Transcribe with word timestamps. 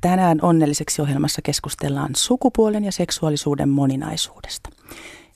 Tänään 0.00 0.38
onnelliseksi 0.42 1.02
ohjelmassa 1.02 1.42
keskustellaan 1.42 2.10
sukupuolen 2.16 2.84
ja 2.84 2.92
seksuaalisuuden 2.92 3.68
moninaisuudesta. 3.68 4.70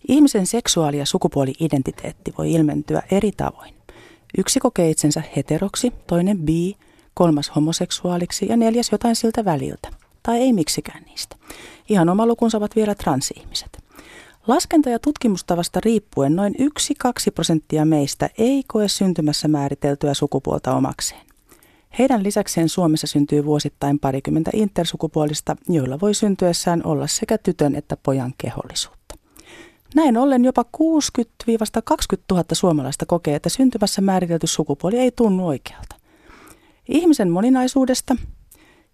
Ihmisen 0.08 0.46
seksuaali- 0.46 0.98
ja 0.98 1.06
sukupuoli-identiteetti 1.06 2.34
voi 2.38 2.52
ilmentyä 2.52 3.02
eri 3.10 3.32
tavoin. 3.32 3.74
Yksi 4.38 4.60
kokee 4.60 4.90
itsensä 4.90 5.22
heteroksi, 5.36 5.92
toinen 6.06 6.38
bi, 6.38 6.76
kolmas 7.14 7.52
homoseksuaaliksi 7.56 8.46
ja 8.48 8.56
neljäs 8.56 8.92
jotain 8.92 9.16
siltä 9.16 9.44
väliltä. 9.44 9.88
Tai 10.22 10.38
ei 10.38 10.52
miksikään 10.52 11.02
niistä. 11.04 11.36
Ihan 11.88 12.08
oma 12.08 12.26
lukunsa 12.26 12.58
ovat 12.58 12.76
vielä 12.76 12.94
transihmiset. 12.94 13.84
Laskenta- 14.46 14.90
ja 14.90 14.98
tutkimustavasta 14.98 15.80
riippuen 15.84 16.36
noin 16.36 16.54
1-2 16.58 17.30
prosenttia 17.30 17.84
meistä 17.84 18.30
ei 18.38 18.62
koe 18.68 18.88
syntymässä 18.88 19.48
määriteltyä 19.48 20.14
sukupuolta 20.14 20.74
omakseen. 20.74 21.33
Heidän 21.98 22.22
lisäkseen 22.22 22.68
Suomessa 22.68 23.06
syntyy 23.06 23.44
vuosittain 23.44 23.98
parikymmentä 23.98 24.50
intersukupuolista, 24.54 25.56
joilla 25.68 26.00
voi 26.00 26.14
syntyessään 26.14 26.80
olla 26.84 27.06
sekä 27.06 27.38
tytön 27.38 27.74
että 27.74 27.96
pojan 28.02 28.34
kehollisuutta. 28.38 29.14
Näin 29.94 30.16
ollen 30.16 30.44
jopa 30.44 30.62
60-20 30.62 31.46
000 32.30 32.44
suomalaista 32.52 33.06
kokee, 33.06 33.34
että 33.34 33.48
syntymässä 33.48 34.02
määritelty 34.02 34.46
sukupuoli 34.46 34.98
ei 34.98 35.10
tunnu 35.10 35.46
oikealta. 35.46 35.96
Ihmisen 36.88 37.30
moninaisuudesta 37.30 38.16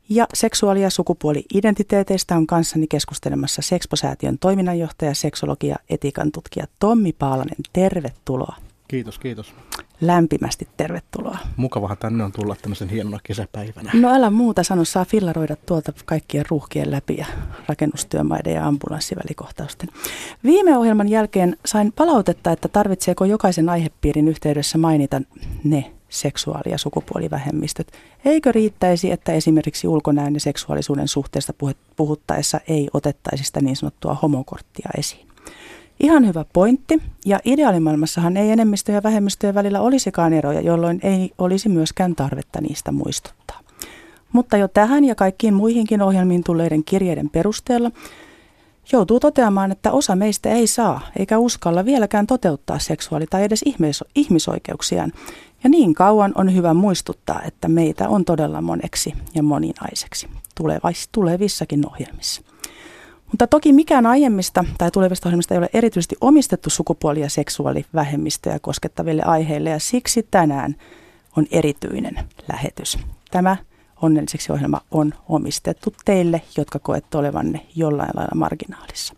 ja 0.09 0.27
seksuaali- 0.35 0.83
ja 0.83 0.91
sukupuoli-identiteeteistä 0.91 2.37
on 2.37 2.47
kanssani 2.47 2.87
keskustelemassa 2.87 3.63
Sexpo-säätiön 3.63 4.39
toiminnanjohtaja, 4.39 5.15
seksologia 5.15 5.71
ja 5.71 5.77
etiikan 5.91 6.33
tutkija 6.33 6.67
Tommi 6.79 7.13
Paalanen. 7.13 7.57
Tervetuloa. 7.73 8.57
Kiitos, 8.91 9.19
kiitos. 9.19 9.55
Lämpimästi 10.01 10.69
tervetuloa. 10.77 11.39
Mukavahan 11.57 11.97
tänne 11.99 12.25
on 12.25 12.33
tulla 12.33 12.57
tämmöisen 12.63 12.89
hienona 12.89 13.19
kesäpäivänä. 13.23 13.91
No 13.95 14.15
älä 14.15 14.31
muuta 14.31 14.63
sano, 14.63 14.85
saa 14.85 15.05
fillaroida 15.05 15.57
tuolta 15.67 15.93
kaikkien 16.05 16.45
ruuhkien 16.49 16.91
läpi 16.91 17.17
ja 17.17 17.27
rakennustyömaiden 17.67 18.55
ja 18.55 18.67
ambulanssivälikohtausten. 18.67 19.89
Viime 20.45 20.79
ohjelman 20.79 21.09
jälkeen 21.09 21.57
sain 21.67 21.93
palautetta, 21.93 22.53
että 22.53 22.69
tarvitseeko 22.69 23.25
jokaisen 23.25 23.69
aihepiirin 23.69 24.29
yhteydessä 24.29 24.79
mainita 24.79 25.21
ne 25.65 25.93
seksuaali- 26.09 26.71
ja 26.71 26.79
sukupuolivähemmistöt. 26.79 27.93
Eikö 28.25 28.53
riittäisi, 28.53 29.11
että 29.11 29.33
esimerkiksi 29.33 29.89
ulkonäön 29.89 30.35
ja 30.35 30.41
seksuaalisuuden 30.41 31.09
suhteesta 31.09 31.53
puhuttaessa 31.97 32.61
ei 32.69 32.89
otettaisi 32.93 33.45
sitä 33.45 33.61
niin 33.61 33.77
sanottua 33.77 34.19
homokorttia 34.23 34.91
esiin? 34.99 35.30
Ihan 36.01 36.27
hyvä 36.27 36.45
pointti, 36.53 37.03
ja 37.27 37.41
ideaalimaailmassahan 37.45 38.37
ei 38.37 38.51
enemmistö- 38.51 38.93
ja 38.93 39.03
vähemmistöjen 39.03 39.55
välillä 39.55 39.81
olisikaan 39.81 40.33
eroja, 40.33 40.61
jolloin 40.61 41.01
ei 41.03 41.31
olisi 41.39 41.69
myöskään 41.69 42.17
tarvetta 42.17 42.61
niistä 42.61 42.93
muistuttaa. 42.93 43.61
Mutta 44.33 44.57
jo 44.57 44.69
tähän 44.69 45.05
ja 45.05 45.15
kaikkiin 45.15 45.55
muihinkin 45.55 46.03
ohjelmiin 46.03 46.45
tulleiden 46.45 46.85
kirjeiden 46.85 47.31
perusteella 47.31 47.91
joutuu 48.93 49.21
toteamaan, 49.21 49.73
että 49.73 49.93
osa 49.93 50.17
meistä 50.17 50.49
ei 50.49 50.67
saa 50.67 51.01
eikä 51.19 51.39
uskalla 51.39 51.85
vieläkään 51.85 52.27
toteuttaa 52.27 52.79
seksuaali- 52.79 53.27
tai 53.31 53.45
edes 53.45 53.65
ihmisoikeuksiaan. 54.15 55.13
Ja 55.65 55.71
niin 55.71 55.95
kauan 55.95 56.33
on 56.35 56.55
hyvä 56.55 56.75
muistuttaa, 56.75 57.43
että 57.43 57.69
meitä 57.69 58.09
on 58.09 58.25
todella 58.25 58.61
moneksi 58.61 59.15
ja 59.35 59.43
moninaiseksi 59.43 60.29
tulevissakin 61.13 61.87
ohjelmissa. 61.87 62.43
Mutta 63.31 63.47
toki 63.47 63.73
mikään 63.73 64.07
aiemmista 64.07 64.65
tai 64.79 64.91
tulevista 64.91 65.29
ohjelmista 65.29 65.55
ei 65.55 65.59
ole 65.59 65.71
erityisesti 65.73 66.17
omistettu 66.21 66.71
sukupuoli- 66.71 67.21
ja 67.21 67.29
seksuaalivähemmistöjä 67.29 68.59
koskettaville 68.59 69.23
aiheille 69.23 69.71
ja 69.71 69.79
siksi 69.79 70.27
tänään 70.31 70.77
on 71.37 71.47
erityinen 71.51 72.19
lähetys. 72.53 72.99
Tämä 73.31 73.57
onnelliseksi 74.03 74.53
ohjelma 74.53 74.81
on 74.91 75.15
omistettu 75.29 75.95
teille, 76.05 76.43
jotka 76.57 76.79
koette 76.79 77.19
olevanne 77.19 77.67
jollain 77.77 78.11
lailla 78.15 78.35
marginaalissa. 78.35 79.15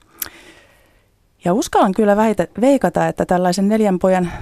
Ja 1.45 1.55
uskallan 1.55 1.95
kyllä 1.95 2.17
väitä, 2.17 2.49
veikata, 2.61 3.09
että 3.09 3.27
tällaisen 3.27 3.69
neljän 3.69 3.99
pojan 3.99 4.33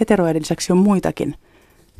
heteroiden 0.00 0.42
lisäksi 0.42 0.72
on 0.72 0.78
muitakin 0.78 1.34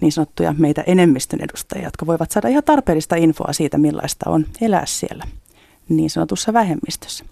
niin 0.01 0.13
sanottuja 0.13 0.55
meitä 0.59 0.85
enemmistön 0.87 1.41
edustajia, 1.41 1.87
jotka 1.87 2.07
voivat 2.07 2.31
saada 2.31 2.49
ihan 2.49 2.65
tarpeellista 2.65 3.17
infoa 3.17 3.53
siitä, 3.53 3.79
millaista 3.79 4.31
on 4.31 4.47
elää 4.61 4.87
siellä 4.87 5.25
niin 5.97 6.11
sanotussa 6.11 6.53
vähemmistössä. 6.53 7.25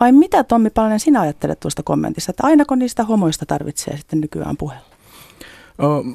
Vai 0.00 0.12
mitä 0.12 0.44
Tommi 0.44 0.70
Palanen 0.70 1.00
sinä 1.00 1.20
ajattelet 1.20 1.60
tuosta 1.60 1.82
kommentista, 1.82 2.30
että 2.30 2.46
ainako 2.46 2.74
niistä 2.74 3.04
homoista 3.04 3.46
tarvitsee 3.46 3.96
sitten 3.96 4.20
nykyään 4.20 4.56
puhella? 4.56 4.94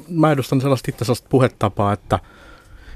Mä 0.08 0.32
edustan 0.32 0.60
sellaista 0.60 0.90
itse 0.90 1.04
sellaista 1.04 1.28
puhetapaa, 1.30 1.92
että 1.92 2.18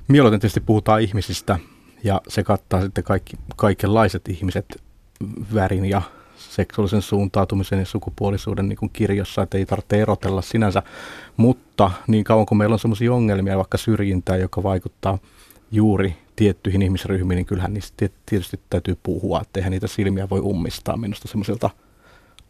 mieluiten 0.08 0.40
tietysti 0.40 0.60
puhutaan 0.60 1.00
ihmisistä 1.02 1.58
ja 2.04 2.20
se 2.28 2.42
kattaa 2.42 2.80
sitten 2.80 3.04
kaikki, 3.04 3.36
kaikenlaiset 3.56 4.28
ihmiset 4.28 4.82
värin 5.54 5.84
ja 5.84 6.02
seksuaalisen 6.36 7.02
suuntautumisen 7.02 7.78
ja 7.78 7.86
sukupuolisuuden 7.86 8.68
niin 8.68 8.90
kirjossa, 8.92 9.42
että 9.42 9.58
ei 9.58 9.66
tarvitse 9.66 10.02
erotella 10.02 10.42
sinänsä, 10.42 10.82
mutta 11.36 11.90
niin 12.06 12.24
kauan 12.24 12.46
kuin 12.46 12.58
meillä 12.58 12.72
on 12.72 12.78
sellaisia 12.78 13.12
ongelmia, 13.12 13.56
vaikka 13.56 13.78
syrjintää, 13.78 14.36
joka 14.36 14.62
vaikuttaa 14.62 15.18
juuri 15.70 16.16
tiettyihin 16.36 16.82
ihmisryhmiin, 16.82 17.36
niin 17.36 17.46
kyllähän 17.46 17.74
niistä 17.74 18.08
tietysti 18.26 18.60
täytyy 18.70 18.98
puhua, 19.02 19.40
että 19.40 19.60
eihän 19.60 19.70
niitä 19.70 19.86
silmiä 19.86 20.30
voi 20.30 20.40
ummistaa 20.40 20.96
minusta 20.96 21.28
semmoisilta 21.28 21.70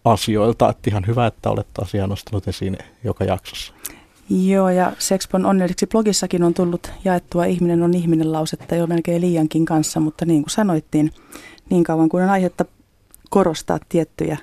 asioilta, 0.04 0.70
että 0.70 0.90
ihan 0.90 1.06
hyvä, 1.06 1.26
että 1.26 1.50
olet 1.50 1.66
asiaa 1.82 2.06
nostanut 2.06 2.48
esiin 2.48 2.78
joka 3.04 3.24
jaksossa. 3.24 3.74
Joo, 4.30 4.68
ja 4.68 4.92
Sexpon 4.98 5.46
onnelliseksi 5.46 5.86
blogissakin 5.86 6.42
on 6.42 6.54
tullut 6.54 6.90
jaettua 7.04 7.44
ihminen 7.44 7.82
on 7.82 7.94
ihminen 7.94 8.32
lausetta 8.32 8.74
jo 8.74 8.86
melkein 8.86 9.20
liiankin 9.20 9.64
kanssa, 9.64 10.00
mutta 10.00 10.24
niin 10.24 10.42
kuin 10.42 10.50
sanoittiin, 10.50 11.10
niin 11.70 11.84
kauan 11.84 12.08
kuin 12.08 12.24
on 12.24 12.30
aihetta 12.30 12.64
korostaa 13.30 13.78
tiettyjä 13.88 14.38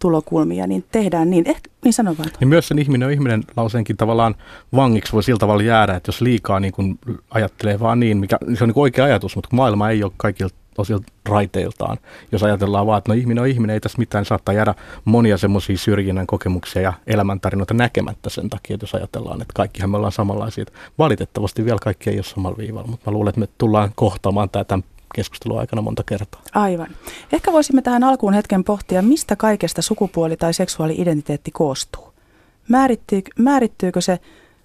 tulokulmia, 0.00 0.66
niin 0.66 0.84
tehdään 0.92 1.30
niin. 1.30 1.48
Eh, 1.48 1.60
niin 1.84 1.92
sano 1.92 2.14
vaan. 2.18 2.30
Niin 2.40 2.48
myös 2.48 2.68
sen 2.68 2.78
ihminen 2.78 3.06
on 3.06 3.12
ihminen 3.12 3.42
lauseenkin 3.56 3.96
tavallaan 3.96 4.34
vangiksi 4.76 5.12
voi 5.12 5.22
sillä 5.22 5.38
tavalla 5.38 5.62
jäädä, 5.62 5.94
että 5.94 6.08
jos 6.08 6.20
liikaa 6.20 6.60
niin 6.60 6.72
kuin 6.72 6.98
ajattelee 7.30 7.80
vaan 7.80 8.00
niin, 8.00 8.16
mikä 8.16 8.38
se 8.54 8.64
on 8.64 8.68
niin 8.68 8.78
oikea 8.78 9.04
ajatus, 9.04 9.36
mutta 9.36 9.48
maailma 9.52 9.90
ei 9.90 10.04
ole 10.04 10.12
kaikilta 10.16 10.54
osilta 10.78 11.12
raiteiltaan. 11.28 11.98
Jos 12.32 12.42
ajatellaan 12.42 12.86
vaan, 12.86 12.98
että 12.98 13.12
no 13.12 13.14
ihminen 13.14 13.42
on 13.42 13.48
ihminen, 13.48 13.74
ei 13.74 13.80
tässä 13.80 13.98
mitään, 13.98 14.24
saattaa 14.24 14.54
jäädä 14.54 14.74
monia 15.04 15.38
semmoisia 15.38 15.78
syrjinnän 15.78 16.26
kokemuksia 16.26 16.82
ja 16.82 16.92
elämäntarinoita 17.06 17.74
näkemättä 17.74 18.30
sen 18.30 18.50
takia, 18.50 18.74
että 18.74 18.84
jos 18.84 18.94
ajatellaan, 18.94 19.42
että 19.42 19.54
kaikkihan 19.54 19.90
me 19.90 19.96
ollaan 19.96 20.12
samanlaisia. 20.12 20.64
Valitettavasti 20.98 21.64
vielä 21.64 21.78
kaikki 21.82 22.10
ei 22.10 22.16
ole 22.16 22.24
samalla 22.24 22.58
viivalla, 22.58 22.88
mutta 22.88 23.10
mä 23.10 23.14
luulen, 23.14 23.28
että 23.28 23.40
me 23.40 23.48
tullaan 23.58 23.92
kohtaamaan 23.94 24.50
tämä 24.50 24.64
tämän 24.64 24.84
keskustelun 25.14 25.58
aikana 25.58 25.82
monta 25.82 26.02
kertaa. 26.06 26.42
Aivan. 26.54 26.88
Ehkä 27.32 27.52
voisimme 27.52 27.82
tähän 27.82 28.04
alkuun 28.04 28.32
hetken 28.34 28.64
pohtia, 28.64 29.02
mistä 29.02 29.36
kaikesta 29.36 29.82
sukupuoli- 29.82 30.36
tai 30.36 30.54
seksuaali-identiteetti 30.54 31.50
koostuu. 31.50 32.12
Määrittyykö, 32.68 33.30
määrittyykö 33.38 34.00
se 34.00 34.18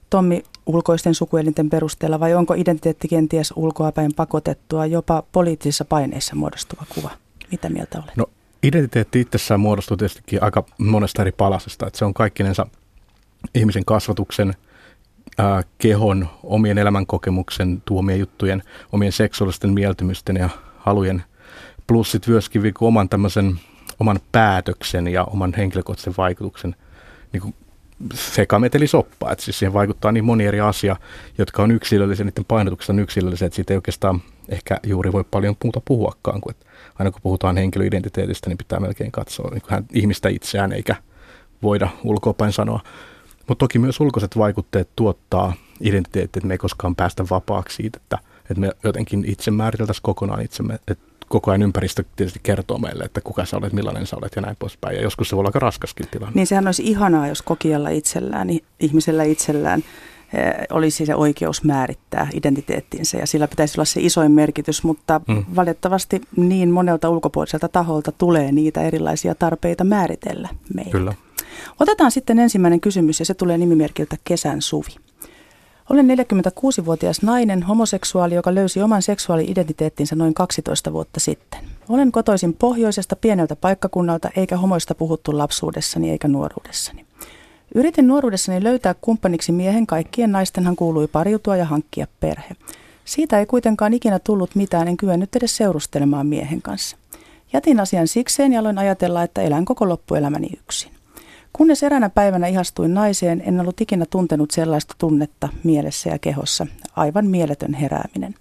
Tommi 0.09 0.44
ulkoisten 0.66 1.16
sukuelinten 1.16 1.69
perusteella 1.69 2.19
vai 2.19 2.33
onko 2.33 2.53
identiteetti 2.53 3.07
kenties 3.07 3.53
ulkoapäin 3.56 4.13
pakotettua 4.16 4.85
jopa 4.85 5.23
poliittisissa 5.31 5.85
paineissa 5.85 6.35
muodostuva 6.35 6.85
kuva? 6.95 7.09
Mitä 7.51 7.69
mieltä 7.69 7.97
olet? 7.97 8.17
No 8.17 8.25
identiteetti 8.63 9.22
itsessään 9.22 9.59
muodostuu 9.59 9.97
tietystikin 9.97 10.44
aika 10.44 10.63
monesta 10.77 11.22
eri 11.22 11.31
palasesta. 11.31 11.88
Että 11.88 12.00
se 12.00 12.06
on 12.06 12.13
kaikkinensa 12.13 12.67
ihmisen 13.56 13.85
kasvatuksen, 13.85 14.53
ää, 15.38 15.63
kehon, 15.78 16.28
omien 16.44 16.78
elämänkokemuksen, 16.78 17.81
tuomien 17.85 18.19
juttujen, 18.19 18.63
omien 18.91 19.12
seksuaalisten 19.12 19.73
mieltymysten 19.73 20.35
ja 20.35 20.50
halujen, 20.78 21.23
plus 21.88 22.12
sitten 22.12 22.31
myöskin 22.31 22.73
oman 22.81 23.09
tämmöisen 23.09 23.59
oman 24.00 24.19
päätöksen 24.31 25.07
ja 25.07 25.24
oman 25.24 25.53
henkilökohtaisen 25.57 26.13
vaikutuksen 26.18 26.75
niin 27.34 27.41
kuin 27.41 27.56
sekametelisoppa. 28.13 29.31
Että 29.31 29.44
siis 29.44 29.59
siihen 29.59 29.74
vaikuttaa 29.74 30.12
niin 30.12 30.25
moni 30.25 30.45
eri 30.45 30.59
asia, 30.59 30.95
jotka 31.38 31.63
on 31.63 31.72
yksilöllisiä, 31.72 32.25
niiden 32.25 32.45
painotukset 32.45 32.90
on 32.90 33.00
yksilöllisiä, 33.00 33.45
että 33.45 33.56
siitä 33.56 33.74
ei 33.74 33.78
oikeastaan 33.78 34.22
ehkä 34.50 34.79
juuri 34.84 35.12
voi 35.12 35.24
paljon 35.31 35.56
muuta 35.63 35.81
puhuakaan, 35.85 36.41
että 36.50 36.65
aina 37.00 37.12
kun 37.12 37.21
puhutaan 37.21 37.57
henkilöidentiteetistä, 37.57 38.50
niin 38.50 38.57
pitää 38.57 38.80
melkein 38.80 39.12
katsoa 39.12 39.51
niin 39.51 39.62
hän 39.68 39.86
ihmistä 39.94 40.30
itseään, 40.30 40.71
eikä 40.71 40.95
voida 41.63 41.89
ulkoapäin 42.04 42.51
sanoa. 42.51 42.80
Mutta 43.47 43.63
toki 43.63 43.80
myös 43.80 44.00
ulkoiset 44.00 44.38
vaikutteet 44.38 44.89
tuottaa 44.95 45.53
identiteettiä, 45.81 46.39
että 46.39 46.47
me 46.47 46.53
ei 46.53 46.57
koskaan 46.57 46.95
päästä 46.95 47.25
vapaaksi 47.30 47.75
siitä, 47.75 48.00
että, 48.03 48.18
että 48.42 48.59
me 48.59 48.71
jotenkin 48.83 49.25
itse 49.27 49.51
määriteltäisiin 49.51 50.03
kokonaan 50.03 50.42
itsemme, 50.42 50.80
että 50.88 51.06
koko 51.30 51.51
ajan 51.51 51.62
ympäristö 51.62 52.03
tietysti 52.15 52.39
kertoo 52.44 52.77
meille, 52.77 53.03
että 53.03 53.21
kuka 53.21 53.45
sä 53.45 53.57
olet, 53.57 53.74
millainen 53.74 54.07
sä 54.07 54.15
olet 54.15 54.36
ja 54.36 54.42
näin 54.42 54.56
poispäin. 54.59 54.95
Ja 54.95 55.01
joskus 55.01 55.30
se 55.30 55.36
voi 55.36 55.42
olla 55.42 55.47
aika 55.50 55.59
raskaskin 55.59 56.07
tilanne. 56.12 56.36
Niin 56.36 56.47
sehän 56.47 56.68
olisi 56.68 56.83
ihanaa, 56.83 57.27
jos 57.27 57.42
kokijalla 57.42 57.89
itsellään, 57.89 58.47
ihmisellä 58.80 59.24
itsellään 59.24 59.83
eh, 60.33 60.53
olisi 60.69 61.06
se 61.06 61.15
oikeus 61.15 61.63
määrittää 61.63 62.27
identiteettinsä 62.33 63.18
ja 63.18 63.27
sillä 63.27 63.47
pitäisi 63.47 63.77
olla 63.77 63.86
se 63.86 64.01
isoin 64.01 64.31
merkitys, 64.31 64.83
mutta 64.83 65.21
mm. 65.27 65.45
valitettavasti 65.56 66.21
niin 66.38 66.71
monelta 66.71 67.09
ulkopuoliselta 67.09 67.68
taholta 67.68 68.12
tulee 68.12 68.51
niitä 68.51 68.81
erilaisia 68.81 69.36
tarpeita 69.36 69.83
määritellä 69.83 70.50
meitä. 70.74 70.92
Kyllä. 70.92 71.13
Otetaan 71.80 72.12
sitten 72.12 72.40
ensimmäinen 72.40 72.81
kysymys 72.81 73.19
ja 73.19 73.25
se 73.25 73.34
tulee 73.34 73.57
nimimerkiltä 73.57 74.18
Kesän 74.24 74.62
Suvi. 74.62 74.96
Olen 75.90 76.07
46-vuotias 76.07 77.22
nainen, 77.22 77.63
homoseksuaali, 77.63 78.36
joka 78.36 78.56
löysi 78.56 78.81
oman 78.81 79.02
seksuaali-identiteettinsä 79.02 80.16
noin 80.16 80.34
12 80.34 80.94
vuotta 80.94 81.19
sitten. 81.19 81.60
Olen 81.90 82.12
kotoisin 82.12 82.54
pohjoisesta 82.54 83.16
pieneltä 83.16 83.56
paikkakunnalta, 83.56 84.30
eikä 84.36 84.57
homoista 84.57 84.96
puhuttu 84.96 85.38
lapsuudessani 85.38 86.12
eikä 86.12 86.28
nuoruudessani. 86.28 87.06
Yritin 87.75 88.07
nuoruudessani 88.07 88.63
löytää 88.63 88.96
kumppaniksi 89.02 89.52
miehen, 89.52 89.88
kaikkien 89.88 90.31
naistenhan 90.31 90.75
kuului 90.75 91.07
pariutua 91.07 91.57
ja 91.57 91.66
hankkia 91.66 92.07
perhe. 92.19 92.56
Siitä 93.06 93.40
ei 93.40 93.46
kuitenkaan 93.46 93.94
ikinä 93.94 94.19
tullut 94.19 94.56
mitään, 94.56 94.88
en 94.88 94.98
kyennyt 94.98 95.36
edes 95.36 95.57
seurustelemaan 95.57 96.28
miehen 96.28 96.62
kanssa. 96.62 96.98
Jätin 97.54 97.80
asian 97.80 98.07
sikseen 98.07 98.54
ja 98.54 98.60
aloin 98.60 98.78
ajatella, 98.78 99.24
että 99.24 99.42
elän 99.42 99.66
koko 99.66 99.90
loppuelämäni 99.90 100.50
yksin. 100.60 100.94
Kunnes 101.56 101.84
eräänä 101.84 102.10
päivänä 102.10 102.48
ihastuin 102.48 102.94
naiseen, 102.94 103.44
en 103.46 103.60
ollut 103.60 103.81
ikinä 103.81 104.06
tuntenut 104.10 104.52
sellaista 104.52 104.96
tunnetta 104.98 105.50
mielessä 105.63 106.10
ja 106.10 106.19
kehossa. 106.19 106.68
Aivan 106.96 107.28
mieletön 107.28 107.74
herääminen. 107.74 108.36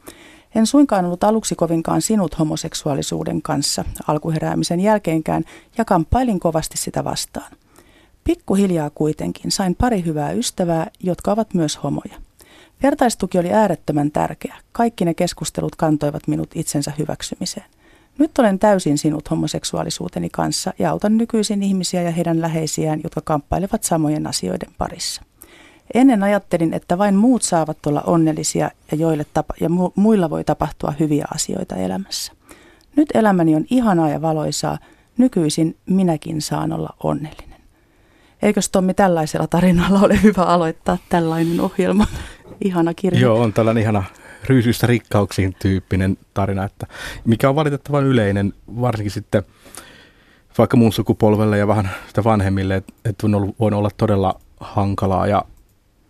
En 0.55 0.67
suinkaan 0.67 1.05
ollut 1.05 1.25
aluksi 1.25 1.55
kovinkaan 1.55 2.03
sinut 2.03 2.39
homoseksuaalisuuden 2.39 3.43
kanssa 3.43 3.85
alkuheräämisen 4.07 4.81
jälkeenkään 4.81 5.45
ja 5.79 5.85
kamppailin 5.85 6.41
kovasti 6.41 6.79
sitä 6.79 7.05
vastaan. 7.05 7.53
Pikkuhiljaa 8.25 8.91
kuitenkin 8.91 9.51
sain 9.51 9.75
pari 9.75 10.05
hyvää 10.05 10.33
ystävää, 10.33 10.91
jotka 11.01 11.33
ovat 11.33 11.55
myös 11.55 11.83
homoja. 11.83 12.15
Vertaistuki 12.83 13.39
oli 13.39 13.53
äärettömän 13.53 14.11
tärkeä. 14.11 14.57
Kaikki 14.73 15.05
ne 15.05 15.15
keskustelut 15.15 15.77
kantoivat 15.77 16.29
minut 16.29 16.51
itsensä 16.55 16.93
hyväksymiseen. 16.99 17.67
Nyt 18.19 18.39
olen 18.39 18.59
täysin 18.59 18.99
sinut 18.99 19.31
homoseksuaalisuuteni 19.31 20.31
kanssa 20.31 20.73
ja 20.79 20.91
autan 20.91 21.19
nykyisin 21.19 21.63
ihmisiä 21.63 22.03
ja 22.03 22.11
heidän 22.11 22.41
läheisiään, 22.41 23.01
jotka 23.05 23.21
kamppailevat 23.25 23.83
samojen 23.85 24.27
asioiden 24.27 24.71
parissa. 24.79 25.23
Ennen 25.95 26.23
ajattelin, 26.23 26.75
että 26.75 26.99
vain 26.99 27.15
muut 27.15 27.43
saavat 27.43 27.87
olla 27.87 28.03
onnellisia 28.07 28.71
ja, 28.91 28.97
joille 28.97 29.27
tapa- 29.35 29.55
ja 29.61 29.69
mu- 29.69 29.93
muilla 29.95 30.31
voi 30.31 30.45
tapahtua 30.45 30.95
hyviä 31.01 31.25
asioita 31.35 31.77
elämässä. 31.77 32.33
Nyt 32.97 33.09
elämäni 33.15 33.55
on 33.57 33.65
ihanaa 33.71 34.09
ja 34.09 34.23
valoisaa. 34.23 34.79
Nykyisin 35.19 35.77
minäkin 35.87 36.43
saan 36.43 36.73
olla 36.73 36.95
onnellinen. 37.03 37.61
Eikös 38.43 38.69
Tommi 38.69 38.95
tällaisella 38.95 39.47
tarinalla 39.47 40.01
ole 40.01 40.23
hyvä 40.23 40.43
aloittaa 40.43 40.99
tällainen 41.09 41.61
ohjelma? 41.61 42.07
Ihana 42.65 42.95
kirja. 42.95 43.21
Joo, 43.21 43.41
on 43.41 43.53
tällainen 43.53 43.83
ihana 43.83 44.05
ryysyistä 44.49 44.87
rikkauksiin 44.87 45.57
tyyppinen 45.63 46.19
tarina, 46.35 46.65
että 46.65 46.87
mikä 47.25 47.49
on 47.49 47.55
valitettavan 47.55 48.05
yleinen, 48.05 48.53
varsinkin 48.81 49.11
sitten 49.11 49.43
vaikka 50.59 50.77
muun 50.77 50.93
sukupolvelle 50.93 51.59
ja 51.59 51.69
vähän 51.69 51.91
sitä 52.07 52.25
vanhemmille, 52.25 52.77
että, 53.05 53.27
on 53.27 53.35
ollut, 53.35 53.57
voinut 53.61 53.79
olla 53.79 53.91
todella 53.97 54.41
hankalaa 54.61 55.27
ja 55.27 55.45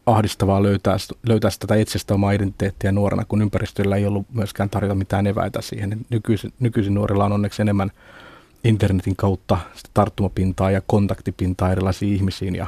ahdistavaa 0.06 0.62
löytää, 0.62 0.96
löytää 1.28 1.50
tätä 1.58 1.74
itsestä 1.74 2.14
omaa 2.14 2.32
identiteettiä 2.32 2.92
nuorena, 2.92 3.24
kun 3.24 3.42
ympäristöllä 3.42 3.96
ei 3.96 4.06
ollut 4.06 4.26
myöskään 4.32 4.70
tarjota 4.70 4.94
mitään 4.94 5.26
eväitä 5.26 5.62
siihen. 5.62 6.06
Nykyisin, 6.10 6.52
nykyisin 6.60 6.94
nuorilla 6.94 7.24
on 7.24 7.32
onneksi 7.32 7.62
enemmän 7.62 7.90
internetin 8.64 9.16
kautta 9.16 9.58
tarttumapintaa 9.94 10.70
ja 10.70 10.82
kontaktipintaa 10.86 11.72
erilaisiin 11.72 12.14
ihmisiin 12.14 12.54
ja 12.54 12.66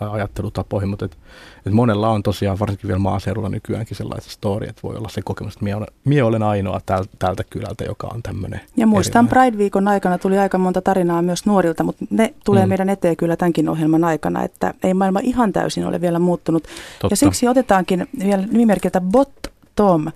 ajattelutapoihin, 0.00 0.88
mutta 0.88 1.04
et, 1.04 1.18
et 1.66 1.72
monella 1.72 2.08
on 2.08 2.22
tosiaan 2.22 2.58
varsinkin 2.58 2.88
vielä 2.88 2.98
maaseudulla 2.98 3.48
nykyäänkin 3.48 3.96
sellaisia 3.96 4.32
story, 4.32 4.66
että 4.66 4.82
voi 4.82 4.96
olla 4.96 5.08
se 5.08 5.22
kokemus, 5.22 5.54
että 5.54 5.64
mie 5.64 5.74
olen, 5.74 5.88
mie 6.04 6.22
olen 6.22 6.42
ainoa 6.42 6.80
täl, 6.86 7.04
tältä 7.18 7.44
kylältä, 7.50 7.84
joka 7.84 8.08
on 8.14 8.22
tämmöinen. 8.22 8.60
Ja 8.76 8.86
muistan 8.86 9.28
Pride-viikon 9.28 9.88
aikana 9.88 10.18
tuli 10.18 10.38
aika 10.38 10.58
monta 10.58 10.82
tarinaa 10.82 11.22
myös 11.22 11.46
nuorilta, 11.46 11.84
mutta 11.84 12.04
ne 12.10 12.34
tulee 12.44 12.66
mm. 12.66 12.68
meidän 12.68 12.88
eteen 12.88 13.16
kyllä 13.16 13.36
tämänkin 13.36 13.68
ohjelman 13.68 14.04
aikana, 14.04 14.42
että 14.42 14.74
ei 14.82 14.94
maailma 14.94 15.20
ihan 15.22 15.52
täysin 15.52 15.86
ole 15.86 16.00
vielä 16.00 16.18
muuttunut. 16.18 16.62
Totta. 16.62 17.12
Ja 17.12 17.16
siksi 17.16 17.48
otetaankin 17.48 18.08
vielä 18.18 18.46
nimimerkiltä 18.46 19.00
Bot 19.00 19.32
Tom 19.76 20.06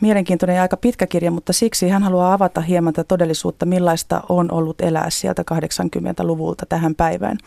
mielenkiintoinen 0.00 0.56
ja 0.56 0.62
aika 0.62 0.76
pitkä 0.76 1.06
kirja, 1.06 1.30
mutta 1.30 1.52
siksi 1.52 1.88
hän 1.88 2.02
haluaa 2.02 2.32
avata 2.32 2.60
hieman 2.60 2.92
tätä 2.92 3.08
todellisuutta, 3.08 3.66
millaista 3.66 4.22
on 4.28 4.52
ollut 4.52 4.80
elää 4.80 5.10
sieltä 5.10 5.44
80-luvulta 5.52 6.66
tähän 6.66 6.94
päivään. 6.94 7.38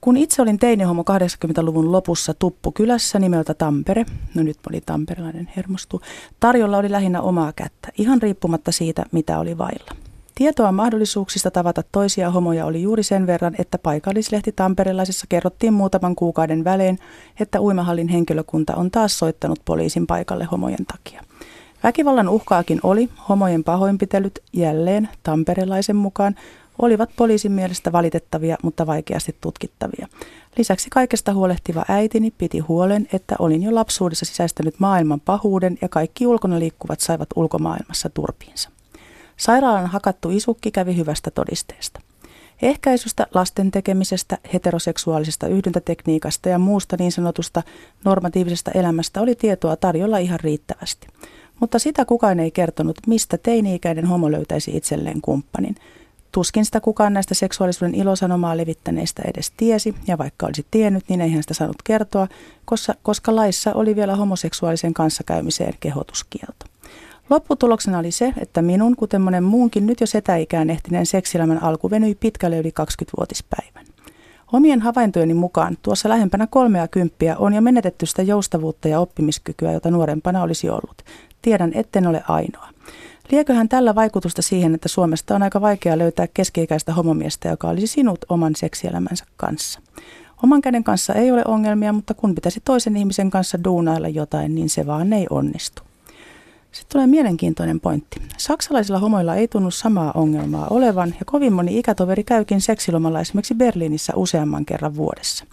Kun 0.00 0.16
itse 0.16 0.42
olin 0.42 0.58
teinihomo 0.58 1.02
80-luvun 1.02 1.92
lopussa 1.92 2.34
Tuppukylässä 2.34 3.18
nimeltä 3.18 3.54
Tampere, 3.54 4.06
no 4.34 4.42
nyt 4.42 4.58
oli 4.70 4.80
tamperelainen 4.86 5.50
hermostu, 5.56 6.00
tarjolla 6.40 6.78
oli 6.78 6.90
lähinnä 6.90 7.20
omaa 7.20 7.52
kättä, 7.52 7.88
ihan 7.98 8.22
riippumatta 8.22 8.72
siitä, 8.72 9.04
mitä 9.12 9.38
oli 9.38 9.58
vailla. 9.58 9.90
Tietoa 10.34 10.72
mahdollisuuksista 10.72 11.50
tavata 11.50 11.82
toisia 11.92 12.30
homoja 12.30 12.66
oli 12.66 12.82
juuri 12.82 13.02
sen 13.02 13.26
verran, 13.26 13.54
että 13.58 13.78
paikallislehti 13.78 14.52
Tamperelaisessa 14.52 15.26
kerrottiin 15.28 15.72
muutaman 15.72 16.14
kuukauden 16.14 16.64
välein, 16.64 16.98
että 17.40 17.60
uimahallin 17.60 18.08
henkilökunta 18.08 18.74
on 18.74 18.90
taas 18.90 19.18
soittanut 19.18 19.60
poliisin 19.64 20.06
paikalle 20.06 20.44
homojen 20.44 20.86
takia. 20.86 21.22
Väkivallan 21.82 22.28
uhkaakin 22.28 22.80
oli, 22.82 23.10
homojen 23.28 23.64
pahoinpitelyt 23.64 24.42
jälleen 24.52 25.08
tamperelaisen 25.22 25.96
mukaan 25.96 26.34
olivat 26.82 27.10
poliisin 27.16 27.52
mielestä 27.52 27.92
valitettavia, 27.92 28.56
mutta 28.62 28.86
vaikeasti 28.86 29.36
tutkittavia. 29.40 30.08
Lisäksi 30.58 30.90
kaikesta 30.90 31.34
huolehtiva 31.34 31.84
äitini 31.88 32.30
piti 32.30 32.58
huolen, 32.58 33.08
että 33.12 33.36
olin 33.38 33.62
jo 33.62 33.74
lapsuudessa 33.74 34.24
sisäistänyt 34.24 34.74
maailman 34.78 35.20
pahuuden 35.20 35.78
ja 35.82 35.88
kaikki 35.88 36.26
ulkona 36.26 36.58
liikkuvat 36.58 37.00
saivat 37.00 37.28
ulkomaailmassa 37.36 38.08
turpiinsa. 38.08 38.70
Sairaalan 39.36 39.86
hakattu 39.86 40.30
isukki 40.30 40.70
kävi 40.70 40.96
hyvästä 40.96 41.30
todisteesta. 41.30 42.00
Ehkäisystä, 42.62 43.26
lasten 43.34 43.70
tekemisestä, 43.70 44.38
heteroseksuaalisesta 44.52 45.46
yhdyntätekniikasta 45.46 46.48
ja 46.48 46.58
muusta 46.58 46.96
niin 46.98 47.12
sanotusta 47.12 47.62
normatiivisesta 48.04 48.70
elämästä 48.70 49.20
oli 49.20 49.34
tietoa 49.34 49.76
tarjolla 49.76 50.18
ihan 50.18 50.40
riittävästi. 50.40 51.06
Mutta 51.60 51.78
sitä 51.78 52.04
kukaan 52.04 52.40
ei 52.40 52.50
kertonut, 52.50 52.98
mistä 53.06 53.38
teini-ikäinen 53.38 54.06
homo 54.06 54.30
löytäisi 54.30 54.76
itselleen 54.76 55.20
kumppanin– 55.20 55.74
Tuskin 56.34 56.64
sitä 56.64 56.80
kukaan 56.80 57.12
näistä 57.12 57.34
seksuaalisuuden 57.34 57.94
ilosanomaa 57.94 58.56
levittäneistä 58.56 59.22
edes 59.26 59.52
tiesi, 59.56 59.94
ja 60.06 60.18
vaikka 60.18 60.46
olisi 60.46 60.66
tiennyt, 60.70 61.04
niin 61.08 61.20
eihän 61.20 61.42
sitä 61.42 61.54
saanut 61.54 61.82
kertoa, 61.84 62.28
koska, 62.64 62.94
koska 63.02 63.36
laissa 63.36 63.72
oli 63.72 63.96
vielä 63.96 64.16
homoseksuaalisen 64.16 64.94
kanssakäymiseen 64.94 65.74
kehotuskielto. 65.80 66.66
Lopputuloksena 67.30 67.98
oli 67.98 68.10
se, 68.10 68.32
että 68.38 68.62
minun, 68.62 68.96
kuten 68.96 69.20
monen 69.20 69.44
muunkin 69.44 69.86
nyt 69.86 70.00
jo 70.00 70.06
setäikään 70.06 70.70
ehtineen 70.70 71.06
seksilämän 71.06 71.62
alku 71.62 71.90
venyi 71.90 72.14
pitkälle 72.14 72.58
yli 72.58 72.72
20-vuotispäivän. 72.80 73.86
Omien 74.52 74.80
havaintojeni 74.80 75.34
mukaan 75.34 75.76
tuossa 75.82 76.08
lähempänä 76.08 76.46
kolmea 76.46 76.88
kymppiä 76.88 77.36
on 77.36 77.54
jo 77.54 77.60
menetetty 77.60 78.06
sitä 78.06 78.22
joustavuutta 78.22 78.88
ja 78.88 79.00
oppimiskykyä, 79.00 79.72
jota 79.72 79.90
nuorempana 79.90 80.42
olisi 80.42 80.70
ollut. 80.70 81.02
Tiedän, 81.42 81.72
etten 81.74 82.06
ole 82.06 82.22
ainoa. 82.28 82.73
Lieköhän 83.30 83.68
tällä 83.68 83.94
vaikutusta 83.94 84.42
siihen, 84.42 84.74
että 84.74 84.88
Suomesta 84.88 85.34
on 85.34 85.42
aika 85.42 85.60
vaikea 85.60 85.98
löytää 85.98 86.26
keski-ikäistä 86.34 86.92
homomiestä, 86.92 87.48
joka 87.48 87.68
olisi 87.68 87.86
sinut 87.86 88.24
oman 88.28 88.56
seksielämänsä 88.56 89.24
kanssa. 89.36 89.80
Oman 90.42 90.60
käden 90.60 90.84
kanssa 90.84 91.14
ei 91.14 91.32
ole 91.32 91.42
ongelmia, 91.46 91.92
mutta 91.92 92.14
kun 92.14 92.34
pitäisi 92.34 92.60
toisen 92.64 92.96
ihmisen 92.96 93.30
kanssa 93.30 93.64
duunailla 93.64 94.08
jotain, 94.08 94.54
niin 94.54 94.70
se 94.70 94.86
vaan 94.86 95.12
ei 95.12 95.26
onnistu. 95.30 95.82
Sitten 96.72 96.92
tulee 96.92 97.06
mielenkiintoinen 97.06 97.80
pointti. 97.80 98.22
Saksalaisilla 98.36 98.98
homoilla 98.98 99.34
ei 99.34 99.48
tunnu 99.48 99.70
samaa 99.70 100.12
ongelmaa 100.14 100.66
olevan 100.70 101.08
ja 101.08 101.24
kovin 101.26 101.52
moni 101.52 101.78
ikätoveri 101.78 102.24
käykin 102.24 102.60
seksilomalla 102.60 103.20
esimerkiksi 103.20 103.54
Berliinissä 103.54 104.12
useamman 104.16 104.64
kerran 104.64 104.96
vuodessa. 104.96 105.44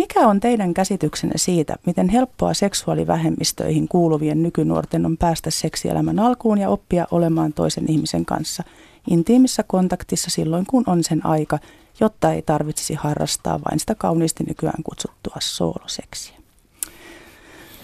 Mikä 0.00 0.20
on 0.20 0.40
teidän 0.40 0.74
käsityksenne 0.74 1.38
siitä, 1.38 1.76
miten 1.86 2.08
helppoa 2.08 2.54
seksuaalivähemmistöihin 2.54 3.88
kuuluvien 3.88 4.42
nykynuorten 4.42 5.06
on 5.06 5.16
päästä 5.16 5.50
seksielämän 5.50 6.18
alkuun 6.18 6.58
ja 6.58 6.68
oppia 6.68 7.06
olemaan 7.10 7.52
toisen 7.52 7.84
ihmisen 7.90 8.24
kanssa 8.24 8.62
intiimissä 9.10 9.62
kontaktissa 9.62 10.30
silloin, 10.30 10.66
kun 10.66 10.84
on 10.86 11.04
sen 11.04 11.26
aika, 11.26 11.58
jotta 12.00 12.32
ei 12.32 12.42
tarvitsisi 12.42 12.94
harrastaa 12.94 13.60
vain 13.70 13.80
sitä 13.80 13.94
kauniisti 13.94 14.44
nykyään 14.44 14.82
kutsuttua 14.82 15.36
sooloseksiä? 15.40 16.34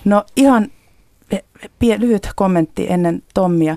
No 0.04 0.24
ihan 0.36 0.68
lyhyt 1.98 2.28
kommentti 2.36 2.86
ennen 2.90 3.22
Tommia 3.34 3.76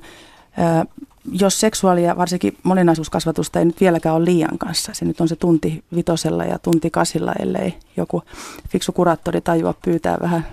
jos 1.32 1.60
seksuaali- 1.60 2.04
ja 2.04 2.18
varsinkin 2.18 2.58
moninaisuuskasvatusta 2.64 3.60
ei 3.60 3.66
nyt 3.66 3.82
vieläkään 3.82 4.16
ole 4.16 4.26
liian 4.26 4.58
kanssa, 4.58 4.94
se 4.94 5.06
nyt 5.06 5.22
on 5.22 5.28
se 5.28 5.36
tunti 5.36 5.84
vitosella 5.96 6.44
ja 6.46 6.60
tunti 6.60 6.90
kasilla, 6.90 7.34
ellei 7.40 7.74
joku 7.98 8.24
fiksu 8.70 8.92
kuraattori 8.92 9.42
tajua 9.42 9.74
pyytää 9.86 10.18
vähän 10.22 10.46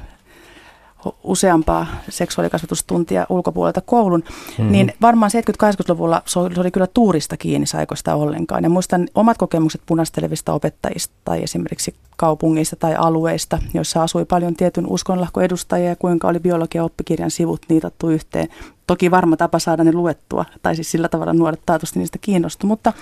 useampaa 1.25 1.87
seksuaalikasvatustuntia 2.09 3.27
ulkopuolelta 3.29 3.81
koulun, 3.81 4.25
mm-hmm. 4.27 4.73
niin 4.73 4.93
varmaan 5.03 5.31
70-80-luvulla 5.65 6.23
se 6.25 6.39
oli 6.39 6.71
kyllä 6.71 6.87
tuurista 6.87 7.37
kiinni, 7.37 7.67
saiko 7.67 7.97
sitä 7.97 8.15
ollenkaan. 8.15 8.65
Ja 8.65 8.71
muistan 8.71 9.09
omat 9.15 9.39
kokemukset 9.39 9.81
punastelevista 9.87 10.53
opettajista 10.53 11.15
tai 11.25 11.43
esimerkiksi 11.43 11.95
kaupungeista 12.17 12.77
tai 12.77 12.95
alueista, 12.95 13.59
joissa 13.75 14.03
asui 14.03 14.25
paljon 14.25 14.55
tietyn 14.55 14.87
uskonlahkoedustajia 14.87 15.89
ja 15.89 15.97
kuinka 15.97 16.29
oli 16.29 16.41
biologia 16.41 16.85
oppikirjan 16.85 17.31
sivut 17.31 17.63
niitattu 17.69 18.11
yhteen. 18.11 18.49
Toki 18.87 19.11
varma 19.11 19.37
tapa 19.37 19.59
saada 19.59 19.85
ne 19.85 19.93
luettua, 19.93 20.45
tai 20.63 20.77
siis 20.77 20.91
sillä 20.91 21.09
tavalla 21.09 21.33
nuoret 21.33 21.61
taatusti 21.67 21.99
niistä 21.99 22.19
kiinnostu, 22.21 22.67
mutta 22.67 22.93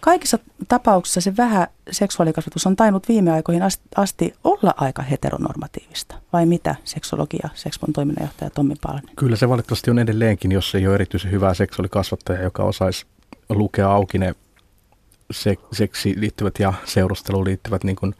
kaikissa 0.00 0.38
tapauksissa 0.68 1.20
se 1.20 1.36
vähän 1.36 1.66
seksuaalikasvatus 1.90 2.66
on 2.66 2.76
tainnut 2.76 3.08
viime 3.08 3.32
aikoihin 3.32 3.62
asti 3.96 4.34
olla 4.44 4.74
aika 4.76 5.02
heteronormatiivista. 5.02 6.14
Vai 6.32 6.46
mitä 6.46 6.76
seksologia, 6.84 7.48
sekspon 7.54 7.92
toiminnanjohtaja 7.92 8.50
Tommi 8.50 8.74
Palinen? 8.82 9.16
Kyllä 9.16 9.36
se 9.36 9.48
valitettavasti 9.48 9.90
on 9.90 9.98
edelleenkin, 9.98 10.52
jos 10.52 10.74
ei 10.74 10.86
ole 10.86 10.94
erityisen 10.94 11.30
hyvää 11.30 11.54
seksuaalikasvattaja, 11.54 12.42
joka 12.42 12.62
osaisi 12.64 13.06
lukea 13.48 13.92
auki 13.92 14.18
ne 14.18 14.34
seksiin 15.72 16.20
liittyvät 16.20 16.58
ja 16.58 16.72
seurusteluun 16.84 17.44
liittyvät 17.44 17.84
niin 17.84 17.96
kuin 17.96 18.14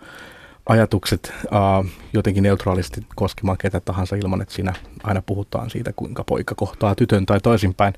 ajatukset 0.67 1.33
uh, 1.45 1.91
jotenkin 2.13 2.43
neutraalisti 2.43 3.07
koskemaan 3.15 3.59
ketä 3.59 3.81
tahansa 3.81 4.17
ilman, 4.17 4.43
että 4.43 4.55
siinä 4.55 4.73
aina 5.03 5.23
puhutaan 5.23 5.71
siitä, 5.71 5.93
kuinka 5.93 6.25
poika 6.25 6.55
kohtaa 6.55 6.95
tytön 6.95 7.27
tai 7.27 7.41
toisinpäin. 7.41 7.95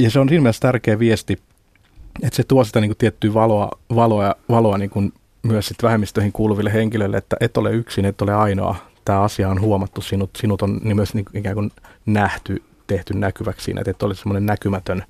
Ja 0.00 0.10
se 0.10 0.20
on 0.20 0.28
siinä 0.28 0.50
tärkeä 0.60 0.98
viesti, 0.98 1.38
että 2.22 2.36
se 2.36 2.44
tuo 2.44 2.64
sitä 2.64 2.80
niin 2.80 2.88
kuin 2.88 2.98
tiettyä 2.98 3.34
valoa, 3.34 3.70
valoa, 3.94 4.34
valoa 4.48 4.78
niin 4.78 4.90
kuin 4.90 5.12
myös 5.42 5.66
sit 5.66 5.82
vähemmistöihin 5.82 6.32
kuuluville 6.32 6.72
henkilöille, 6.72 7.16
että 7.16 7.36
et 7.40 7.56
ole 7.56 7.72
yksin, 7.72 8.04
et 8.04 8.22
ole 8.22 8.34
ainoa. 8.34 8.76
Tämä 9.04 9.20
asia 9.20 9.48
on 9.48 9.60
huomattu, 9.60 10.00
sinut, 10.00 10.30
sinut 10.36 10.62
on 10.62 10.80
niin 10.82 10.96
myös 10.96 11.14
niin 11.14 11.26
ikään 11.34 11.54
kuin 11.54 11.70
nähty, 12.06 12.62
tehty 12.86 13.14
näkyväksi 13.14 13.64
siinä, 13.64 13.80
että 13.80 13.90
et 13.90 14.02
ole 14.02 14.14
semmoinen 14.14 14.46
näkymätön, 14.46 15.04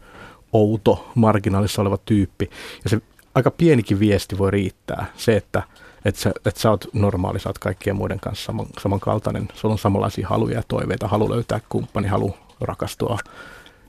outo, 0.52 1.10
marginaalissa 1.14 1.82
oleva 1.82 1.98
tyyppi. 2.04 2.50
Ja 2.84 2.90
se 2.90 3.00
aika 3.34 3.50
pienikin 3.50 4.00
viesti 4.00 4.38
voi 4.38 4.50
riittää. 4.50 5.06
Se, 5.16 5.36
että 5.36 5.62
että 6.04 6.20
sä, 6.20 6.32
että 6.46 6.60
sä 6.60 6.70
oot 6.70 6.84
normaali, 6.92 7.40
sä 7.40 7.48
oot 7.48 7.58
kaikkien 7.58 7.96
muiden 7.96 8.20
kanssa 8.20 8.44
saman, 8.44 8.66
samankaltainen. 8.80 9.48
Sulla 9.54 9.72
on 9.72 9.78
samanlaisia 9.78 10.28
haluja 10.28 10.56
ja 10.56 10.62
toiveita, 10.68 11.08
halu 11.08 11.30
löytää 11.30 11.60
kumppani, 11.68 12.08
halu 12.08 12.36
rakastua, 12.60 13.18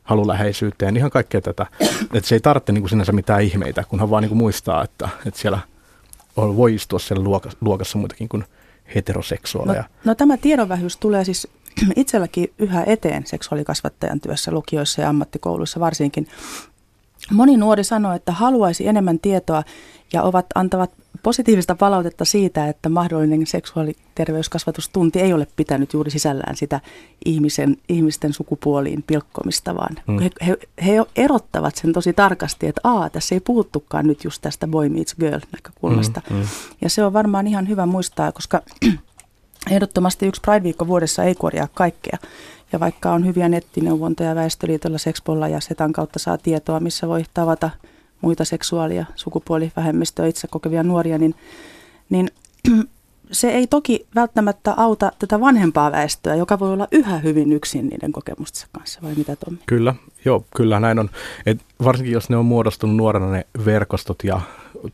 halu 0.10 0.28
läheisyyteen, 0.28 0.98
ihan 0.98 1.12
kaikkea 1.12 1.42
tätä. 1.42 1.66
Että 2.14 2.30
se 2.30 2.36
ei 2.36 2.40
tarvitse 2.40 2.72
niin 2.72 2.82
kuin 2.82 2.90
sinänsä 2.90 3.12
mitään 3.12 3.42
ihmeitä, 3.42 3.84
kunhan 3.84 4.10
vaan 4.10 4.24
niin 4.24 4.30
kuin 4.30 4.38
muistaa, 4.38 4.84
että, 4.84 5.10
että 5.26 5.40
siellä 5.40 5.60
on, 6.36 6.58
voi 6.58 6.76
istua 6.76 7.00
siellä 7.00 7.24
luokassa, 7.24 7.58
luokassa 7.62 7.98
muitakin 7.98 8.30
kuin 8.30 8.46
heteroseksuaaleja. 8.96 9.82
No, 9.82 9.90
no 10.06 10.16
tämä 10.16 10.38
tiedonvähyys 10.38 10.98
tulee 10.98 11.26
siis 11.26 11.48
itselläkin 11.96 12.54
yhä 12.60 12.84
eteen 12.88 13.26
seksuaalikasvattajan 13.26 14.20
työssä 14.20 14.52
lukioissa 14.52 15.02
ja 15.02 15.10
ammattikouluissa 15.10 15.80
varsinkin. 15.80 16.28
Moni 17.32 17.58
nuori 17.58 17.84
sanoo, 17.84 18.14
että 18.14 18.32
haluaisi 18.32 18.88
enemmän 18.88 19.20
tietoa 19.20 19.64
ja 20.14 20.24
ovat, 20.24 20.46
antavat 20.56 20.92
positiivista 21.24 21.76
palautetta 21.76 22.26
siitä, 22.26 22.68
että 22.68 22.90
mahdollinen 22.90 23.48
seksuaaliterveyskasvatustunti 23.48 25.20
ei 25.20 25.34
ole 25.34 25.48
pitänyt 25.56 25.94
juuri 25.94 26.12
sisällään 26.12 26.56
sitä 26.56 26.80
ihmisen, 27.26 27.78
ihmisten 27.90 28.34
sukupuoliin 28.34 29.04
pilkkomista, 29.08 29.76
vaan 29.76 29.96
mm. 30.08 30.20
he, 30.20 30.30
he, 30.48 30.58
he 30.86 31.06
erottavat 31.16 31.76
sen 31.76 31.94
tosi 31.94 32.14
tarkasti, 32.14 32.68
että 32.68 32.82
aa, 32.84 33.10
tässä 33.10 33.36
ei 33.36 33.40
puhuttukaan 33.40 34.08
nyt 34.08 34.24
just 34.24 34.42
tästä 34.42 34.68
boy 34.68 34.90
meets 34.90 35.16
girl 35.16 35.40
näkökulmasta. 35.52 36.22
Mm, 36.30 36.36
mm. 36.36 36.44
Ja 36.82 36.90
se 36.90 37.04
on 37.04 37.14
varmaan 37.14 37.48
ihan 37.48 37.68
hyvä 37.68 37.86
muistaa, 37.86 38.32
koska 38.32 38.62
ehdottomasti 39.72 40.28
yksi 40.28 40.42
Pride-viikko 40.42 40.88
vuodessa 40.88 41.24
ei 41.24 41.36
korjaa 41.36 41.68
kaikkea. 41.74 42.18
Ja 42.72 42.80
vaikka 42.80 43.12
on 43.12 43.26
hyviä 43.26 43.50
nettineuvontoja 43.50 44.36
Väestöliitolla, 44.36 44.98
Sexpolla 44.98 45.48
ja 45.48 45.60
Setan 45.60 45.94
kautta 45.94 46.20
saa 46.20 46.38
tietoa, 46.38 46.80
missä 46.80 47.08
voi 47.08 47.24
tavata– 47.34 47.70
muita 48.22 48.46
seksuaali- 48.46 48.96
ja 48.96 49.06
sukupuolivähemmistöä 49.16 50.28
itse 50.28 50.48
kokevia 50.48 50.84
nuoria, 50.84 51.18
niin, 51.18 51.36
niin 52.10 52.30
se 53.32 53.50
ei 53.50 53.68
toki 53.68 54.08
välttämättä 54.16 54.74
auta 54.78 55.12
tätä 55.20 55.40
vanhempaa 55.40 55.92
väestöä, 55.92 56.36
joka 56.36 56.60
voi 56.60 56.74
olla 56.74 56.88
yhä 56.92 57.18
hyvin 57.18 57.54
yksin 57.54 57.88
niiden 57.88 58.12
kokemustensa 58.12 58.68
kanssa, 58.72 59.00
vai 59.04 59.14
mitä 59.16 59.36
Tommi? 59.36 59.60
Kyllä, 59.66 59.96
joo, 60.26 60.46
kyllä 60.56 60.80
näin 60.80 61.00
on. 61.00 61.10
Et 61.46 61.60
varsinkin 61.84 62.14
jos 62.14 62.30
ne 62.30 62.38
on 62.38 62.46
muodostunut 62.46 62.96
nuorena 62.96 63.32
ne 63.32 63.46
verkostot 63.66 64.24
ja 64.24 64.42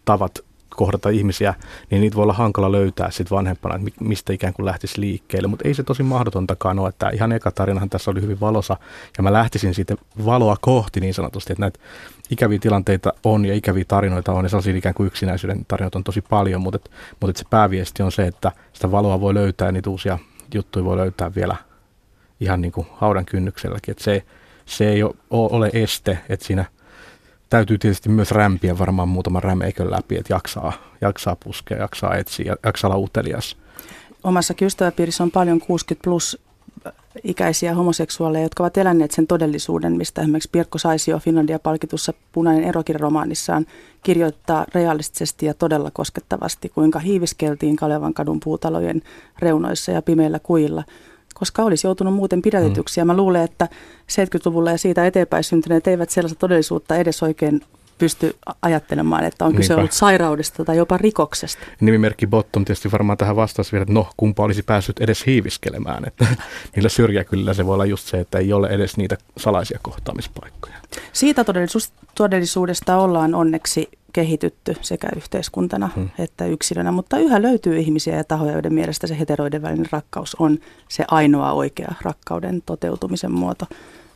tavat 0.06 0.40
kohdata 0.76 1.10
ihmisiä, 1.10 1.54
niin 1.92 2.02
niitä 2.02 2.16
voi 2.16 2.24
olla 2.24 2.34
hankala 2.34 2.72
löytää 2.72 3.12
sitten 3.12 3.36
vanhempana, 3.36 3.76
että 3.76 3.92
mistä 4.00 4.34
ikään 4.34 4.54
kuin 4.54 4.66
lähtisi 4.66 5.02
liikkeelle. 5.02 5.48
Mutta 5.48 5.68
ei 5.68 5.74
se 5.74 5.84
tosi 5.84 6.04
mahdotontakaan 6.04 6.80
ole, 6.80 6.90
että 6.90 7.10
ihan 7.10 7.32
eka 7.32 7.52
tarinahan 7.52 7.90
tässä 7.90 8.12
oli 8.12 8.22
hyvin 8.22 8.40
valosa, 8.40 8.78
ja 9.18 9.24
mä 9.24 9.34
lähtisin 9.34 9.74
siitä 9.74 9.96
valoa 10.26 10.56
kohti 10.62 11.00
niin 11.00 11.14
sanotusti, 11.14 11.54
että 11.54 11.62
näitä 11.62 11.80
ikäviä 12.30 12.60
tilanteita 12.60 13.14
on 13.24 13.46
ja 13.46 13.54
ikäviä 13.54 13.86
tarinoita 13.88 14.34
on, 14.34 14.46
ja 14.46 14.50
sellaisia 14.50 14.76
ikään 14.76 14.96
kuin 14.96 15.08
yksinäisyyden 15.08 15.66
tarinoita 15.68 16.00
on 16.00 16.04
tosi 16.04 16.22
paljon, 16.22 16.62
mutta, 16.62 16.76
et, 16.76 16.92
mutta 17.20 17.30
et 17.30 17.38
se 17.38 17.46
pääviesti 17.50 18.04
on 18.04 18.12
se, 18.12 18.28
että 18.28 18.52
sitä 18.74 18.92
valoa 18.92 19.22
voi 19.22 19.34
löytää 19.34 19.68
ja 19.68 19.72
niitä 19.72 19.90
uusia 19.90 20.20
juttuja 20.54 20.86
voi 20.86 20.98
löytää 20.98 21.36
vielä 21.36 21.56
ihan 22.40 22.62
niin 22.62 22.72
kuin 22.72 22.88
haudan 22.94 23.26
kynnykselläkin, 23.26 23.92
että 23.92 24.04
se, 24.04 24.24
se 24.66 24.90
ei 24.90 25.04
ole 25.30 25.70
este, 25.74 26.20
että 26.30 26.46
siinä 26.46 26.66
täytyy 27.50 27.78
tietysti 27.78 28.10
myös 28.10 28.32
rämpiä 28.32 28.80
varmaan 28.80 29.10
muutaman 29.10 29.44
rämeikön 29.44 29.92
läpi, 29.92 30.18
että 30.18 30.34
jaksaa, 30.34 30.74
jaksaa 31.02 31.36
puskea, 31.36 31.78
jaksaa 31.78 32.16
etsiä, 32.16 32.56
jaksaa 32.64 32.90
olla 32.90 33.04
utelias. 33.04 33.58
Omassa 34.24 34.54
ystäväpiirissä 34.62 35.24
on 35.24 35.32
paljon 35.32 35.60
60 35.60 36.04
plus 36.04 36.40
ikäisiä 37.24 37.76
homoseksuaaleja, 37.76 38.46
jotka 38.46 38.64
ovat 38.64 38.78
eläneet 38.78 39.12
sen 39.12 39.28
todellisuuden, 39.28 39.98
mistä 39.98 40.22
esimerkiksi 40.22 40.50
Pirkko 40.52 40.78
Saisio 40.78 41.20
Finlandia-palkitussa 41.20 42.14
Punainen 42.32 42.64
erokirromaanissaan 42.64 43.66
kirjoittaa 44.04 44.66
realistisesti 44.76 45.46
ja 45.46 45.54
todella 45.54 45.92
koskettavasti, 45.92 46.70
kuinka 46.70 47.00
hiiviskeltiin 47.00 47.76
Kalevan 47.76 48.14
kadun 48.14 48.40
puutalojen 48.40 49.02
reunoissa 49.40 49.92
ja 49.92 50.02
pimeillä 50.02 50.40
kuilla– 50.40 50.84
koska 51.40 51.64
olisi 51.64 51.88
joutunut 51.88 52.14
muuten 52.14 52.42
pidätetyksi. 52.42 53.00
Mm. 53.00 53.02
Ja 53.02 53.06
mä 53.06 53.18
luulen, 53.18 53.42
että 53.42 53.68
70-luvulla 54.12 54.72
ja 54.72 54.78
siitä 54.78 55.08
eteenpäin 55.08 55.44
syntyneet 55.44 55.88
eivät 55.88 56.10
sellaista 56.10 56.40
todellisuutta 56.40 56.96
edes 56.96 57.24
oikein 57.24 57.62
pysty 57.98 58.36
ajattelemaan, 58.62 59.24
että 59.24 59.46
on 59.46 59.52
Niinpä. 59.52 59.62
kyse 59.62 59.76
ollut 59.76 59.92
sairaudesta 59.92 60.66
tai 60.66 60.78
jopa 60.78 60.98
rikoksesta. 60.98 61.66
Nimimerkki 61.82 62.28
Bottom 62.28 62.66
tietysti 62.66 62.92
varmaan 62.92 63.18
tähän 63.18 63.36
vastasi 63.36 63.72
vielä, 63.72 63.84
että 63.84 63.94
no, 63.94 64.08
kumpa 64.18 64.44
olisi 64.44 64.64
päässyt 64.64 65.00
edes 65.00 65.26
hiiviskelemään. 65.26 66.08
Että 66.08 66.26
niillä 66.76 66.90
syrjäkylillä 66.90 67.54
se 67.54 67.66
voi 67.66 67.74
olla 67.74 67.86
just 67.86 68.08
se, 68.08 68.20
että 68.20 68.38
ei 68.38 68.54
ole 68.54 68.68
edes 68.68 68.98
niitä 68.98 69.18
salaisia 69.38 69.80
kohtaamispaikkoja. 69.82 70.76
Siitä 71.14 71.44
todellisuus, 71.44 71.94
todellisuudesta 72.16 72.98
ollaan 72.98 73.36
onneksi 73.36 73.90
kehitytty 74.14 74.76
sekä 74.82 75.08
yhteiskuntana 75.16 75.90
hmm. 75.96 76.10
että 76.20 76.46
yksilönä, 76.46 76.92
mutta 76.92 77.18
yhä 77.18 77.42
löytyy 77.42 77.78
ihmisiä 77.78 78.16
ja 78.16 78.24
tahoja, 78.24 78.52
joiden 78.52 78.74
mielestä 78.74 79.08
se 79.08 79.20
heteroiden 79.20 79.62
välinen 79.62 79.86
rakkaus 79.92 80.36
on 80.40 80.58
se 80.90 81.06
ainoa 81.08 81.52
oikea 81.52 81.94
rakkauden 82.02 82.62
toteutumisen 82.66 83.32
muoto. 83.32 83.66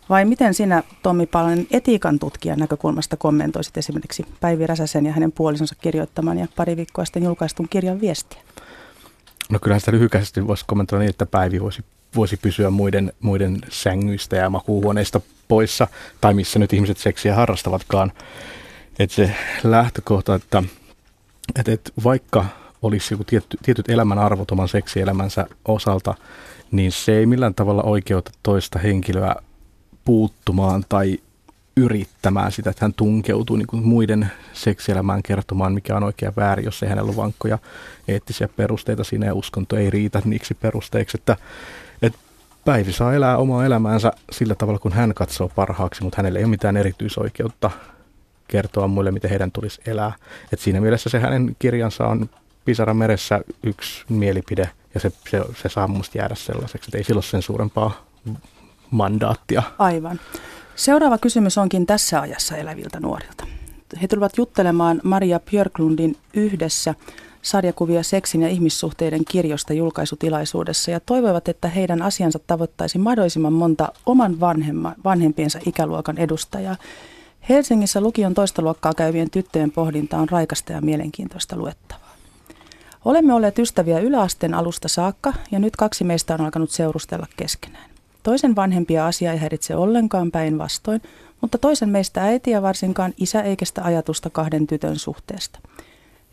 Vai 0.09 0.25
miten 0.25 0.53
sinä, 0.53 0.83
Tommi 1.03 1.25
Palanen, 1.25 1.67
etiikan 1.71 2.19
tutkijan 2.19 2.59
näkökulmasta 2.59 3.17
kommentoisit 3.17 3.77
esimerkiksi 3.77 4.25
Päivi 4.39 4.67
Räsäsen 4.67 5.05
ja 5.05 5.11
hänen 5.11 5.31
puolisonsa 5.31 5.75
kirjoittaman 5.75 6.37
ja 6.37 6.47
pari 6.55 6.77
viikkoa 6.77 7.05
sitten 7.05 7.23
julkaistun 7.23 7.69
kirjan 7.69 8.01
viestiä? 8.01 8.41
No 9.49 9.59
kyllähän 9.59 9.79
sitä 9.79 9.91
lyhykäisesti 9.91 10.47
voisi 10.47 10.65
kommentoida 10.67 10.99
niin, 10.99 11.09
että 11.09 11.25
Päivi 11.25 11.61
voisi, 11.61 11.85
voisi 12.15 12.37
pysyä 12.37 12.69
muiden, 12.69 13.13
muiden 13.19 13.57
sängyistä 13.69 14.35
ja 14.35 14.49
makuuhuoneista 14.49 15.21
poissa, 15.47 15.87
tai 16.21 16.33
missä 16.33 16.59
nyt 16.59 16.73
ihmiset 16.73 16.97
seksiä 16.97 17.35
harrastavatkaan. 17.35 18.11
Että 18.99 19.15
se 19.15 19.35
lähtökohta, 19.63 20.35
että, 20.35 20.63
että, 21.59 21.71
että 21.71 21.91
vaikka 22.03 22.45
olisi 22.81 23.13
joku 23.13 23.23
tietty, 23.23 23.57
tietyt 23.63 23.89
elämän 23.89 24.19
arvot 24.19 24.51
oman 24.51 24.67
seksielämänsä 24.67 25.47
osalta, 25.65 26.15
niin 26.71 26.91
se 26.91 27.17
ei 27.17 27.25
millään 27.25 27.55
tavalla 27.55 27.83
oikeuta 27.83 28.31
toista 28.43 28.79
henkilöä 28.79 29.35
puuttumaan 30.09 30.83
tai 30.89 31.17
yrittämään 31.77 32.51
sitä, 32.51 32.69
että 32.69 32.85
hän 32.85 32.93
tunkeutuu 32.93 33.55
niin 33.55 33.67
kuin 33.67 33.87
muiden 33.87 34.31
seksielämään 34.53 35.23
kertomaan, 35.23 35.73
mikä 35.73 35.95
on 35.95 36.03
oikea 36.03 36.33
väärin, 36.37 36.65
jos 36.65 36.83
ei 36.83 36.89
hänellä 36.89 37.09
ole 37.09 37.15
vankkoja 37.15 37.57
eettisiä 38.07 38.47
perusteita 38.47 39.03
siinä 39.03 39.25
ja 39.25 39.33
uskonto 39.33 39.75
ei 39.75 39.89
riitä 39.89 40.21
niiksi 40.25 40.53
perusteiksi, 40.53 41.17
että, 41.17 41.37
että 42.01 42.19
Päivi 42.65 42.93
saa 42.93 43.13
elää 43.13 43.37
omaa 43.37 43.65
elämäänsä 43.65 44.11
sillä 44.31 44.55
tavalla, 44.55 44.79
kun 44.79 44.93
hän 44.93 45.13
katsoo 45.13 45.51
parhaaksi, 45.55 46.03
mutta 46.03 46.17
hänellä 46.17 46.39
ei 46.39 46.45
ole 46.45 46.49
mitään 46.49 46.77
erityisoikeutta 46.77 47.71
kertoa 48.47 48.87
muille, 48.87 49.11
miten 49.11 49.29
heidän 49.29 49.51
tulisi 49.51 49.81
elää. 49.87 50.13
Et 50.53 50.59
siinä 50.59 50.81
mielessä 50.81 51.09
se 51.09 51.19
hänen 51.19 51.55
kirjansa 51.59 52.07
on 52.07 52.29
Pisara 52.65 52.93
meressä 52.93 53.41
yksi 53.63 54.05
mielipide, 54.09 54.69
ja 54.93 54.99
se, 54.99 55.11
se, 55.29 55.41
se 55.61 55.69
saa 55.69 55.87
minusta 55.87 56.17
jäädä 56.17 56.35
sellaiseksi, 56.35 56.89
että 56.89 56.97
ei 56.97 57.03
sillä 57.03 57.17
ole 57.17 57.23
sen 57.23 57.41
suurempaa 57.41 58.05
mandaattia. 58.91 59.63
Aivan. 59.79 60.19
Seuraava 60.75 61.17
kysymys 61.17 61.57
onkin 61.57 61.85
tässä 61.85 62.21
ajassa 62.21 62.57
eläviltä 62.57 62.99
nuorilta. 62.99 63.47
He 64.01 64.07
tulevat 64.07 64.37
juttelemaan 64.37 65.01
Maria 65.03 65.39
Björklundin 65.39 66.15
yhdessä 66.33 66.95
sarjakuvia 67.41 68.03
seksin 68.03 68.41
ja 68.41 68.49
ihmissuhteiden 68.49 69.25
kirjosta 69.25 69.73
julkaisutilaisuudessa 69.73 70.91
ja 70.91 70.99
toivovat, 70.99 71.47
että 71.47 71.67
heidän 71.67 72.01
asiansa 72.01 72.39
tavoittaisi 72.47 72.97
mahdollisimman 72.97 73.53
monta 73.53 73.91
oman 74.05 74.39
vanhemma, 74.39 74.93
vanhempiensa 75.03 75.59
ikäluokan 75.65 76.17
edustajaa. 76.17 76.75
Helsingissä 77.49 78.01
lukion 78.01 78.33
toista 78.33 78.61
luokkaa 78.61 78.93
käyvien 78.93 79.29
tyttöjen 79.29 79.71
pohdinta 79.71 80.17
on 80.17 80.29
raikasta 80.29 80.73
ja 80.73 80.81
mielenkiintoista 80.81 81.57
luettavaa. 81.57 82.15
Olemme 83.05 83.33
olleet 83.33 83.59
ystäviä 83.59 83.99
yläasteen 83.99 84.53
alusta 84.53 84.87
saakka 84.87 85.33
ja 85.51 85.59
nyt 85.59 85.75
kaksi 85.75 86.03
meistä 86.03 86.33
on 86.33 86.41
alkanut 86.41 86.71
seurustella 86.71 87.27
keskenään. 87.37 87.88
Toisen 88.23 88.55
vanhempia 88.55 89.05
asia 89.05 89.31
ei 89.31 89.37
häiritse 89.37 89.75
ollenkaan 89.75 90.31
päinvastoin, 90.31 91.01
mutta 91.41 91.57
toisen 91.57 91.89
meistä 91.89 92.23
äitiä 92.23 92.61
varsinkaan 92.61 93.13
isä 93.17 93.41
ei 93.41 93.55
kestä 93.55 93.83
ajatusta 93.83 94.29
kahden 94.29 94.67
tytön 94.67 94.99
suhteesta. 94.99 95.59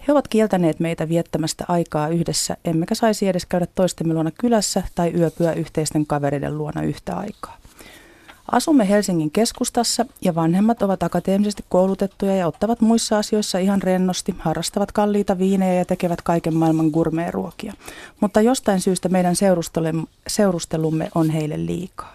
He 0.08 0.12
ovat 0.12 0.28
kieltäneet 0.28 0.80
meitä 0.80 1.08
viettämästä 1.08 1.64
aikaa 1.68 2.08
yhdessä, 2.08 2.56
emmekä 2.64 2.94
saisi 2.94 3.28
edes 3.28 3.46
käydä 3.46 3.66
toistemme 3.74 4.14
luona 4.14 4.30
kylässä 4.30 4.82
tai 4.94 5.12
yöpyä 5.14 5.52
yhteisten 5.52 6.06
kavereiden 6.06 6.58
luona 6.58 6.82
yhtä 6.82 7.16
aikaa. 7.16 7.58
Asumme 8.52 8.88
Helsingin 8.88 9.30
keskustassa 9.30 10.06
ja 10.20 10.34
vanhemmat 10.34 10.82
ovat 10.82 11.02
akateemisesti 11.02 11.64
koulutettuja 11.68 12.36
ja 12.36 12.46
ottavat 12.46 12.80
muissa 12.80 13.18
asioissa 13.18 13.58
ihan 13.58 13.82
rennosti, 13.82 14.34
harrastavat 14.38 14.92
kalliita 14.92 15.38
viinejä 15.38 15.74
ja 15.74 15.84
tekevät 15.84 16.22
kaiken 16.22 16.54
maailman 16.54 16.86
gourmet-ruokia. 16.86 17.72
Mutta 18.20 18.40
jostain 18.40 18.80
syystä 18.80 19.08
meidän 19.08 19.34
seurustelumme 20.28 21.08
on 21.14 21.30
heille 21.30 21.66
liikaa. 21.66 22.14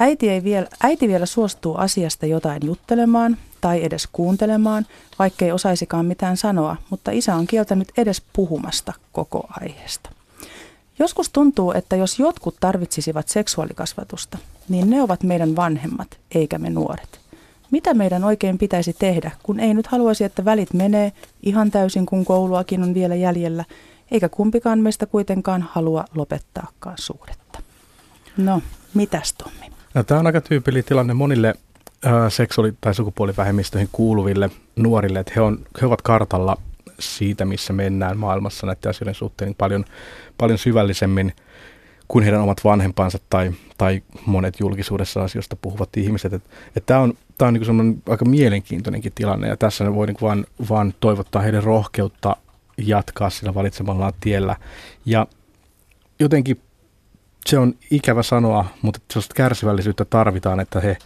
Äiti, 0.00 0.28
ei 0.30 0.44
vielä, 0.44 0.68
äiti 0.82 1.08
vielä 1.08 1.26
suostuu 1.26 1.74
asiasta 1.74 2.26
jotain 2.26 2.62
juttelemaan 2.64 3.36
tai 3.60 3.84
edes 3.84 4.08
kuuntelemaan, 4.12 4.86
vaikkei 5.18 5.52
osaisikaan 5.52 6.06
mitään 6.06 6.36
sanoa, 6.36 6.76
mutta 6.90 7.10
isä 7.10 7.34
on 7.34 7.46
kieltänyt 7.46 7.88
edes 7.96 8.22
puhumasta 8.32 8.92
koko 9.12 9.46
aiheesta. 9.60 10.10
Joskus 10.98 11.30
tuntuu, 11.30 11.72
että 11.72 11.96
jos 11.96 12.18
jotkut 12.18 12.56
tarvitsisivat 12.60 13.28
seksuaalikasvatusta, 13.28 14.38
niin 14.68 14.90
ne 14.90 15.02
ovat 15.02 15.22
meidän 15.22 15.56
vanhemmat, 15.56 16.08
eikä 16.34 16.58
me 16.58 16.70
nuoret. 16.70 17.20
Mitä 17.70 17.94
meidän 17.94 18.24
oikein 18.24 18.58
pitäisi 18.58 18.92
tehdä, 18.98 19.30
kun 19.42 19.60
ei 19.60 19.74
nyt 19.74 19.86
haluaisi, 19.86 20.24
että 20.24 20.44
välit 20.44 20.74
menee 20.74 21.12
ihan 21.42 21.70
täysin, 21.70 22.06
kun 22.06 22.24
kouluakin 22.24 22.82
on 22.82 22.94
vielä 22.94 23.14
jäljellä, 23.14 23.64
eikä 24.10 24.28
kumpikaan 24.28 24.78
meistä 24.78 25.06
kuitenkaan 25.06 25.62
halua 25.62 26.04
lopettaakaan 26.14 26.98
suhdetta. 26.98 27.62
No, 28.36 28.62
mitäs 28.94 29.32
Tommi? 29.32 29.72
No, 29.94 30.02
tämä 30.04 30.20
on 30.20 30.26
aika 30.26 30.40
tyypillinen 30.40 30.84
tilanne 30.84 31.14
monille 31.14 31.54
äh, 32.06 32.12
seksuaali- 32.28 32.74
tai 32.80 32.94
sukupuolivähemmistöihin 32.94 33.88
kuuluville 33.92 34.50
nuorille, 34.76 35.20
että 35.20 35.32
he, 35.36 35.40
on, 35.40 35.58
he 35.80 35.86
ovat 35.86 36.02
kartalla 36.02 36.56
siitä, 37.00 37.44
missä 37.44 37.72
mennään 37.72 38.18
maailmassa 38.18 38.66
näiden 38.66 38.90
asioiden 38.90 39.14
suhteen 39.14 39.54
paljon, 39.54 39.84
paljon 40.38 40.58
syvällisemmin 40.58 41.32
kuin 42.08 42.24
heidän 42.24 42.40
omat 42.40 42.64
vanhempansa 42.64 43.18
tai, 43.30 43.52
tai 43.78 44.02
monet 44.26 44.60
julkisuudessa 44.60 45.22
asioista 45.22 45.56
puhuvat 45.56 45.96
ihmiset. 45.96 46.42
Tämä 46.86 47.00
on, 47.00 47.14
tää 47.38 47.48
on 47.48 47.54
niinku 47.54 48.02
aika 48.10 48.24
mielenkiintoinenkin 48.24 49.12
tilanne 49.14 49.48
ja 49.48 49.56
tässä 49.56 49.84
ne 49.84 49.94
voi 49.94 50.06
niinku 50.06 50.26
vaan, 50.26 50.46
vaan 50.70 50.94
toivottaa 51.00 51.42
heidän 51.42 51.62
rohkeutta 51.62 52.36
jatkaa 52.78 53.30
sillä 53.30 53.54
valitsemallaan 53.54 54.12
tiellä. 54.20 54.56
Ja 55.06 55.26
jotenkin 56.20 56.60
se 57.46 57.58
on 57.58 57.74
ikävä 57.90 58.22
sanoa, 58.22 58.64
mutta 58.82 59.00
sellaista 59.10 59.34
kärsivällisyyttä 59.34 60.04
tarvitaan, 60.04 60.60
että 60.60 60.80
he, 60.80 60.96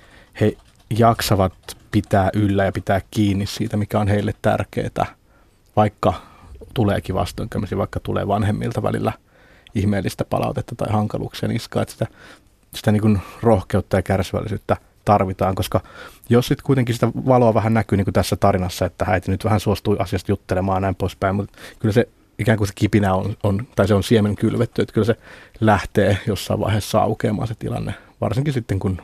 he 0.41 0.57
jaksavat 0.99 1.55
pitää 1.91 2.31
yllä 2.35 2.65
ja 2.65 2.73
pitää 2.73 3.01
kiinni 3.11 3.47
siitä, 3.47 3.77
mikä 3.77 4.01
on 4.01 4.09
heille 4.09 4.35
tärkeää, 4.43 5.15
vaikka 5.77 6.15
tuleekin 6.75 7.15
vastoinkäymisiä, 7.15 7.79
vaikka 7.79 8.01
tulee 8.01 8.29
vanhemmilta 8.29 8.83
välillä 8.83 9.13
ihmeellistä 9.75 10.25
palautetta 10.25 10.75
tai 10.75 10.93
hankaluuksia 10.93 11.49
niskaa, 11.49 11.83
että 11.83 11.93
sitä, 11.93 12.07
sitä 12.75 12.93
niin 12.93 13.03
kuin 13.03 13.21
rohkeutta 13.43 13.97
ja 13.97 14.03
kärsivällisyyttä 14.03 14.77
tarvitaan, 15.05 15.55
koska 15.55 15.81
jos 16.29 16.47
sitten 16.47 16.65
kuitenkin 16.67 16.95
sitä 16.95 17.09
valoa 17.09 17.55
vähän 17.55 17.75
näkyy 17.75 17.97
niin 17.97 18.05
kuin 18.05 18.15
tässä 18.15 18.37
tarinassa, 18.37 18.87
että 18.87 19.05
äiti 19.09 19.31
nyt 19.31 19.45
vähän 19.45 19.61
suostui 19.61 19.97
asiasta 19.99 20.33
juttelemaan 20.33 20.83
näin 20.83 20.95
poispäin, 20.95 21.37
mutta 21.37 21.59
kyllä 21.79 21.93
se 21.93 22.09
ikään 22.39 22.59
kuin 22.59 22.69
se 22.69 22.75
kipinä 22.77 23.15
on, 23.15 23.37
on, 23.43 23.67
tai 23.77 23.89
se 23.89 23.95
on 23.95 24.03
siemen 24.03 24.37
kylvetty, 24.37 24.83
että 24.83 24.95
kyllä 24.95 25.05
se 25.05 25.17
lähtee 25.61 26.19
jossain 26.27 26.61
vaiheessa 26.61 26.99
aukeamaan 26.99 27.49
se 27.49 27.55
tilanne, 27.55 27.95
varsinkin 28.21 28.53
sitten 28.53 28.79
kun 28.79 29.03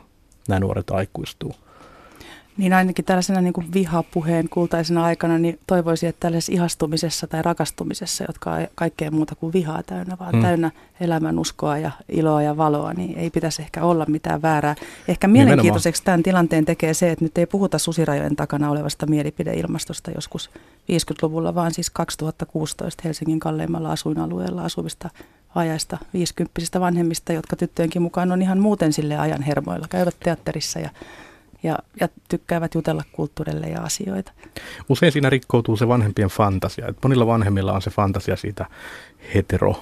nämä 0.49 0.61
nuoret 0.61 0.91
aikuistuu. 0.91 1.55
Niin 2.59 2.73
ainakin 2.73 3.05
tällaisena 3.05 3.41
niin 3.41 3.53
kuin 3.53 3.73
vihapuheen 3.75 4.49
kultaisena 4.49 5.05
aikana, 5.05 5.39
niin 5.39 5.59
toivoisin, 5.67 6.09
että 6.09 6.21
tällaisessa 6.21 6.53
ihastumisessa 6.53 7.27
tai 7.27 7.43
rakastumisessa, 7.43 8.25
jotka 8.29 8.53
on 8.53 8.67
kaikkea 8.75 9.11
muuta 9.11 9.35
kuin 9.35 9.53
vihaa 9.53 9.83
täynnä, 9.83 10.17
vaan 10.21 10.33
hmm. 10.33 10.43
täynnä 10.43 10.71
elämän 11.01 11.39
uskoa 11.39 11.79
ja 11.79 11.91
iloa 12.09 12.43
ja 12.43 12.57
valoa, 12.57 12.93
niin 12.93 13.19
ei 13.19 13.31
pitäisi 13.31 13.63
ehkä 13.63 13.85
olla 13.85 14.05
mitään 14.09 14.43
väärää. 14.43 14.75
Ehkä 15.09 15.29
mielenkiintoiseksi 15.29 16.03
tämän 16.05 16.23
tilanteen 16.23 16.65
tekee 16.65 16.95
se, 16.95 17.11
että 17.11 17.25
nyt 17.25 17.39
ei 17.39 17.47
puhuta 17.47 17.79
susirajojen 17.79 18.37
takana 18.37 18.71
olevasta 18.71 19.07
mielipideilmastosta 19.07 20.11
joskus 20.11 20.51
50-luvulla, 20.93 21.55
vaan 21.55 21.75
siis 21.75 21.91
2016 21.91 23.03
Helsingin 23.05 23.41
kalleimmalla 23.41 23.93
asuinalueella 23.93 24.63
asuvista 24.63 25.11
ajaista 25.55 25.99
50 26.13 26.81
vanhemmista, 26.81 27.33
jotka 27.33 27.57
tyttöjenkin 27.57 28.03
mukaan 28.03 28.33
on 28.33 28.43
ihan 28.43 28.61
muuten 28.61 28.93
sille 28.93 29.19
ajan 29.19 29.43
hermoilla, 29.43 29.87
käyvät 29.91 30.17
teatterissa 30.25 30.79
ja 30.79 30.91
ja, 31.63 31.79
ja 32.01 32.09
tykkäävät 32.29 32.75
jutella 32.75 33.03
kulttuurille 33.13 33.67
ja 33.67 33.83
asioita. 33.83 34.33
Usein 34.89 35.13
siinä 35.13 35.31
rikkoutuu 35.31 35.77
se 35.77 35.89
vanhempien 35.89 36.29
fantasia. 36.29 36.89
Että 36.89 37.09
monilla 37.09 37.27
vanhemmilla 37.27 37.73
on 37.73 37.83
se 37.83 37.91
fantasia 37.91 38.37
siitä 38.37 38.67
hetero 39.35 39.75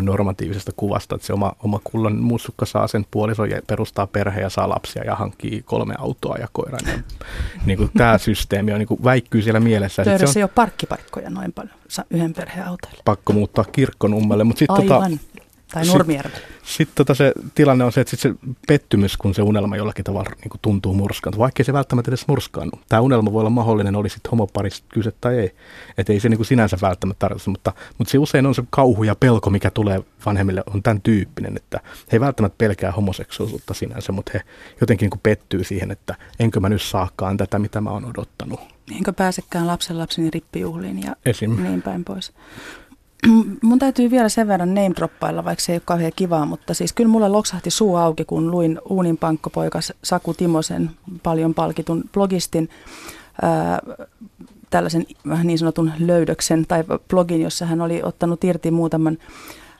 normatiivisesta 0.00 0.72
kuvasta, 0.76 1.14
että 1.14 1.26
se 1.26 1.32
oma, 1.32 1.52
oma 1.62 1.80
kullan 1.84 2.16
mussukka 2.16 2.66
saa 2.66 2.88
sen 2.88 3.06
puolison 3.10 3.50
ja 3.50 3.60
perustaa 3.66 4.06
perhe 4.06 4.40
ja 4.40 4.50
saa 4.50 4.68
lapsia 4.68 5.04
ja 5.04 5.14
hankkii 5.14 5.62
kolme 5.62 5.94
autoa 5.98 6.36
ja 6.36 6.48
koiran. 6.52 6.80
Ja, 6.86 6.98
niin 7.66 7.78
kuin 7.78 7.90
tämä 7.98 8.18
systeemi 8.18 8.72
on, 8.72 8.78
niin 8.78 8.88
kuin 8.88 9.04
väikkyy 9.04 9.42
siellä 9.42 9.60
mielessä. 9.60 10.04
Töydössä 10.04 10.32
se 10.32 10.38
on, 10.38 10.40
ei 10.40 10.42
ole 10.42 10.50
parkkipaikkoja 10.54 11.30
noin 11.30 11.52
paljon 11.52 11.74
yhden 12.10 12.32
perheen 12.32 12.66
autoille. 12.66 13.02
Pakko 13.04 13.32
muuttaa 13.32 13.64
kirkkonummelle. 13.64 14.44
Mutta 14.44 14.58
sit, 14.58 14.70
Aivan. 14.70 15.10
Tota, 15.12 15.35
tai 15.72 15.86
Nurmijärvellä. 15.86 16.38
Sitten 16.38 16.56
sit 16.64 16.88
tota 16.94 17.14
se 17.14 17.32
tilanne 17.54 17.84
on 17.84 17.92
se, 17.92 18.00
että 18.00 18.10
sit 18.10 18.20
se 18.20 18.34
pettymys, 18.68 19.16
kun 19.16 19.34
se 19.34 19.42
unelma 19.42 19.76
jollakin 19.76 20.04
tavalla 20.04 20.30
niin 20.40 20.50
kuin 20.50 20.60
tuntuu 20.62 20.94
murskaan, 20.94 21.38
vaikkei 21.38 21.64
se 21.64 21.72
välttämättä 21.72 22.10
edes 22.10 22.28
murskaannu. 22.28 22.80
Tämä 22.88 23.00
unelma 23.00 23.32
voi 23.32 23.40
olla 23.40 23.50
mahdollinen, 23.50 23.96
oli 23.96 24.08
sitten 24.08 24.30
homoparista 24.30 24.86
kyse 24.88 25.12
tai 25.20 25.38
ei. 25.38 25.54
Että 25.98 26.12
ei 26.12 26.20
se 26.20 26.28
niin 26.28 26.38
kuin 26.38 26.46
sinänsä 26.46 26.76
välttämättä 26.82 27.18
tarvitse, 27.18 27.50
mutta, 27.50 27.72
mutta 27.98 28.10
se 28.10 28.18
usein 28.18 28.46
on 28.46 28.54
se 28.54 28.62
kauhu 28.70 29.04
ja 29.04 29.14
pelko, 29.14 29.50
mikä 29.50 29.70
tulee 29.70 30.00
vanhemmille, 30.26 30.62
on 30.74 30.82
tämän 30.82 31.00
tyyppinen, 31.00 31.56
että 31.56 31.80
he 32.12 32.16
ei 32.16 32.20
välttämättä 32.20 32.58
pelkää 32.58 32.92
homoseksuaalisuutta 32.92 33.74
sinänsä, 33.74 34.12
mutta 34.12 34.30
he 34.34 34.40
jotenkin 34.80 35.04
niin 35.04 35.10
kuin 35.10 35.20
pettyy 35.22 35.64
siihen, 35.64 35.90
että 35.90 36.14
enkö 36.38 36.60
mä 36.60 36.68
nyt 36.68 36.82
saakaan 36.82 37.36
tätä, 37.36 37.58
mitä 37.58 37.80
mä 37.80 37.90
oon 37.90 38.04
odottanut. 38.04 38.60
Enkö 38.96 39.12
pääsekään 39.12 39.66
lapsen 39.66 39.98
lapseni 39.98 40.30
rippijuhliin 40.30 41.02
ja 41.02 41.16
Esim. 41.26 41.62
niin 41.62 41.82
päin 41.82 42.04
pois. 42.04 42.32
Mun 43.62 43.78
täytyy 43.78 44.10
vielä 44.10 44.28
sen 44.28 44.48
verran 44.48 44.74
name 44.74 44.92
droppailla, 44.96 45.44
vaikka 45.44 45.64
se 45.64 45.72
ei 45.72 45.76
ole 45.76 45.82
kauhean 45.84 46.12
kivaa, 46.16 46.46
mutta 46.46 46.74
siis 46.74 46.92
kyllä 46.92 47.10
mulla 47.10 47.32
loksahti 47.32 47.70
suu 47.70 47.96
auki, 47.96 48.24
kun 48.24 48.50
luin 48.50 48.80
Uunin 48.88 49.16
pankkopoikas 49.16 49.92
Saku 50.04 50.34
Timosen 50.34 50.90
paljon 51.22 51.54
palkitun 51.54 52.04
blogistin 52.12 52.68
ää, 53.42 53.78
tällaisen 54.70 55.06
vähän 55.28 55.46
niin 55.46 55.58
sanotun 55.58 55.92
löydöksen 55.98 56.66
tai 56.68 56.84
blogin, 57.10 57.42
jossa 57.42 57.66
hän 57.66 57.80
oli 57.80 58.02
ottanut 58.02 58.44
irti 58.44 58.70
muutaman 58.70 59.18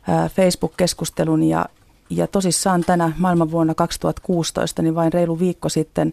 ää, 0.08 0.28
Facebook-keskustelun. 0.28 1.42
Ja, 1.42 1.66
ja 2.10 2.26
tosissaan 2.26 2.84
tänä 2.84 3.12
maailman 3.18 3.50
vuonna 3.50 3.74
2016, 3.74 4.82
niin 4.82 4.94
vain 4.94 5.12
reilu 5.12 5.38
viikko 5.38 5.68
sitten 5.68 6.12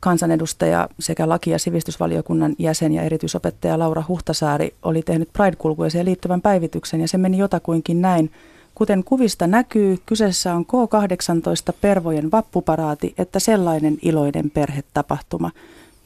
kansanedustaja 0.00 0.88
sekä 0.98 1.28
laki- 1.28 1.50
ja 1.50 1.58
sivistysvaliokunnan 1.58 2.54
jäsen 2.58 2.92
ja 2.92 3.02
erityisopettaja 3.02 3.78
Laura 3.78 4.04
Huhtasaari 4.08 4.74
oli 4.82 5.02
tehnyt 5.02 5.28
Pride-kulkueeseen 5.32 6.06
liittyvän 6.06 6.42
päivityksen 6.42 7.00
ja 7.00 7.08
se 7.08 7.18
meni 7.18 7.38
jotakuinkin 7.38 8.02
näin. 8.02 8.30
Kuten 8.74 9.04
kuvista 9.04 9.46
näkyy, 9.46 9.98
kyseessä 10.06 10.54
on 10.54 10.66
K18 10.66 11.72
Pervojen 11.80 12.30
vappuparaati, 12.30 13.14
että 13.18 13.38
sellainen 13.38 13.98
iloinen 14.02 14.50
perhetapahtuma. 14.50 15.50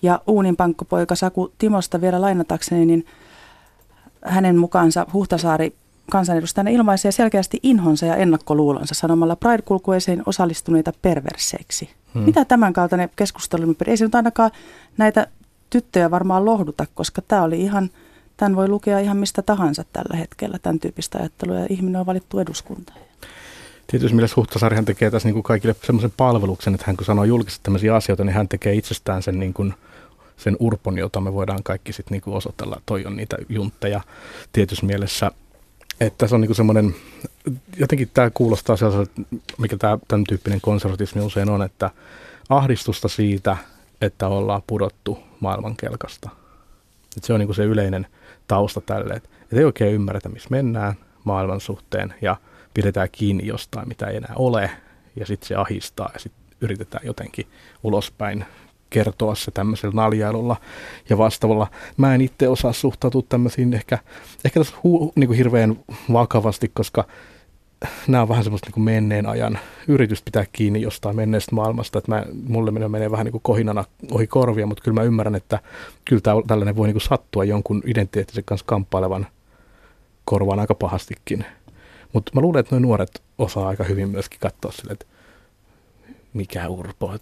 Ja 0.03 0.21
uunin 0.27 0.57
pankkopoika 0.57 1.15
Saku 1.15 1.53
Timosta 1.59 2.01
vielä 2.01 2.21
lainatakseni, 2.21 2.87
niin 2.87 3.07
hänen 4.25 4.59
mukaansa 4.59 5.07
Huhtasaari 5.13 5.73
kansanedustajana 6.11 6.71
ilmaisee 6.71 7.13
selkeästi 7.13 7.61
inhonsa 7.63 8.07
ja 8.07 8.17
ennakkoluulonsa 8.17 8.95
sanomalla 8.95 9.37
Pride-kulkueeseen 9.37 10.23
osallistuneita 10.27 10.93
perverseiksi. 11.03 11.91
Hmm. 12.15 12.23
Mitä 12.23 12.45
tämän 12.45 12.73
kaltainen 12.73 13.11
keskustelu, 13.17 13.77
ei 13.87 13.97
se 13.97 14.05
nyt 14.05 14.15
ainakaan 14.15 14.51
näitä 14.97 15.27
tyttöjä 15.71 16.11
varmaan 16.11 16.45
lohduta, 16.45 16.87
koska 16.95 17.23
tämä 17.23 17.43
oli 17.43 17.61
ihan, 17.61 17.91
tämän 18.37 18.57
voi 18.57 18.69
lukea 18.69 18.99
ihan 18.99 19.17
mistä 19.17 19.43
tahansa 19.43 19.85
tällä 19.93 20.17
hetkellä, 20.17 20.59
tämän 20.63 20.81
tyyppistä 20.81 21.19
ajattelua, 21.19 21.59
ja 21.59 21.67
ihminen 21.69 22.01
on 22.01 22.07
valittu 22.07 22.39
eduskuntaan. 22.39 22.99
Tietysti 23.87 24.15
mielessä 24.15 24.37
Huhtasaarihan 24.37 24.85
tekee 24.85 25.11
tässä 25.11 25.29
niin 25.29 25.35
kuin 25.35 25.43
kaikille 25.43 25.77
semmoisen 25.85 26.13
palveluksen, 26.17 26.75
että 26.75 26.87
hän 26.87 26.97
kun 26.97 27.07
sanoo 27.07 27.25
julkisesti 27.25 27.63
tämmöisiä 27.63 27.95
asioita, 27.95 28.25
niin 28.25 28.35
hän 28.35 28.49
tekee 28.49 28.75
itsestään 28.75 29.23
sen, 29.23 29.41
niin 29.41 29.55
kuin, 29.55 29.75
sen 30.37 30.57
urpon, 30.61 30.99
jota 30.99 31.21
me 31.21 31.33
voidaan 31.35 31.63
kaikki 31.63 31.93
sitten 31.93 32.13
niin 32.13 32.23
kuin 32.23 32.37
osoitella, 32.37 32.81
toi 32.87 33.07
on 33.07 33.17
niitä 33.17 33.37
juntteja 33.49 34.01
tietyssä 34.53 34.87
mielessä. 34.87 35.31
Että 36.01 36.19
tässä 36.19 36.37
on 36.37 36.41
niin 36.41 36.55
semmoinen, 36.55 36.95
jotenkin 37.77 38.11
tämä 38.15 38.31
kuulostaa 38.31 38.77
sellaiselta, 38.77 39.21
mikä 39.59 39.77
tämä, 39.77 39.99
tämän 40.09 40.25
tyyppinen 40.25 40.61
konservatismi 40.61 41.23
usein 41.23 41.51
on, 41.51 41.63
että 41.63 41.91
ahdistusta 42.49 43.09
siitä, 43.09 43.57
että 44.01 44.29
ollaan 44.29 44.63
pudottu 44.67 45.19
maailmankelkasta. 45.41 46.31
Että 47.17 47.27
se 47.27 47.33
on 47.33 47.41
niin 47.41 47.55
se 47.55 47.65
yleinen 47.65 48.07
tausta 48.49 48.81
tälle, 48.81 49.15
että 49.15 49.29
ei 49.53 49.65
oikein 49.65 49.95
ymmärretä, 49.95 50.29
missä 50.29 50.49
mennään 50.51 50.95
maailman 51.25 51.61
suhteen 51.61 52.15
ja 52.23 52.37
pidetään 52.75 53.09
kiinni 53.13 53.47
jostain, 53.47 53.89
mitä 53.89 54.07
ei 54.07 54.17
enää 54.17 54.33
ole 54.37 54.71
ja 55.17 55.27
sitten 55.27 55.49
se 55.49 55.55
ahistaa 55.55 56.11
ja 56.13 56.19
sitten 56.19 56.43
yritetään 56.61 57.07
jotenkin 57.07 57.47
ulospäin 57.83 58.45
kertoa 58.91 59.35
se 59.35 59.51
tämmöisellä 59.51 59.95
naljailulla 59.95 60.57
ja 61.11 61.19
vastaavalla. 61.19 61.67
Mä 61.97 62.15
en 62.15 62.21
itse 62.21 62.49
osaa 62.49 62.73
suhtautua 62.73 63.23
tämmöisiin 63.29 63.75
ehkä, 63.75 63.99
ehkä 64.45 64.61
tässä 64.61 64.77
hu, 64.85 65.13
niin 65.17 65.27
kuin 65.27 65.37
hirveän 65.37 65.77
vakavasti, 66.13 66.71
koska 66.75 67.05
nämä 68.09 68.23
on 68.23 68.29
vähän 68.29 68.45
semmoista 68.45 68.67
niin 68.67 68.75
kuin 68.75 68.85
menneen 68.85 69.27
ajan 69.27 69.59
yritys 69.89 70.23
pitää 70.23 70.45
kiinni 70.53 70.83
jostain 70.83 71.17
menneestä 71.17 71.55
maailmasta, 71.55 71.99
että 71.99 72.11
mä, 72.13 72.25
mulle 72.49 72.71
menee, 72.71 72.89
menee 72.89 73.11
vähän 73.11 73.25
niin 73.25 73.33
kuin 73.33 73.43
kohinana 73.43 73.85
ohi 74.11 74.27
korvia, 74.27 74.67
mutta 74.67 74.83
kyllä 74.83 75.01
mä 75.01 75.03
ymmärrän, 75.03 75.35
että 75.35 75.59
kyllä 76.05 76.23
tää, 76.23 76.35
tällainen 76.47 76.77
voi 76.77 76.87
niin 76.87 76.95
kuin 76.95 77.03
sattua 77.03 77.45
jonkun 77.45 77.83
identiteettisen 77.87 78.45
kanssa 78.45 78.67
kamppailevan 78.67 79.27
korvaan 80.25 80.61
aika 80.61 80.75
pahastikin. 80.75 81.45
Mutta 82.13 82.33
mä 82.35 82.41
luulen, 82.41 82.61
että 82.61 82.75
nuo 82.75 82.81
nuoret 82.81 83.23
osaa 83.39 83.69
aika 83.69 83.85
hyvin 83.85 84.09
myöskin 84.09 84.41
katsoa 84.41 84.73
sille, 84.73 84.93
että 84.93 85.07
mikä 86.33 86.69
urpo. 86.69 87.13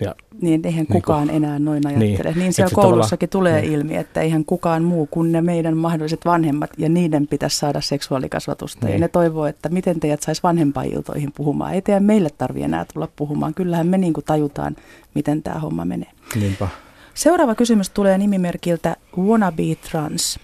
Ja, 0.00 0.14
niin, 0.40 0.60
eihän 0.64 0.86
niin 0.88 0.92
kukaan 0.92 1.26
kun, 1.26 1.36
enää 1.36 1.58
noin 1.58 1.86
ajattele. 1.86 2.28
Niin, 2.28 2.38
niin 2.38 2.52
siellä 2.52 2.74
koulussakin 2.74 3.28
tulee 3.28 3.60
niin. 3.60 3.72
ilmi, 3.72 3.96
että 3.96 4.20
eihän 4.20 4.44
kukaan 4.44 4.84
muu 4.84 5.06
kuin 5.10 5.32
ne 5.32 5.40
meidän 5.40 5.76
mahdolliset 5.76 6.24
vanhemmat, 6.24 6.70
ja 6.78 6.88
niiden 6.88 7.26
pitäisi 7.26 7.58
saada 7.58 7.80
seksuaalikasvatusta. 7.80 8.86
Niin. 8.86 8.92
Ja 8.92 9.00
ne 9.00 9.08
toivoo, 9.08 9.46
että 9.46 9.68
miten 9.68 10.00
teidät 10.00 10.22
saisi 10.22 10.42
vanhempailtoihin 10.42 11.32
puhumaan. 11.36 11.74
Ei 11.74 11.82
teidän 11.82 12.04
meille 12.04 12.28
tarvitse 12.38 12.64
enää 12.64 12.86
tulla 12.94 13.08
puhumaan. 13.16 13.54
Kyllähän 13.54 13.86
me 13.86 13.98
niin 13.98 14.12
kuin 14.12 14.24
tajutaan, 14.24 14.76
miten 15.14 15.42
tämä 15.42 15.58
homma 15.58 15.84
menee. 15.84 16.10
Niinpä. 16.40 16.68
Seuraava 17.14 17.54
kysymys 17.54 17.90
tulee 17.90 18.18
nimimerkiltä 18.18 18.96
Wannabe 19.18 19.74
Trans. 19.90 20.40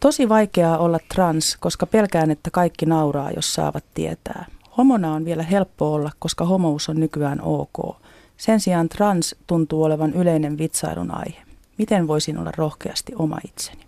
Tosi 0.00 0.28
vaikeaa 0.28 0.78
olla 0.78 0.98
trans, 1.14 1.56
koska 1.60 1.86
pelkään, 1.86 2.30
että 2.30 2.50
kaikki 2.50 2.86
nauraa, 2.86 3.30
jos 3.30 3.54
saavat 3.54 3.84
tietää. 3.94 4.46
Homona 4.78 5.12
on 5.12 5.24
vielä 5.24 5.42
helppo 5.42 5.94
olla, 5.94 6.10
koska 6.18 6.44
homous 6.44 6.88
on 6.88 7.00
nykyään 7.00 7.40
ok. 7.42 7.96
Sen 8.36 8.60
sijaan 8.60 8.88
trans 8.88 9.36
tuntuu 9.46 9.82
olevan 9.82 10.12
yleinen 10.12 10.58
vitsailun 10.58 11.10
aihe. 11.10 11.42
Miten 11.78 12.08
voisin 12.08 12.38
olla 12.38 12.52
rohkeasti 12.56 13.12
oma 13.18 13.38
itseni? 13.48 13.80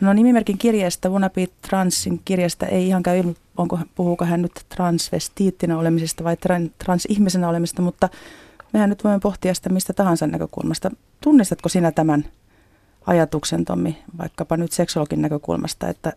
No 0.00 0.12
nimimerkin 0.12 0.58
kirjeestä, 0.58 1.08
Wunabi 1.10 1.48
Transin 1.68 2.20
kirjasta 2.24 2.66
ei 2.66 2.86
ihan 2.88 3.02
käy 3.02 3.18
ilmi, 3.18 3.34
onko, 3.56 3.78
puhuuko 3.94 4.24
hän 4.24 4.42
nyt 4.42 4.64
transvestiittinä 4.68 5.78
olemisesta 5.78 6.24
vai 6.24 6.36
transihmisenä 6.78 7.48
olemisesta, 7.48 7.82
mutta 7.82 8.08
mehän 8.72 8.90
nyt 8.90 9.04
voimme 9.04 9.20
pohtia 9.20 9.54
sitä 9.54 9.68
mistä 9.68 9.92
tahansa 9.92 10.26
näkökulmasta. 10.26 10.90
Tunnistatko 11.20 11.68
sinä 11.68 11.92
tämän 11.92 12.24
ajatuksen, 13.06 13.64
Tommi, 13.64 13.98
vaikkapa 14.18 14.56
nyt 14.56 14.72
seksologin 14.72 15.22
näkökulmasta, 15.22 15.88
että 15.88 16.12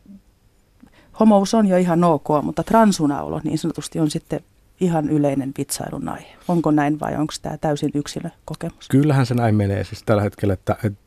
homous 1.20 1.54
on 1.54 1.68
jo 1.68 1.78
ihan 1.78 2.04
ok, 2.04 2.28
mutta 2.44 2.64
transunaulo 2.64 3.42
niin 3.44 3.58
sanotusti 3.58 4.00
on 4.00 4.12
sitten 4.12 4.40
ihan 4.80 5.10
yleinen 5.10 5.52
vitsailun 5.58 6.10
aihe. 6.10 6.28
Onko 6.48 6.72
näin 6.72 7.00
vai 7.00 7.16
onko 7.16 7.34
tämä 7.42 7.58
täysin 7.58 7.92
yksilökokemus? 7.94 8.90
Kyllähän 8.90 9.26
se 9.26 9.34
näin 9.34 9.56
menee 9.56 9.84
siis 9.84 10.04
tällä 10.04 10.22
hetkellä, 10.22 10.54
että, 10.54 10.76
että 10.84 11.06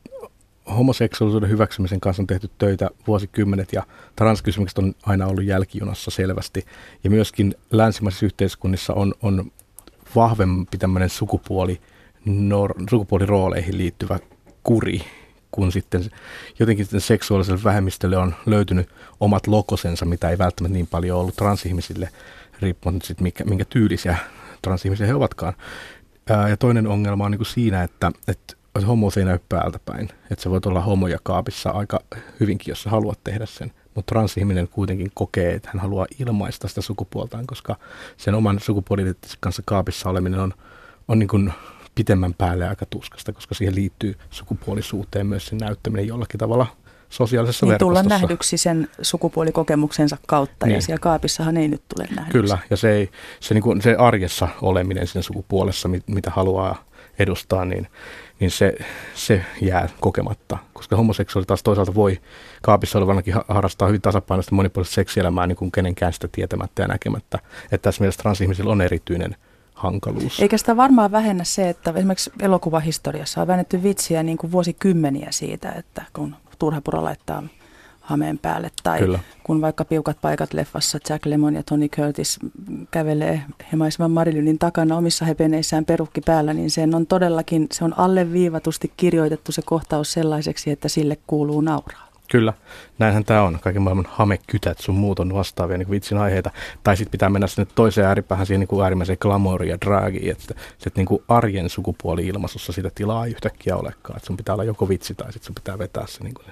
homoseksuaalisuuden 0.77 1.49
hyväksymisen 1.49 1.99
kanssa 1.99 2.23
on 2.23 2.27
tehty 2.27 2.49
töitä 2.57 2.89
vuosikymmenet 3.07 3.73
ja 3.73 3.83
transkysymykset 4.15 4.77
on 4.77 4.93
aina 5.05 5.27
ollut 5.27 5.43
jälkijunassa 5.43 6.11
selvästi. 6.11 6.65
Ja 7.03 7.09
myöskin 7.09 7.55
länsimaisissa 7.71 8.25
yhteiskunnissa 8.25 8.93
on, 8.93 9.13
on 9.21 9.51
vahvempi 10.15 10.77
tämmöinen 10.77 11.09
sukupuoli, 11.09 11.81
nor, 12.25 12.73
sukupuolirooleihin 12.89 13.77
liittyvä 13.77 14.19
kuri, 14.63 15.01
kun 15.51 15.71
sitten 15.71 16.11
jotenkin 16.59 16.85
sitten 16.85 17.01
seksuaaliselle 17.01 17.63
vähemmistölle 17.63 18.17
on 18.17 18.35
löytynyt 18.45 18.89
omat 19.19 19.47
lokosensa, 19.47 20.05
mitä 20.05 20.29
ei 20.29 20.37
välttämättä 20.37 20.73
niin 20.73 20.87
paljon 20.87 21.19
ollut 21.19 21.35
transihmisille, 21.35 22.09
riippumatta 22.61 23.07
sitten 23.07 23.23
minkä, 23.23 23.43
minkä 23.45 23.65
tyylisiä 23.65 24.17
transihmisiä 24.61 25.07
he 25.07 25.13
ovatkaan. 25.13 25.53
Ää, 26.29 26.49
ja 26.49 26.57
toinen 26.57 26.87
ongelma 26.87 27.25
on 27.25 27.31
niin 27.31 27.39
kuin 27.39 27.45
siinä, 27.45 27.83
että, 27.83 28.11
että 28.27 28.55
homo 28.87 29.11
ei 29.17 29.25
näy 29.25 29.39
päältä 29.49 29.79
päin. 29.85 30.09
Että 30.31 30.43
se 30.43 30.49
voit 30.49 30.65
olla 30.65 30.81
homoja 30.81 31.19
kaapissa 31.23 31.69
aika 31.69 31.99
hyvinkin, 32.39 32.71
jos 32.71 32.83
sä 32.83 32.89
haluat 32.89 33.23
tehdä 33.23 33.45
sen. 33.45 33.71
Mutta 33.95 34.11
transihminen 34.11 34.67
kuitenkin 34.67 35.11
kokee, 35.13 35.53
että 35.53 35.69
hän 35.73 35.81
haluaa 35.81 36.05
ilmaista 36.19 36.67
sitä 36.67 36.81
sukupuoltaan, 36.81 37.47
koska 37.47 37.75
sen 38.17 38.35
oman 38.35 38.59
sukupuolidentiteetin 38.59 39.37
kanssa 39.39 39.63
kaapissa 39.65 40.09
oleminen 40.09 40.39
on, 40.39 40.53
on 41.07 41.19
niin 41.19 41.27
kuin 41.27 41.53
pitemmän 41.99 42.33
päälle 42.33 42.67
aika 42.67 42.85
tuskasta, 42.85 43.33
koska 43.33 43.55
siihen 43.55 43.75
liittyy 43.75 44.15
sukupuolisuuteen 44.29 45.27
myös 45.27 45.47
sen 45.47 45.57
näyttäminen 45.57 46.07
jollakin 46.07 46.37
tavalla 46.37 46.67
sosiaalisessa 47.09 47.65
niin 47.65 47.71
verkostossa. 47.71 48.03
tulla 48.03 48.19
nähdyksi 48.19 48.57
sen 48.57 48.87
sukupuolikokemuksensa 49.01 50.17
kautta 50.27 50.65
niin. 50.65 50.75
ja 50.75 50.81
siellä 50.81 50.99
kaapissahan 50.99 51.57
ei 51.57 51.67
nyt 51.67 51.81
tule 51.95 52.07
nähdyksi. 52.15 52.31
Kyllä 52.31 52.57
ja 52.69 52.77
se, 52.77 52.91
ei, 52.91 53.09
se, 53.39 53.53
niin 53.53 53.61
kuin, 53.61 53.81
se 53.81 53.95
arjessa 53.95 54.47
oleminen 54.61 55.07
siinä 55.07 55.21
sukupuolessa, 55.21 55.89
mitä 56.07 56.31
haluaa 56.31 56.83
edustaa, 57.19 57.65
niin, 57.65 57.87
niin 58.39 58.51
se, 58.51 58.73
se 59.15 59.45
jää 59.61 59.89
kokematta. 59.99 60.57
Koska 60.73 60.95
homoseksuaali 60.95 61.45
taas 61.45 61.63
toisaalta 61.63 61.95
voi 61.95 62.21
kaapissa 62.61 62.97
olevanakin 62.97 63.33
harrastaa 63.47 63.87
hyvin 63.87 64.01
tasapainoista 64.01 64.55
monipuolista 64.55 64.95
seksielämää 64.95 65.47
niin 65.47 65.55
kuin 65.55 65.71
kenenkään 65.71 66.13
sitä 66.13 66.27
tietämättä 66.31 66.81
ja 66.81 66.87
näkemättä. 66.87 67.39
Että 67.63 67.77
tässä 67.77 68.01
mielessä 68.01 68.21
transihmisillä 68.21 68.71
on 68.71 68.81
erityinen– 68.81 69.35
hankaluus. 69.79 70.39
Eikä 70.39 70.57
sitä 70.57 70.77
varmaan 70.77 71.11
vähennä 71.11 71.43
se, 71.43 71.69
että 71.69 71.93
esimerkiksi 71.95 72.31
elokuvahistoriassa 72.41 73.41
on 73.41 73.47
väännetty 73.47 73.83
vitsiä 73.83 74.23
niin 74.23 74.37
kuin 74.37 74.51
vuosikymmeniä 74.51 75.27
siitä, 75.31 75.71
että 75.71 76.03
kun 76.13 76.35
Turhapuro 76.59 77.03
laittaa 77.03 77.43
hameen 78.01 78.37
päälle. 78.37 78.71
Tai 78.83 78.99
Kyllä. 78.99 79.19
kun 79.43 79.61
vaikka 79.61 79.85
Piukat 79.85 80.21
paikat 80.21 80.53
leffassa 80.53 80.99
Jack 81.09 81.25
Lemon 81.25 81.55
ja 81.55 81.63
Tony 81.63 81.87
Curtis 81.87 82.39
kävelee 82.91 83.41
hemaisevan 83.71 84.11
Marilynin 84.11 84.59
takana 84.59 84.97
omissa 84.97 85.25
hepeneissään 85.25 85.85
perukki 85.85 86.21
päällä, 86.21 86.53
niin 86.53 86.71
sen 86.71 86.95
on 86.95 87.07
todellakin, 87.07 87.67
se 87.71 87.85
on 87.85 87.99
alleviivatusti 87.99 88.93
kirjoitettu 88.97 89.51
se 89.51 89.61
kohtaus 89.65 90.13
sellaiseksi, 90.13 90.71
että 90.71 90.89
sille 90.89 91.17
kuuluu 91.27 91.61
nauraa. 91.61 92.08
Kyllä, 92.29 92.53
näinhän 92.99 93.25
tämä 93.25 93.43
on. 93.43 93.59
Kaiken 93.59 93.81
maailman 93.81 94.07
hamekytät 94.09 94.79
sun 94.79 94.95
muut 94.95 95.19
on 95.19 95.33
vastaavia 95.33 95.77
niin 95.77 95.91
vitsin 95.91 96.17
aiheita. 96.17 96.51
Tai 96.83 96.97
sitten 96.97 97.11
pitää 97.11 97.29
mennä 97.29 97.47
sinne 97.47 97.71
toiseen 97.75 98.07
ääripäähän 98.07 98.45
siihen 98.45 98.67
niin 98.69 98.83
äärimmäiseen 98.83 99.17
glamouriin 99.21 99.69
ja 99.69 99.77
dragiin, 99.85 100.31
että 100.31 100.55
se 100.77 100.91
niin 100.95 101.05
kuin 101.05 101.23
arjen 101.27 101.69
sukupuoli-ilmaisussa 101.69 102.73
sitä 102.73 102.91
tilaa 102.95 103.25
ei 103.25 103.31
yhtäkkiä 103.31 103.75
olekaan. 103.75 104.17
Että 104.17 104.27
sun 104.27 104.37
pitää 104.37 104.53
olla 104.53 104.63
joko 104.63 104.89
vitsi 104.89 105.15
tai 105.15 105.33
sitten 105.33 105.45
sun 105.45 105.55
pitää 105.55 105.77
vetää 105.77 106.07
se 106.07 106.23
niin 106.23 106.33
kuin 106.33 106.47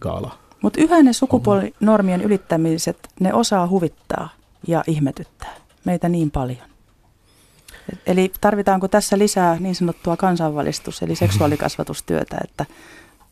gaala. 0.00 0.38
Mutta 0.62 0.80
yhä 0.80 1.02
ne 1.02 1.12
sukupuolinormien 1.12 2.22
ylittämiset, 2.22 3.08
ne 3.20 3.34
osaa 3.34 3.68
huvittaa 3.68 4.28
ja 4.66 4.84
ihmetyttää 4.86 5.54
meitä 5.84 6.08
niin 6.08 6.30
paljon. 6.30 6.72
Eli 8.06 8.32
tarvitaanko 8.40 8.88
tässä 8.88 9.18
lisää 9.18 9.56
niin 9.60 9.74
sanottua 9.74 10.16
kansanvalistus- 10.16 11.02
eli 11.02 11.16
seksuaalikasvatustyötä, 11.16 12.36
että 12.44 12.66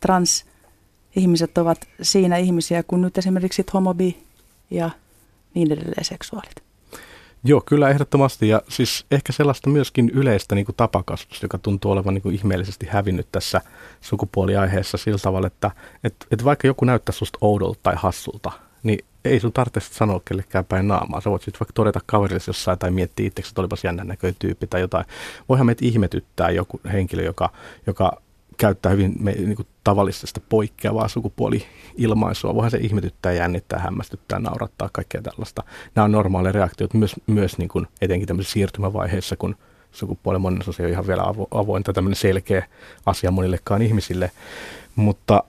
trans 0.01 0.50
ihmiset 1.17 1.59
ovat 1.59 1.79
siinä 2.03 2.37
ihmisiä 2.37 2.83
kuin 2.83 3.03
nyt 3.03 3.19
esimerkiksi 3.19 3.65
homobi 3.75 4.23
ja 4.71 4.91
niin 5.55 5.73
edelleen 5.73 6.05
seksuaalit. 6.05 6.63
Joo, 7.45 7.63
kyllä 7.67 7.89
ehdottomasti. 7.89 8.49
Ja 8.49 8.63
siis 8.69 9.07
ehkä 9.11 9.33
sellaista 9.33 9.71
myöskin 9.71 10.11
yleistä 10.11 10.55
niin 10.55 10.65
kuin 10.65 10.77
tapakasvatusta, 10.77 11.45
joka 11.45 11.59
tuntuu 11.59 11.91
olevan 11.91 12.15
niin 12.15 12.35
ihmeellisesti 12.35 12.87
hävinnyt 12.87 13.27
tässä 13.33 13.61
sukupuoliaiheessa 14.01 14.99
sillä 14.99 15.19
tavalla, 15.19 15.47
että 15.47 15.71
et, 16.05 16.15
et 16.31 16.45
vaikka 16.45 16.67
joku 16.67 16.85
näyttää 16.85 17.13
susta 17.13 17.39
oudolta 17.41 17.81
tai 17.83 17.95
hassulta, 17.97 18.53
niin 18.83 19.05
ei 19.25 19.41
sun 19.41 19.53
tarvitse 19.53 19.81
sanoa 19.81 20.21
kellekään 20.25 20.65
päin 20.65 20.89
naamaa. 20.89 21.21
Sä 21.21 21.31
voit 21.31 21.43
sitten 21.43 21.61
vaikka 21.61 21.73
todeta 21.73 22.01
kaverille 22.07 22.43
jossain 22.47 22.79
tai 22.79 22.91
miettiä 22.91 23.27
itseksi, 23.27 23.51
että 23.51 23.61
olipas 23.61 23.85
jännän 23.85 24.09
näköinen 24.09 24.37
tyyppi 24.39 24.67
tai 24.67 24.81
jotain. 24.81 25.05
Voihan 25.49 25.67
meitä 25.67 25.85
ihmetyttää 25.85 26.51
joku 26.51 26.81
henkilö, 26.93 27.23
joka, 27.23 27.51
joka 27.87 28.23
käyttää 28.61 28.93
hyvin 28.93 29.13
me, 29.21 29.33
niin 29.33 29.57
kuin 29.57 29.69
tavallisesta 29.85 30.41
poikkeavaa 30.49 31.09
sukupuoli-ilmaisua. 31.09 32.55
Voihan 32.55 32.71
se 32.71 32.79
ihmetyttää, 32.79 33.33
jännittää, 33.33 33.79
hämmästyttää, 33.79 34.39
naurattaa, 34.39 34.91
kaikkea 34.93 35.23
tällaista. 35.23 35.63
Nämä 35.95 36.05
on 36.05 36.13
normaaleja 36.13 36.53
reaktiot 36.53 36.95
myös, 36.95 37.17
myös 37.27 37.59
niin 37.59 37.69
kuin 37.69 37.87
etenkin 38.01 38.29
tämmöisessä 38.29 38.53
siirtymävaiheessa, 38.53 39.37
kun 39.37 39.57
sukupuolen 39.93 40.41
moninaisuus 40.41 40.81
ei 40.81 40.87
ole 40.87 40.93
ihan 40.93 41.07
vielä 41.07 41.23
avo, 41.23 41.49
avoin 41.51 41.83
tai 41.83 41.95
tämmöinen 41.95 42.17
selkeä 42.17 42.67
asia 43.07 43.31
monillekaan 43.31 43.83
ihmisille. 43.83 44.31
Mutta, 44.97 45.45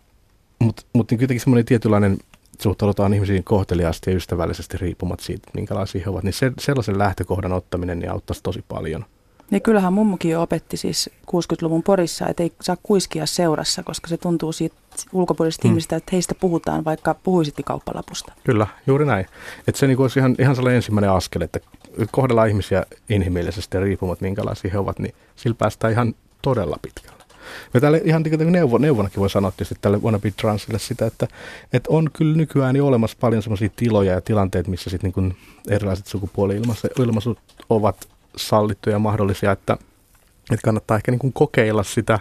mutta, 0.60 0.84
mutta 0.94 1.14
niin 1.14 1.20
kuitenkin 1.20 1.42
semmoinen 1.42 1.66
tietynlainen 1.66 2.18
suhtaudutaan 2.62 3.14
ihmisiin 3.14 3.44
kohteliaasti 3.44 4.12
ja 4.12 4.16
ystävällisesti 4.16 4.78
riippumatta 4.78 5.26
siitä, 5.26 5.52
minkälaisia 5.54 6.02
he 6.06 6.10
ovat, 6.10 6.24
niin 6.24 6.34
se, 6.34 6.52
sellaisen 6.60 6.98
lähtökohdan 6.98 7.54
ottaminen 7.54 8.00
niin 8.00 8.12
auttaisi 8.12 8.44
tosi 8.44 8.66
paljon– 8.68 9.06
niin 9.52 9.62
kyllähän 9.62 9.94
mummukin 9.94 10.32
jo 10.32 10.42
opetti 10.42 10.78
siis 10.78 11.10
60-luvun 11.32 11.84
Porissa, 11.84 12.28
että 12.28 12.44
ei 12.44 12.54
saa 12.62 12.78
kuiskia 12.84 13.26
seurassa, 13.26 13.84
koska 13.84 14.08
se 14.08 14.18
tuntuu 14.18 14.52
siitä 14.52 14.76
ulkopuolisista 15.14 15.68
hmm. 15.68 15.72
ihmisistä, 15.72 15.96
että 15.96 16.10
heistä 16.12 16.36
puhutaan, 16.36 16.86
vaikka 16.86 17.14
puhuisitte 17.14 17.64
kauppalapusta. 17.64 18.34
Kyllä, 18.44 18.68
juuri 18.88 19.06
näin. 19.06 19.26
Että 19.68 19.80
se 19.80 19.88
niinku 19.88 20.04
olisi 20.04 20.20
ihan, 20.20 20.36
ihan 20.40 20.56
sellainen 20.56 20.76
ensimmäinen 20.76 21.12
askel, 21.12 21.42
että 21.42 21.60
kohdellaan 22.12 22.50
ihmisiä 22.50 22.86
inhimillisesti 23.10 23.78
ja 23.78 23.82
riippumatta 23.82 24.26
minkälaisia 24.26 24.72
he 24.72 24.78
ovat, 24.78 25.00
niin 25.00 25.16
sillä 25.36 25.56
päästään 25.60 25.94
ihan 25.94 26.16
todella 26.42 26.78
pitkälle. 26.82 27.22
Ja 27.74 27.82
tälle 27.82 28.02
ihan 28.06 28.24
niin 28.24 28.52
neuvo, 28.52 28.78
neuvonakin 28.78 29.20
voi 29.20 29.30
sanoa 29.30 29.52
tietysti 29.52 29.76
tälle 29.82 29.98
wannabe 29.98 30.32
transille 30.32 30.80
sitä, 30.80 31.06
että, 31.06 31.28
että 31.74 31.90
on 31.92 32.10
kyllä 32.14 32.38
nykyään 32.38 32.76
jo 32.76 32.88
olemassa 32.88 33.18
paljon 33.20 33.44
sellaisia 33.44 33.70
tiloja 33.76 34.14
ja 34.14 34.22
tilanteita, 34.22 34.70
missä 34.70 34.90
sitten 34.90 35.14
niin 35.16 35.38
erilaiset 35.70 36.08
sukupuoli-ilmaisut 36.08 37.40
ovat 37.70 38.08
sallittuja 38.38 38.96
ja 38.96 39.00
mahdollisia, 39.00 39.52
että, 39.52 39.74
että 40.52 40.64
kannattaa 40.64 40.98
ehkä 40.98 41.12
niin 41.12 41.20
kuin 41.20 41.34
kokeilla 41.34 41.84
sitä 41.84 42.20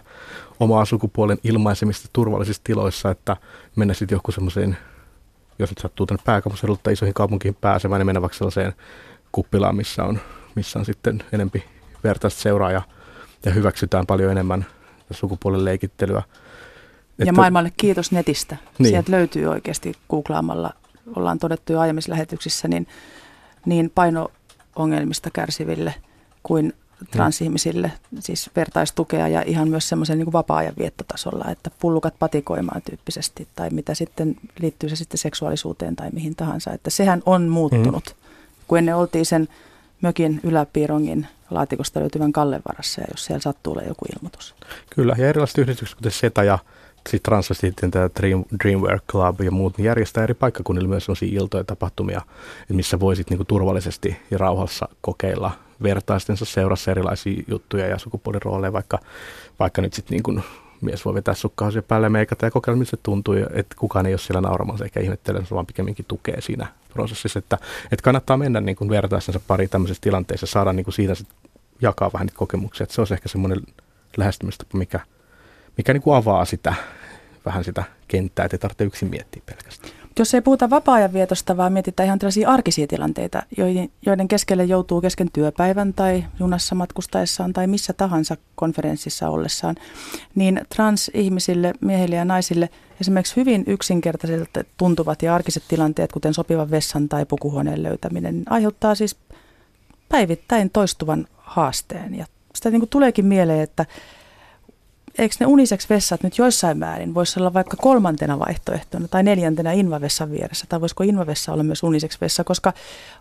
omaa 0.61 0.85
sukupuolen 0.85 1.39
ilmaisemista 1.45 2.09
turvallisissa 2.13 2.63
tiloissa, 2.65 3.11
että 3.11 3.37
mennä 3.77 3.95
sitten 3.95 4.17
joku 4.17 4.33
semmoiseen, 4.33 4.77
jos 5.59 5.71
nyt 5.71 5.79
sattuu 5.79 6.07
tänne 6.07 6.23
pääkaupunkiseudulle 6.25 6.81
tai 6.83 6.93
isoihin 6.93 7.15
kaupunkiin 7.15 7.57
pääsemään, 7.61 8.01
niin 8.01 8.07
mennä 8.07 8.21
vaikka 8.23 8.39
sellaiseen 8.39 8.73
kuppilaan, 9.33 9.77
missä 9.77 10.05
on, 10.05 10.21
missä 10.55 10.79
on 10.79 10.85
sitten 10.85 11.23
enempi 11.33 11.65
vertaista 12.05 12.41
seuraa 12.41 12.73
ja, 12.73 12.83
ja 13.45 13.53
hyväksytään 13.53 14.07
paljon 14.07 14.33
enemmän 14.33 14.67
sukupuolen 15.11 15.65
leikittelyä. 15.65 16.23
Ja 17.19 17.25
että, 17.25 17.33
maailmalle 17.33 17.73
kiitos 17.77 18.13
netistä. 18.13 18.57
Niin. 18.79 18.89
Sieltä 18.89 19.13
löytyy 19.13 19.47
oikeasti 19.47 19.95
googlaamalla, 20.11 20.71
ollaan 21.17 21.39
todettu 21.39 21.73
jo 21.73 21.81
aiemmissa 21.81 22.13
lähetyksissä, 22.13 22.69
niin, 22.69 22.87
niin 23.67 23.91
paino-ongelmista 24.81 25.31
kärsiville 25.31 25.95
kuin 26.43 26.73
transihmisille, 27.11 27.93
siis 28.19 28.51
vertaistukea 28.57 29.29
ja 29.29 29.43
ihan 29.47 29.69
myös 29.69 29.89
semmoisen 29.89 30.19
niin 30.19 30.33
vapaa-ajan 30.33 30.75
viettotasolla, 30.79 31.45
että 31.51 31.71
pullukat 31.81 32.15
patikoimaan 32.19 32.83
tyyppisesti 32.83 33.49
tai 33.57 33.71
mitä 33.71 33.95
sitten 33.95 34.37
liittyy 34.61 34.89
se 34.89 34.97
sitten 34.97 35.19
seksuaalisuuteen 35.19 35.97
tai 35.97 36.11
mihin 36.13 36.37
tahansa, 36.37 36.73
että 36.73 36.91
sehän 36.91 37.23
on 37.27 37.49
muuttunut. 37.49 38.05
Mm. 38.17 38.27
Kun 38.69 38.79
ennen 38.79 38.97
oltiin 38.97 39.27
sen 39.27 39.49
mökin 40.01 40.41
yläpiirongin 40.43 41.27
laatikosta 41.51 42.01
löytyvän 42.01 42.33
Kallen 42.33 42.63
varassa 42.69 43.01
ja 43.01 43.07
jos 43.11 43.25
siellä 43.25 43.41
sattuu 43.41 43.73
olla 43.73 43.83
joku 43.83 44.05
ilmoitus. 44.17 44.55
Kyllä, 44.91 45.15
ja 45.19 45.29
erilaiset 45.29 45.59
yhdistykset, 45.59 45.97
kuten 45.97 46.13
SETA 46.13 46.45
ja 46.45 46.59
sitten 47.09 47.23
transvestiittien 47.23 47.91
tämä 47.91 48.11
Dream, 48.21 48.45
Dreamwork 48.65 49.05
Club 49.11 49.41
ja 49.41 49.51
muut, 49.51 49.77
niin 49.79 49.85
järjestää 49.85 50.25
eri 50.25 50.35
paikkakunnilla 50.35 50.89
myös 50.89 51.05
sellaisia 51.05 51.41
iltoja 51.41 51.65
tapahtumia, 51.65 52.23
missä 52.69 53.01
voisit 53.01 53.31
niinku 53.31 53.45
turvallisesti 53.45 54.17
ja 54.31 54.39
rauhassa 54.39 54.89
kokeilla 55.01 55.51
vertaistensa 55.83 56.45
seurassa 56.45 56.91
erilaisia 56.91 57.43
juttuja 57.49 57.87
ja 57.87 57.99
sukupuolirooleja, 57.99 58.73
vaikka, 58.73 58.99
vaikka 59.59 59.83
nyt 59.83 59.95
sitten 59.95 60.21
niin 60.27 60.43
mies 60.81 61.05
voi 61.05 61.15
vetää 61.15 61.35
sukkahousuja 61.35 61.83
päälle 61.83 62.07
ja 62.07 62.11
meikata 62.11 62.47
ja 62.47 62.51
kokeilla, 62.51 62.79
miltä 62.79 62.91
se 62.91 62.97
tuntuu, 63.03 63.35
että 63.55 63.77
kukaan 63.79 64.07
ei 64.07 64.13
ole 64.13 64.19
siellä 64.19 64.41
nauramassa 64.41 64.85
eikä 64.85 65.01
ihmettele, 65.01 65.43
vaan 65.51 65.67
pikemminkin 65.67 66.05
tukee 66.09 66.41
siinä 66.41 66.67
prosessissa, 66.93 67.39
että, 67.39 67.59
että 67.93 68.03
kannattaa 68.03 68.37
mennä 68.37 68.61
niin 68.61 68.77
kuin 68.77 68.91
vertaistensa 68.91 69.41
pari 69.47 69.69
tämmöisessä 69.69 70.01
tilanteessa 70.01 70.45
ja 70.45 70.49
saada 70.49 70.73
niin 70.73 70.85
kuin 70.85 70.95
siitä 70.95 71.15
sit 71.15 71.29
jakaa 71.83 72.11
vähän 72.13 72.27
niitä 72.27 72.39
kokemuksia, 72.39 72.85
että 72.85 72.95
se 72.95 73.01
olisi 73.01 73.15
ehkä 73.15 73.29
semmoinen 73.29 73.61
lähestymistapa, 74.17 74.79
mikä, 74.79 75.01
mikä 75.81 75.93
niin 75.93 76.03
kuin 76.03 76.17
avaa 76.17 76.45
sitä 76.45 76.75
vähän 77.47 77.65
sitä 77.65 77.85
kenttää, 78.09 78.45
että 78.45 78.55
ei 78.55 78.59
tarvitse 78.59 78.85
yksin 78.85 79.11
miettiä 79.11 79.43
pelkästään. 79.47 79.93
Jos 80.19 80.35
ei 80.35 80.41
puhuta 80.41 80.71
vapaa-ajan 80.71 81.13
vietosta, 81.13 81.57
vaan 81.57 81.73
mietitään 81.73 82.07
ihan 82.07 82.19
tällaisia 82.19 82.49
arkisia 82.49 82.87
tilanteita, 82.87 83.43
joiden 84.07 84.29
keskelle 84.29 84.65
joutuu 84.65 85.01
kesken 85.01 85.31
työpäivän 85.33 85.95
tai 85.95 86.25
junassa 86.41 86.75
matkustaessaan 86.75 87.53
tai 87.53 87.67
missä 87.67 87.93
tahansa 87.93 88.37
konferenssissa 88.55 89.29
ollessaan, 89.29 89.77
niin 90.35 90.61
transihmisille, 90.75 91.73
miehille 91.81 92.17
ja 92.17 92.25
naisille 92.25 92.69
esimerkiksi 93.01 93.37
hyvin 93.37 93.65
yksinkertaisilta 93.67 94.65
tuntuvat 94.77 95.23
ja 95.23 95.35
arkiset 95.35 95.63
tilanteet, 95.69 96.13
kuten 96.13 96.35
sopivan 96.35 96.71
vessan 96.71 97.09
tai 97.09 97.27
pukuhuoneen 97.27 97.83
löytäminen, 97.83 98.43
aiheuttaa 98.51 98.95
siis 98.95 99.17
päivittäin 100.09 100.71
toistuvan 100.71 101.27
haasteen. 101.37 102.15
Ja 102.15 102.27
sitä 102.55 102.71
niin 102.71 102.81
kuin 102.81 102.91
tuleekin 102.91 103.27
mieleen, 103.27 103.61
että 103.61 103.87
eikö 105.19 105.35
ne 105.41 105.47
uniseksi 105.47 105.89
vessat 105.89 106.23
nyt 106.23 106.39
joissain 106.39 106.79
määrin 106.79 107.15
voisi 107.15 107.41
olla 107.41 107.55
vaikka 107.55 107.77
kolmantena 107.77 108.39
vaihtoehtona 108.39 109.09
tai 109.09 109.23
neljäntenä 109.23 109.73
invavessan 109.73 110.31
vieressä, 110.31 110.67
tai 110.69 110.81
voisiko 110.81 111.03
invavessa 111.03 111.53
olla 111.53 111.63
myös 111.63 111.83
uniseksi 111.83 112.19
vessa, 112.21 112.45
koska 112.45 112.73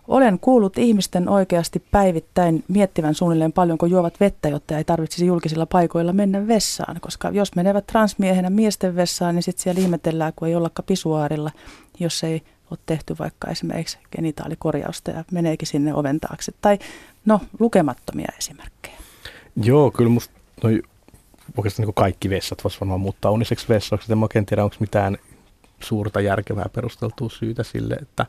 olen 0.08 0.38
kuullut 0.38 0.78
ihmisten 0.78 1.28
oikeasti 1.28 1.82
päivittäin 1.90 2.64
miettivän 2.68 3.14
suunnilleen 3.14 3.52
paljon, 3.52 3.78
kun 3.78 3.90
juovat 3.90 4.20
vettä, 4.20 4.48
jotta 4.48 4.78
ei 4.78 4.84
tarvitsisi 4.84 5.26
julkisilla 5.26 5.66
paikoilla 5.66 6.12
mennä 6.12 6.46
vessaan, 6.46 7.00
koska 7.00 7.30
jos 7.30 7.54
menevät 7.54 7.86
transmiehenä 7.86 8.50
miesten 8.50 8.96
vessaan, 8.96 9.34
niin 9.34 9.42
sitten 9.42 9.62
siellä 9.62 9.80
ihmetellään, 9.80 10.32
kun 10.36 10.48
ei 10.48 10.54
ollakaan 10.54 10.86
pisuaarilla, 10.86 11.50
jos 12.00 12.24
ei 12.24 12.42
ole 12.70 12.78
tehty 12.86 13.16
vaikka 13.18 13.50
esimerkiksi 13.50 13.98
genitaalikorjausta 14.16 15.10
ja 15.10 15.24
meneekin 15.32 15.68
sinne 15.68 15.94
oven 15.94 16.20
taakse, 16.20 16.52
tai 16.60 16.78
no 17.24 17.40
lukemattomia 17.58 18.32
esimerkkejä. 18.38 18.96
Joo, 19.62 19.90
kyllä 19.90 20.10
musta 20.10 20.34
noi 20.62 20.82
oikeastaan 21.56 21.86
niin 21.86 21.94
kaikki 21.94 22.30
vessat 22.30 22.64
voisi 22.64 22.80
varmaan 22.80 23.00
muuttaa 23.00 23.30
uniseksi 23.30 23.68
vessoiksi. 23.68 24.12
En 24.12 24.22
oikein 24.22 24.46
tiedä, 24.46 24.64
onko 24.64 24.76
mitään 24.80 25.18
suurta 25.80 26.20
järkevää 26.20 26.66
perusteltua 26.74 27.28
syytä 27.28 27.62
sille, 27.62 27.94
että, 27.94 28.26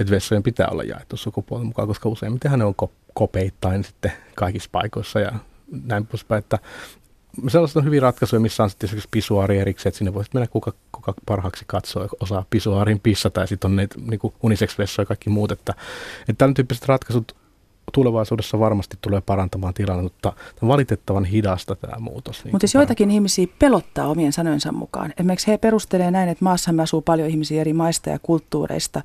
että 0.00 0.10
vessojen 0.10 0.42
pitää 0.42 0.68
olla 0.68 0.82
jaettu 0.82 1.16
sukupuolen 1.16 1.66
mukaan, 1.66 1.88
koska 1.88 2.08
useimmiten 2.08 2.58
ne 2.58 2.64
on 2.64 2.74
kopeittain 3.14 3.84
sitten 3.84 4.12
kaikissa 4.34 4.68
paikoissa 4.72 5.20
ja 5.20 5.32
näin 5.84 6.06
poispäin, 6.06 6.38
että 6.38 6.58
sellaiset 7.48 7.76
on 7.76 7.84
hyvin 7.84 8.02
ratkaisuja, 8.02 8.40
missä 8.40 8.62
on 8.62 8.70
sitten 8.70 8.86
esimerkiksi 8.86 9.08
pisuaari 9.10 9.58
erikseen, 9.58 9.90
että 9.90 9.98
sinne 9.98 10.14
voisi 10.14 10.30
mennä 10.34 10.46
kuka, 10.46 10.72
kuka 10.92 11.14
parhaaksi 11.26 11.64
katsoo, 11.66 12.08
osaa 12.20 12.44
pisuaarin 12.50 13.00
pissata 13.00 13.40
ja 13.40 13.46
sitten 13.46 13.70
on 13.70 13.76
ne 13.76 13.88
niin 13.96 14.20
uniseksi 14.42 14.78
vessoja 14.78 15.02
ja 15.02 15.06
kaikki 15.06 15.30
muut, 15.30 15.52
että, 15.52 15.74
että 16.20 16.38
tämän 16.38 16.54
tyyppiset 16.54 16.88
ratkaisut 16.88 17.36
tulevaisuudessa 17.92 18.58
varmasti 18.58 18.98
tulee 19.00 19.20
parantamaan 19.20 19.74
tilannetta, 19.74 20.32
mutta 20.52 20.66
valitettavan 20.66 21.24
hidasta 21.24 21.76
tämä 21.76 21.98
muutos. 21.98 22.44
Niin 22.44 22.54
mutta 22.54 22.64
jos 22.64 22.74
joitakin 22.74 23.10
ihmisiä 23.10 23.46
pelottaa 23.58 24.06
omien 24.06 24.32
sanojensa 24.32 24.72
mukaan. 24.72 25.12
Esimerkiksi 25.16 25.46
he 25.46 25.58
perustelee 25.58 26.10
näin, 26.10 26.28
että 26.28 26.44
maassamme 26.44 26.82
asuu 26.82 27.02
paljon 27.02 27.28
ihmisiä 27.28 27.60
eri 27.60 27.72
maista 27.72 28.10
ja 28.10 28.18
kulttuureista, 28.18 29.02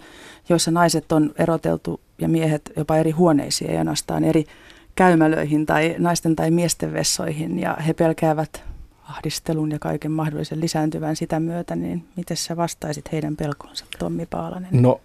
joissa 0.49 0.71
naiset 0.71 1.11
on 1.11 1.31
eroteltu 1.35 2.01
ja 2.21 2.29
miehet 2.29 2.71
jopa 2.77 2.97
eri 2.97 3.11
huoneisiin 3.11 3.71
ja 3.71 3.79
ainoastaan 3.79 4.23
eri 4.23 4.45
käymälöihin 4.95 5.65
tai 5.65 5.95
naisten 5.97 6.35
tai 6.35 6.51
miesten 6.51 6.93
vessoihin 6.93 7.59
ja 7.59 7.77
he 7.87 7.93
pelkäävät 7.93 8.63
ahdistelun 9.09 9.71
ja 9.71 9.79
kaiken 9.79 10.11
mahdollisen 10.11 10.61
lisääntyvän 10.61 11.15
sitä 11.15 11.39
myötä, 11.39 11.75
niin 11.75 12.03
miten 12.15 12.37
sä 12.37 12.57
vastaisit 12.57 13.11
heidän 13.11 13.35
pelkoonsa, 13.35 13.85
Tommi 13.99 14.25
Paalanen? 14.25 14.69
No, 14.71 15.01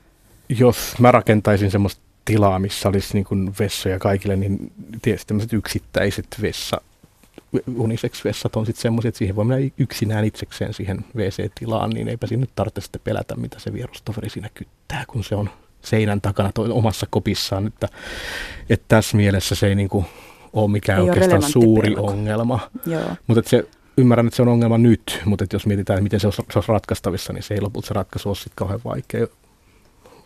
jos 0.48 0.94
mä 0.98 1.11
rakentaisin 1.11 1.70
semmoista 1.70 2.02
tilaa, 2.24 2.58
missä 2.58 2.88
olisi 2.88 3.14
niin 3.14 3.24
kuin 3.24 3.54
vessoja 3.58 3.98
kaikille, 3.98 4.37
niin 4.37 4.72
tietysti 5.02 5.26
tämmöiset 5.26 5.52
yksittäiset 5.52 6.26
vessa, 6.42 6.80
uniseksi 7.76 8.24
vessat 8.24 8.56
on 8.56 8.66
sitten 8.66 8.82
semmoisia, 8.82 9.08
että 9.08 9.18
siihen 9.18 9.37
voi 9.37 9.44
mennä 9.44 9.70
yksinään 9.78 10.24
itsekseen 10.24 10.74
siihen 10.74 11.04
WC-tilaan, 11.16 11.90
niin 11.90 12.08
eipä 12.08 12.26
siinä 12.26 12.40
nyt 12.40 12.50
tarvitse 12.54 12.80
sitten 12.80 13.00
pelätä, 13.04 13.37
mitä 13.37 13.58
se 13.58 13.72
vierustoveri 13.72 14.30
siinä 14.30 14.48
kyttää, 14.54 15.04
kun 15.06 15.24
se 15.24 15.35
on 15.35 15.50
seinän 15.82 16.20
takana 16.20 16.50
toi, 16.54 16.70
omassa 16.70 17.06
kopissaan. 17.11 17.66
Että, 17.66 17.88
että 18.70 18.85
tässä 18.88 19.16
mielessä 19.16 19.54
se 19.54 19.66
ei 19.66 19.74
niin 19.74 19.88
kuin 19.88 20.06
ole 20.52 20.70
mikään 20.70 21.00
ei 21.00 21.08
oikeastaan 21.08 21.42
ole 21.44 21.50
suuri 21.50 21.90
pelko. 21.90 22.06
ongelma. 22.06 22.70
Mutta 23.26 23.50
se 23.50 23.68
ymmärrän, 23.96 24.26
että 24.26 24.37
se 24.37 24.42
on 24.42 24.48
ongelma 24.48 24.78
nyt, 24.78 25.20
mutta 25.24 25.46
jos 25.52 25.66
mietitään, 25.66 25.96
että 25.96 26.02
miten 26.02 26.20
se 26.20 26.26
olisi, 26.26 26.42
se 26.52 26.58
olisi 26.58 26.72
ratkaistavissa, 26.72 27.32
niin 27.32 27.42
se 27.42 27.54
ei 27.54 27.61
lopulta 27.61 27.87
se 27.87 27.94
ratkaisu 27.94 28.28
ole 28.28 28.37
sitten 28.37 28.52
kauhean 28.56 28.80
vaikea 28.85 29.26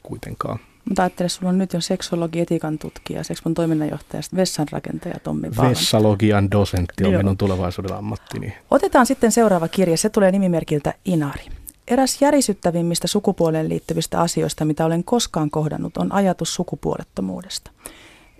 kuitenkaan. 0.02 0.58
Mutta 0.88 1.02
ajattele, 1.02 1.28
sulla 1.28 1.48
on 1.48 1.58
nyt 1.58 1.72
jo 1.72 1.80
seksologi, 1.80 2.40
etikan 2.40 2.78
tutkija, 2.78 3.24
sekspon 3.24 3.54
toiminnanjohtaja, 3.54 4.22
vessanrakentaja 4.36 5.14
Tommi 5.22 5.50
Paalan. 5.56 5.70
Vessalogian 5.70 6.50
dosentti 6.50 7.04
on 7.04 7.12
Joo. 7.12 7.22
minun 7.22 7.36
tulevaisuuden 7.36 7.96
ammattini. 7.96 8.54
Otetaan 8.70 9.06
sitten 9.06 9.32
seuraava 9.32 9.68
kirja, 9.68 9.96
se 9.96 10.08
tulee 10.08 10.32
nimimerkiltä 10.32 10.94
Inari. 11.04 11.44
Eräs 11.88 12.22
järisyttävimmistä 12.22 13.06
sukupuoleen 13.06 13.68
liittyvistä 13.68 14.20
asioista, 14.20 14.64
mitä 14.64 14.84
olen 14.84 15.04
koskaan 15.04 15.50
kohdannut, 15.50 15.96
on 15.96 16.12
ajatus 16.12 16.54
sukupuolettomuudesta. 16.54 17.70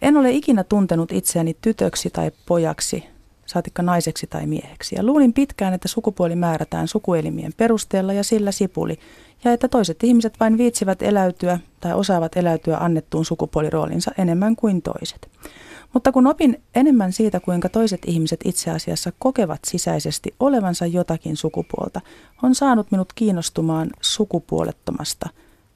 En 0.03 0.17
ole 0.17 0.31
ikinä 0.31 0.65
tuntenut 0.65 1.13
itseäni 1.13 1.57
tytöksi 1.61 2.11
tai 2.11 2.31
pojaksi, 2.47 3.05
saatikka 3.47 3.83
naiseksi 3.83 4.27
tai 4.27 4.47
mieheksi. 4.47 4.95
Ja 4.95 5.03
luulin 5.03 5.33
pitkään, 5.33 5.75
että 5.75 5.89
sukupuoli 5.89 6.37
määrätään 6.37 6.89
sukuelimien 6.89 7.53
perusteella 7.57 8.13
ja 8.13 8.25
sillä 8.25 8.53
sipuli, 8.53 8.99
ja 9.45 9.53
että 9.53 9.69
toiset 9.69 10.05
ihmiset 10.05 10.41
vain 10.41 10.59
viitsivät 10.59 11.03
eläytyä 11.03 11.59
tai 11.81 11.95
osaavat 11.95 12.37
eläytyä 12.37 12.77
annettuun 12.77 13.25
sukupuoliroolinsa 13.25 14.11
enemmän 14.19 14.57
kuin 14.57 14.83
toiset. 14.83 15.29
Mutta 15.93 16.13
kun 16.13 16.27
opin 16.27 16.63
enemmän 16.75 17.13
siitä, 17.13 17.41
kuinka 17.41 17.69
toiset 17.69 18.01
ihmiset 18.07 18.41
itse 18.45 18.71
asiassa 18.71 19.13
kokevat 19.19 19.61
sisäisesti 19.67 20.35
olevansa 20.41 20.87
jotakin 20.87 21.37
sukupuolta, 21.37 22.01
on 22.43 22.55
saanut 22.55 22.91
minut 22.91 23.13
kiinnostumaan 23.13 23.91
sukupuolettomasta 24.01 25.29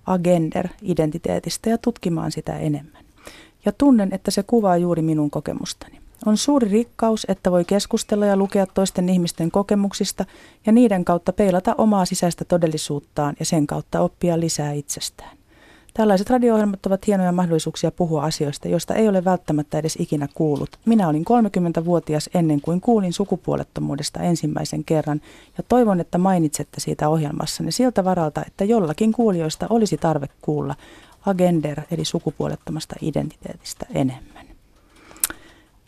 agender-identiteetistä 0.07 1.71
ja 1.71 1.79
tutkimaan 1.79 2.33
sitä 2.33 2.59
enemmän. 2.59 3.05
Ja 3.65 3.73
tunnen, 3.73 4.09
että 4.13 4.31
se 4.31 4.43
kuvaa 4.43 4.77
juuri 4.77 5.03
minun 5.03 5.31
kokemustani. 5.31 6.01
On 6.27 6.37
suuri 6.37 6.69
rikkaus, 6.69 7.27
että 7.29 7.51
voi 7.51 7.65
keskustella 7.65 8.27
ja 8.27 8.37
lukea 8.37 8.67
toisten 8.67 9.09
ihmisten 9.09 9.51
kokemuksista 9.51 10.25
ja 10.67 10.73
niiden 10.73 11.05
kautta 11.05 11.33
peilata 11.33 11.75
omaa 11.79 12.05
sisäistä 12.05 12.45
todellisuuttaan 12.45 13.35
ja 13.39 13.45
sen 13.45 13.67
kautta 13.67 14.01
oppia 14.01 14.41
lisää 14.41 14.73
itsestään. 14.73 15.41
Tällaiset 15.95 16.31
radio-ohjelmat 16.31 16.87
ovat 16.87 17.07
hienoja 17.07 17.33
mahdollisuuksia 17.33 17.91
puhua 17.91 18.23
asioista, 18.23 18.69
joista 18.69 18.95
ei 18.95 19.09
ole 19.09 19.25
välttämättä 19.25 19.79
edes 19.79 19.97
ikinä 20.01 20.29
kuullut. 20.35 20.71
Minä 20.87 21.09
olin 21.09 21.25
30-vuotias 21.81 22.31
ennen 22.35 22.61
kuin 22.61 22.81
kuulin 22.81 23.13
sukupuolettomuudesta 23.13 24.21
ensimmäisen 24.21 24.85
kerran 24.85 25.21
ja 25.59 25.65
toivon, 25.69 26.01
että 26.01 26.19
mainitsette 26.19 26.81
siitä 26.81 27.09
ohjelmassanne 27.09 27.71
siltä 27.71 28.05
varalta, 28.05 28.43
että 28.47 28.65
jollakin 28.65 29.13
kuulijoista 29.13 29.67
olisi 29.71 29.97
tarve 29.97 30.27
kuulla 30.43 30.75
agender 31.27 31.81
eli 31.91 32.05
sukupuolettomasta 32.05 32.97
identiteetistä 33.01 33.87
enemmän. 33.95 34.40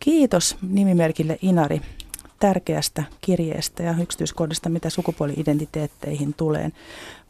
Kiitos 0.03 0.57
nimimerkille 0.63 1.39
Inari 1.43 1.81
tärkeästä 2.41 3.05
kirjeestä 3.21 3.83
ja 3.83 3.95
yksityiskohdista, 4.03 4.69
mitä 4.69 4.91
sukupuoli-identiteetteihin 4.91 6.35
tulee. 6.35 6.73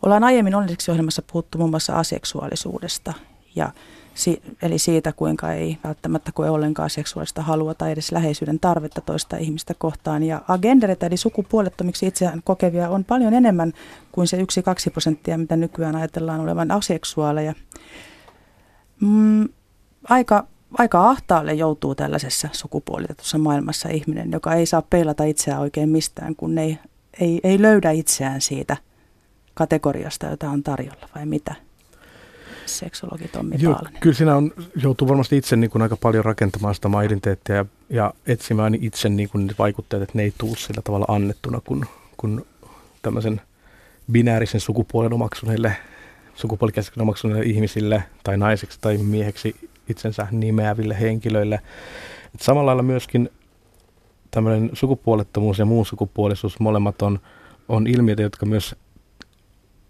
Ollaan 0.02 0.24
aiemmin 0.24 0.54
onneksi 0.54 0.90
ohjelmassa 0.90 1.22
puhuttu 1.32 1.58
muun 1.58 1.70
muassa 1.70 1.98
aseksuaalisuudesta, 1.98 3.12
ja 3.54 3.70
si- 4.14 4.42
eli 4.62 4.78
siitä, 4.78 5.12
kuinka 5.12 5.52
ei 5.52 5.78
välttämättä 5.84 6.32
koe 6.32 6.50
ollenkaan 6.50 6.90
seksuaalista 6.90 7.42
halua 7.42 7.74
tai 7.74 7.92
edes 7.92 8.12
läheisyyden 8.12 8.60
tarvetta 8.60 9.00
toista 9.00 9.36
ihmistä 9.36 9.74
kohtaan. 9.78 10.22
Ja 10.22 10.42
agendereita 10.48 11.06
eli 11.06 11.16
sukupuolettomiksi 11.16 12.06
itseään 12.06 12.42
kokevia 12.44 12.88
on 12.88 13.04
paljon 13.04 13.34
enemmän 13.34 13.72
kuin 14.12 14.26
se 14.26 14.36
1-2 14.36 14.42
prosenttia, 14.92 15.38
mitä 15.38 15.56
nykyään 15.56 15.96
ajatellaan 15.96 16.40
olevan 16.40 16.70
aseksuaaleja. 16.70 17.54
Mm, 19.00 19.48
aika 20.08 20.46
aika 20.78 21.10
ahtaalle 21.10 21.54
joutuu 21.54 21.94
tällaisessa 21.94 22.48
sukupuolitetussa 22.52 23.38
maailmassa 23.38 23.88
ihminen, 23.88 24.32
joka 24.32 24.54
ei 24.54 24.66
saa 24.66 24.82
peilata 24.82 25.24
itseään 25.24 25.60
oikein 25.60 25.88
mistään, 25.88 26.36
kun 26.36 26.58
ei, 26.58 26.78
ei, 27.20 27.40
ei 27.44 27.62
löydä 27.62 27.90
itseään 27.90 28.40
siitä 28.40 28.76
kategoriasta, 29.54 30.26
jota 30.26 30.50
on 30.50 30.62
tarjolla, 30.62 31.08
vai 31.14 31.26
mitä? 31.26 31.54
Seksologi 32.66 33.28
Tommi 33.28 33.54
Joo, 33.58 33.74
Paalanen. 33.74 34.00
Kyllä 34.00 34.16
siinä 34.16 34.36
on, 34.36 34.52
joutuu 34.76 35.08
varmasti 35.08 35.36
itse 35.36 35.56
niin 35.56 35.70
kuin 35.70 35.82
aika 35.82 35.96
paljon 35.96 36.24
rakentamaan 36.24 36.74
sitä 36.74 36.88
identiteettiä 37.04 37.56
ja, 37.56 37.64
ja 37.90 38.14
etsimään 38.26 38.74
itse 38.74 39.08
niin 39.08 39.28
kuin 39.28 39.50
vaikutteet, 39.58 40.02
että 40.02 40.18
ne 40.18 40.22
ei 40.22 40.32
tule 40.38 40.56
sillä 40.56 40.82
tavalla 40.82 41.06
annettuna, 41.08 41.60
kun, 41.64 41.86
kun 42.16 42.46
tämmöisen 43.02 43.40
binäärisen 44.12 44.60
sukupuolen 44.60 45.12
omaksuneille, 45.12 45.76
sukupuolikäsityksen 46.34 47.02
omaksuneille 47.02 47.44
ihmisille 47.44 48.04
tai 48.24 48.36
naiseksi 48.36 48.78
tai 48.80 48.96
mieheksi 48.98 49.61
itsensä 49.88 50.26
nimeäville 50.30 51.00
henkilöille. 51.00 51.60
Et 52.34 52.40
samalla 52.40 52.66
lailla 52.66 52.82
myöskin 52.82 53.30
tämmöinen 54.30 54.70
sukupuolettomuus 54.72 55.58
ja 55.58 55.64
muu 55.64 55.84
sukupuolisuus, 55.84 56.60
molemmat 56.60 57.02
on, 57.02 57.20
on 57.68 57.86
ilmiöitä, 57.86 58.22
jotka 58.22 58.46
myös 58.46 58.74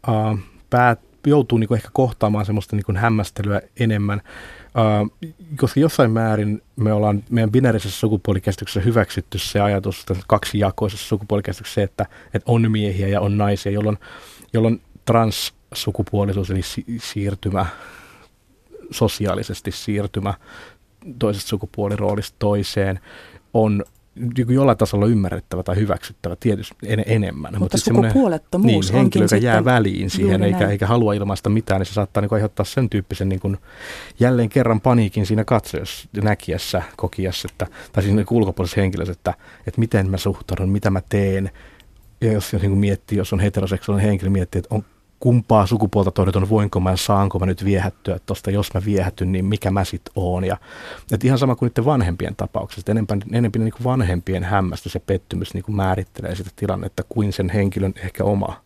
uh, 0.08 0.38
päät, 0.70 1.00
joutuu 1.26 1.58
niinku 1.58 1.74
ehkä 1.74 1.88
kohtaamaan 1.92 2.46
semmoista 2.46 2.76
niinku 2.76 2.92
hämmästelyä 2.96 3.60
enemmän, 3.80 4.22
uh, 4.64 5.30
koska 5.56 5.80
jossain 5.80 6.10
määrin 6.10 6.62
me 6.76 6.92
ollaan 6.92 7.24
meidän 7.30 7.50
binäärisessä 7.50 8.00
sukupuolikäsityksessä 8.00 8.80
hyväksytty 8.80 9.38
se 9.38 9.60
ajatus, 9.60 10.06
kaksi 10.26 10.58
jakoisessa 10.58 11.08
sukupuolikäsityksessä 11.08 11.74
se, 11.74 11.82
että, 11.82 12.06
että 12.34 12.52
on 12.52 12.70
miehiä 12.70 13.08
ja 13.08 13.20
on 13.20 13.38
naisia, 13.38 13.72
jolloin, 13.72 13.98
jolloin 14.52 14.80
transsukupuolisuus 15.04 16.50
eli 16.50 16.62
si- 16.62 16.84
siirtymä 16.98 17.66
sosiaalisesti 18.94 19.70
siirtymä 19.72 20.34
toisesta 21.18 21.48
sukupuoliroolista 21.48 22.36
toiseen 22.38 23.00
on 23.54 23.84
niin 24.14 24.54
jollain 24.54 24.78
tasolla 24.78 25.06
ymmärrettävä 25.06 25.62
tai 25.62 25.76
hyväksyttävä 25.76 26.36
tietysti 26.40 26.74
en, 26.86 27.02
enemmän. 27.06 27.52
Mutta, 27.52 27.58
Mutta 27.58 27.78
sukupuolettomuus 27.78 28.86
niin, 28.86 28.98
henkilö, 28.98 29.24
joka 29.24 29.36
jää 29.36 29.64
väliin 29.64 30.10
siihen 30.10 30.42
eikä, 30.42 30.68
eikä 30.68 30.86
halua 30.86 31.14
ilmaista 31.14 31.50
mitään, 31.50 31.80
niin 31.80 31.86
se 31.86 31.92
saattaa 31.92 32.20
niin 32.20 32.34
aiheuttaa 32.34 32.64
sen 32.64 32.90
tyyppisen 32.90 33.28
niin 33.28 33.40
kuin, 33.40 33.58
jälleen 34.20 34.48
kerran 34.48 34.80
paniikin 34.80 35.26
siinä 35.26 35.44
katsojassa, 35.44 36.08
näkijässä, 36.22 36.82
kokijassa, 36.96 37.48
että, 37.52 37.66
tai 37.92 38.02
siinä 38.02 38.24
ulkopuolisessa 38.30 38.80
henkilössä, 38.80 39.12
että, 39.12 39.34
että 39.66 39.80
miten 39.80 40.10
mä 40.10 40.16
suhtaudun, 40.16 40.68
mitä 40.68 40.90
mä 40.90 41.02
teen. 41.08 41.50
Ja 42.20 42.32
jos, 42.32 42.52
jos 42.52 42.62
niin 42.62 42.78
miettii, 42.78 43.18
jos 43.18 43.32
on 43.32 43.40
heteroseksuaalinen 43.40 44.08
henkilö, 44.08 44.30
miettii, 44.30 44.58
että 44.58 44.74
on, 44.74 44.84
kumpaa 45.22 45.66
sukupuolta 45.66 46.10
todeton, 46.10 46.48
voinko 46.48 46.80
mä, 46.80 46.96
saanko 46.96 47.38
mä 47.38 47.46
nyt 47.46 47.64
viehättyä 47.64 48.18
tuosta, 48.26 48.50
jos 48.50 48.74
mä 48.74 48.80
viehätyn, 48.84 49.32
niin 49.32 49.44
mikä 49.44 49.70
mä 49.70 49.84
sit 49.84 50.02
oon. 50.14 50.44
Ja, 50.44 50.56
et 51.12 51.24
ihan 51.24 51.38
sama 51.38 51.54
kuin 51.54 51.66
niiden 51.68 51.84
vanhempien 51.84 52.36
tapauksessa, 52.36 52.90
enemmän, 52.92 53.22
enemmän 53.32 53.64
niin 53.64 53.72
kuin 53.72 53.84
vanhempien 53.84 54.44
hämmästys 54.44 54.94
ja 54.94 55.00
pettymys 55.00 55.54
niin 55.54 55.64
kuin 55.64 55.76
määrittelee 55.76 56.34
sitä 56.34 56.50
tilannetta 56.56 57.02
kuin 57.08 57.32
sen 57.32 57.50
henkilön 57.50 57.94
ehkä 57.96 58.24
oma 58.24 58.60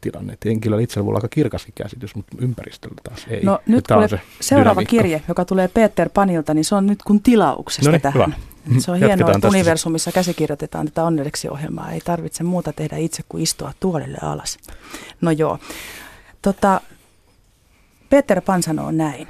tilanne. 0.00 0.32
Et 0.32 0.44
henkilöllä 0.44 0.82
itsellä 0.82 1.04
voi 1.04 1.10
olla 1.10 1.18
aika 1.18 1.28
kirkaskin 1.28 1.74
käsitys, 1.74 2.14
mutta 2.14 2.36
ympäristöllä 2.40 2.96
taas 3.04 3.26
ei. 3.28 3.44
No 3.44 3.58
nyt 3.66 3.84
se 4.10 4.20
seuraava 4.40 4.70
dynamiikka. 4.70 4.90
kirje, 4.90 5.22
joka 5.28 5.44
tulee 5.44 5.68
Peter 5.68 6.08
Panilta, 6.14 6.54
niin 6.54 6.64
se 6.64 6.74
on 6.74 6.86
nyt 6.86 7.02
kun 7.02 7.22
tilauksesta 7.22 7.88
Noniin, 7.90 8.02
tähän. 8.02 8.24
Hyvä. 8.26 8.53
Se 8.78 8.90
on 8.90 8.98
hienoa, 8.98 9.32
että 9.32 9.48
universumissa 9.48 10.12
käsikirjoitetaan 10.12 10.86
tätä 10.86 11.04
onnelleksi 11.04 11.48
ohjelmaa. 11.48 11.92
Ei 11.92 12.00
tarvitse 12.00 12.44
muuta 12.44 12.72
tehdä 12.72 12.96
itse 12.96 13.22
kuin 13.28 13.42
istua 13.42 13.72
tuolille 13.80 14.18
alas. 14.22 14.58
No 15.20 15.30
joo. 15.30 15.58
Tota, 16.42 16.80
Peter 18.10 18.40
Pan 18.40 18.62
sanoo 18.62 18.90
näin. 18.90 19.28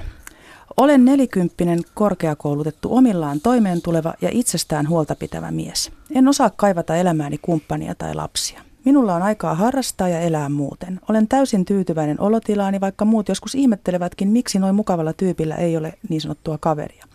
Olen 0.77 1.05
nelikymppinen, 1.05 1.79
korkeakoulutettu, 1.93 2.95
omillaan 2.95 3.41
toimeentuleva 3.41 4.13
ja 4.21 4.29
itsestään 4.31 4.89
huolta 4.89 5.15
pitävä 5.15 5.51
mies. 5.51 5.91
En 6.15 6.27
osaa 6.27 6.49
kaivata 6.49 6.95
elämääni 6.95 7.37
kumppania 7.37 7.95
tai 7.95 8.15
lapsia. 8.15 8.61
Minulla 8.85 9.15
on 9.15 9.21
aikaa 9.21 9.55
harrastaa 9.55 10.09
ja 10.09 10.19
elää 10.19 10.49
muuten. 10.49 10.99
Olen 11.09 11.27
täysin 11.27 11.65
tyytyväinen 11.65 12.21
olotilaani, 12.21 12.81
vaikka 12.81 13.05
muut 13.05 13.29
joskus 13.29 13.55
ihmettelevätkin, 13.55 14.27
miksi 14.27 14.59
noin 14.59 14.75
mukavalla 14.75 15.13
tyypillä 15.13 15.55
ei 15.55 15.77
ole 15.77 15.93
niin 16.09 16.21
sanottua 16.21 16.57
kaveria. 16.57 17.05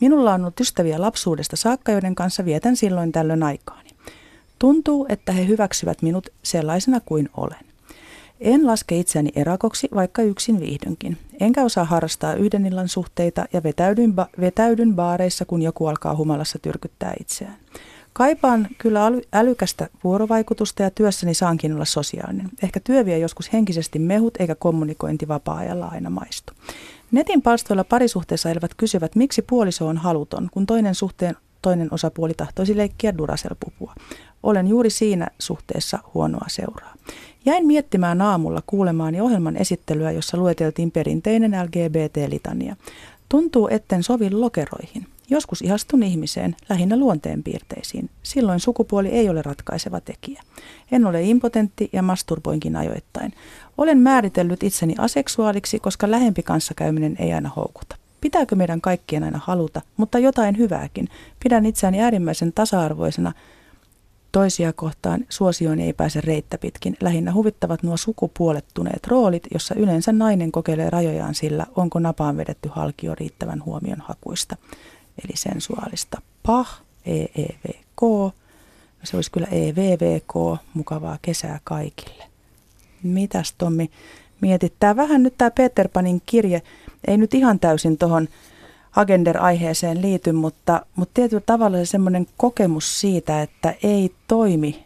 Minulla 0.00 0.34
on 0.34 0.40
ollut 0.40 0.60
ystäviä 0.60 1.00
lapsuudesta 1.00 1.56
saakka, 1.56 1.92
joiden 1.92 2.14
kanssa 2.14 2.44
vietän 2.44 2.76
silloin 2.76 3.12
tällöin 3.12 3.42
aikaani. 3.42 3.90
Tuntuu, 4.58 5.06
että 5.08 5.32
he 5.32 5.46
hyväksyvät 5.46 6.02
minut 6.02 6.28
sellaisena 6.42 7.00
kuin 7.00 7.28
olen. 7.36 7.70
En 8.40 8.66
laske 8.66 8.98
itseäni 8.98 9.30
erakoksi, 9.36 9.88
vaikka 9.94 10.22
yksin 10.22 10.60
viihdynkin. 10.60 11.18
Enkä 11.40 11.64
osaa 11.64 11.84
harrastaa 11.84 12.34
yhden 12.34 12.66
illan 12.66 12.88
suhteita 12.88 13.44
ja 13.52 13.62
vetäydyn, 13.62 14.14
ba- 14.14 14.40
vetäydyn 14.40 14.94
baareissa, 14.94 15.44
kun 15.44 15.62
joku 15.62 15.86
alkaa 15.86 16.16
humalassa 16.16 16.58
tyrkyttää 16.58 17.14
itseään. 17.20 17.56
Kaipaan 18.12 18.68
kyllä 18.78 19.00
älykästä 19.32 19.88
vuorovaikutusta 20.04 20.82
ja 20.82 20.90
työssäni 20.90 21.34
saankin 21.34 21.74
olla 21.74 21.84
sosiaalinen. 21.84 22.48
Ehkä 22.62 22.80
työ 22.84 23.04
vie 23.04 23.18
joskus 23.18 23.52
henkisesti 23.52 23.98
mehut 23.98 24.36
eikä 24.38 24.54
kommunikointi 24.54 25.28
vapaa-ajalla 25.28 25.86
aina 25.86 26.10
maistu. 26.10 26.52
Netin 27.12 27.42
palstoilla 27.42 27.84
parisuhteessa 27.84 28.50
elävät 28.50 28.74
kysyvät, 28.76 29.16
miksi 29.16 29.42
puoliso 29.42 29.86
on 29.86 29.96
haluton, 29.96 30.48
kun 30.52 30.66
toinen 30.66 30.94
suhteen 30.94 31.36
toinen 31.62 31.88
osapuoli 31.90 32.34
tahtoisi 32.34 32.76
leikkiä 32.76 33.12
Duracell-pupua. 33.18 33.94
Olen 34.42 34.68
juuri 34.68 34.90
siinä 34.90 35.28
suhteessa 35.38 35.98
huonoa 36.14 36.44
seuraa. 36.48 36.94
Jäin 37.44 37.66
miettimään 37.66 38.22
aamulla 38.22 38.62
kuulemaani 38.66 39.20
ohjelman 39.20 39.56
esittelyä, 39.56 40.12
jossa 40.12 40.36
lueteltiin 40.36 40.90
perinteinen 40.90 41.52
LGBT-litania. 41.64 42.76
Tuntuu, 43.28 43.68
etten 43.70 44.02
sovi 44.02 44.30
lokeroihin. 44.30 45.06
Joskus 45.30 45.62
ihastun 45.62 46.02
ihmiseen, 46.02 46.56
lähinnä 46.68 46.96
luonteenpiirteisiin. 46.96 48.10
Silloin 48.22 48.60
sukupuoli 48.60 49.08
ei 49.08 49.28
ole 49.28 49.42
ratkaiseva 49.42 50.00
tekijä. 50.00 50.42
En 50.92 51.06
ole 51.06 51.22
impotentti 51.22 51.90
ja 51.92 52.02
masturboinkin 52.02 52.76
ajoittain. 52.76 53.32
Olen 53.78 53.98
määritellyt 53.98 54.62
itseni 54.62 54.94
aseksuaaliksi, 54.98 55.78
koska 55.78 56.10
lähempi 56.10 56.42
kanssakäyminen 56.42 57.16
ei 57.18 57.32
aina 57.32 57.50
houkuta. 57.56 57.96
Pitääkö 58.20 58.56
meidän 58.56 58.80
kaikkien 58.80 59.24
aina 59.24 59.40
haluta, 59.44 59.82
mutta 59.96 60.18
jotain 60.18 60.58
hyvääkin. 60.58 61.08
Pidän 61.42 61.66
itseäni 61.66 62.00
äärimmäisen 62.00 62.52
tasa-arvoisena, 62.52 63.32
Toisia 64.32 64.72
kohtaan 64.72 65.24
suosioon 65.28 65.80
ei 65.80 65.92
pääse 65.92 66.20
reittä 66.20 66.58
pitkin. 66.58 66.96
Lähinnä 67.00 67.32
huvittavat 67.32 67.82
nuo 67.82 67.96
sukupuolettuneet 67.96 69.06
roolit, 69.06 69.42
jossa 69.52 69.74
yleensä 69.74 70.12
nainen 70.12 70.52
kokeilee 70.52 70.90
rajojaan 70.90 71.34
sillä, 71.34 71.66
onko 71.76 71.98
napaan 71.98 72.36
vedetty 72.36 72.68
halkio 72.72 73.14
riittävän 73.14 73.64
huomion 73.64 74.00
hakuista. 74.00 74.56
Eli 75.24 75.32
sensuaalista 75.36 76.22
pah, 76.46 76.82
EEVK. 77.06 78.00
No 78.00 79.04
se 79.04 79.16
olisi 79.16 79.30
kyllä 79.30 79.46
EVVK, 79.46 80.60
mukavaa 80.74 81.18
kesää 81.22 81.60
kaikille. 81.64 82.24
Mitäs 83.02 83.52
Tommi 83.58 83.90
mietit? 84.40 84.72
Tämä 84.80 84.96
vähän 84.96 85.22
nyt 85.22 85.34
tämä 85.38 85.50
Peter 85.50 85.88
Panin 85.88 86.22
kirje 86.26 86.62
ei 87.06 87.16
nyt 87.16 87.34
ihan 87.34 87.58
täysin 87.58 87.98
tuohon 87.98 88.28
Agender-aiheeseen 88.96 90.02
liity, 90.02 90.32
mutta, 90.32 90.86
mutta 90.96 91.14
tietyllä 91.14 91.42
tavalla 91.46 91.78
se 91.78 91.86
semmoinen 91.86 92.26
kokemus 92.36 93.00
siitä, 93.00 93.42
että 93.42 93.74
ei 93.82 94.14
toimi, 94.28 94.84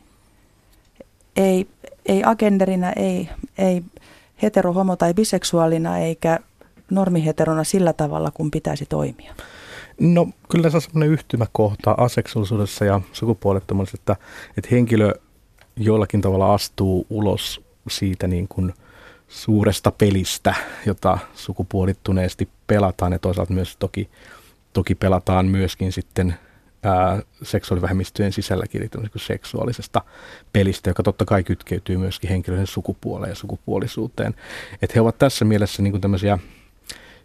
ei, 1.36 1.66
ei 2.06 2.22
agenderina, 2.24 2.92
ei, 2.92 3.28
ei 3.58 3.82
hetero, 4.42 4.72
homo 4.72 4.96
tai 4.96 5.14
biseksuaalina 5.14 5.98
eikä 5.98 6.38
normiheterona 6.90 7.64
sillä 7.64 7.92
tavalla, 7.92 8.30
kun 8.30 8.50
pitäisi 8.50 8.86
toimia. 8.86 9.34
No 10.00 10.28
kyllä 10.50 10.70
se 10.70 10.76
on 10.76 10.80
semmoinen 10.80 11.10
yhtymäkohta 11.10 11.94
aseksuaalisuudessa 11.98 12.84
ja 12.84 13.00
sukupuolettomuudessa, 13.12 13.96
että, 14.00 14.16
että 14.56 14.68
henkilö 14.70 15.12
jollakin 15.76 16.20
tavalla 16.20 16.54
astuu 16.54 17.06
ulos 17.10 17.60
siitä 17.88 18.26
niin 18.26 18.48
kuin 18.48 18.74
suuresta 19.28 19.90
pelistä, 19.90 20.54
jota 20.86 21.18
sukupuolittuneesti 21.34 22.48
pelataan 22.66 23.12
ja 23.12 23.18
toisaalta 23.18 23.52
myös 23.52 23.76
toki, 23.76 24.10
toki 24.72 24.94
pelataan 24.94 25.46
myöskin 25.46 25.92
sitten 25.92 26.34
ää, 26.82 27.22
seksuaalivähemmistöjen 27.42 28.32
sisälläkin, 28.32 28.82
eli 28.82 28.90
niin 28.96 29.10
seksuaalisesta 29.16 30.02
pelistä, 30.52 30.90
joka 30.90 31.02
totta 31.02 31.24
kai 31.24 31.44
kytkeytyy 31.44 31.96
myöskin 31.96 32.30
henkilöiden 32.30 32.66
sukupuoleen 32.66 33.30
ja 33.30 33.34
sukupuolisuuteen. 33.34 34.34
Että 34.82 34.94
he 34.94 35.00
ovat 35.00 35.18
tässä 35.18 35.44
mielessä 35.44 35.82
niin 35.82 35.90
kuin 35.92 36.00
tämmöisiä 36.00 36.38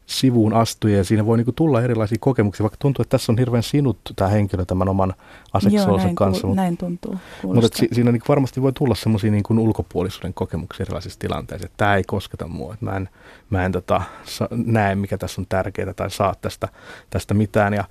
sivuun 0.10 0.54
astuja 0.54 0.98
ja 0.98 1.04
siinä 1.04 1.26
voi 1.26 1.38
niin 1.38 1.46
kuin 1.46 1.56
tulla 1.56 1.82
erilaisia 1.82 2.18
kokemuksia, 2.22 2.64
vaikka 2.64 2.78
tuntuu, 2.80 3.02
että 3.04 3.18
tässä 3.18 3.32
on 3.32 3.38
hirveän 3.38 3.64
sinut 3.64 3.98
tämä 4.16 4.30
henkilö 4.30 4.66
tämän 4.66 4.90
oman 4.90 5.14
aseksuaalisen 5.54 6.16
kanssa. 6.16 6.48
Kuul- 6.48 6.56
näin 6.56 6.78
tuntuu. 6.78 7.16
Mutta 7.44 7.78
si- 7.78 7.88
siinä 7.92 8.12
niin 8.12 8.22
varmasti 8.30 8.62
voi 8.62 8.74
tulla 8.74 8.96
semmoisia 8.96 9.32
niin 9.32 9.60
ulkopuolisuuden 9.60 10.34
kokemuksia 10.34 10.84
erilaisissa 10.84 11.20
tilanteissa, 11.20 11.66
että 11.66 11.78
tämä 11.78 11.96
ei 11.96 12.04
kosketa 12.04 12.48
mua, 12.48 12.74
että 12.74 12.86
mä 12.86 12.98
en, 12.98 13.10
mä 13.50 13.66
en 13.66 13.72
tota, 13.72 14.02
sa- 14.24 14.50
näe, 14.52 14.96
mikä 14.96 15.18
tässä 15.18 15.42
on 15.42 15.46
tärkeää 15.50 15.94
tai 15.94 16.12
saa 16.12 16.36
tästä, 16.42 16.68
tästä 17.10 17.34
mitään. 17.34 17.74
Ja 17.74 17.84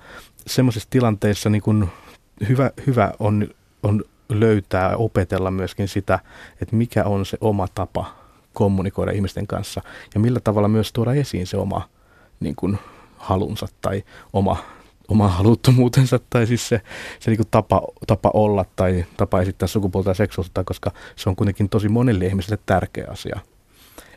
semmoisissa 0.47 0.89
tilanteissa 0.89 1.49
niin 1.49 1.61
kuin 1.61 1.89
hyvä, 2.49 2.71
hyvä 2.87 3.11
on, 3.19 3.47
on 3.83 4.03
löytää 4.29 4.89
ja 4.89 4.97
opetella 4.97 5.51
myöskin 5.51 5.87
sitä, 5.87 6.19
että 6.61 6.75
mikä 6.75 7.03
on 7.03 7.25
se 7.25 7.37
oma 7.41 7.67
tapa 7.75 8.15
kommunikoida 8.53 9.11
ihmisten 9.11 9.47
kanssa 9.47 9.81
ja 10.13 10.19
millä 10.19 10.39
tavalla 10.39 10.67
myös 10.67 10.93
tuoda 10.93 11.13
esiin 11.13 11.47
se 11.47 11.57
oma 11.57 11.89
niin 12.39 12.55
kuin 12.55 12.77
halunsa 13.17 13.67
tai 13.81 14.03
oma, 14.33 14.57
oma 15.07 15.27
haluttomuutensa 15.27 16.19
tai 16.29 16.47
siis 16.47 16.67
se, 16.69 16.81
se 17.19 17.31
niin 17.31 17.37
kuin 17.37 17.47
tapa, 17.51 17.81
tapa 18.07 18.31
olla 18.33 18.65
tai 18.75 19.05
tapa 19.17 19.41
esittää 19.41 19.67
sukupuolta 19.67 20.09
ja 20.09 20.13
seksuaalisuutta, 20.13 20.63
koska 20.63 20.91
se 21.15 21.29
on 21.29 21.35
kuitenkin 21.35 21.69
tosi 21.69 21.89
monelle 21.89 22.25
ihmiselle 22.25 22.59
tärkeä 22.65 23.07
asia. 23.11 23.39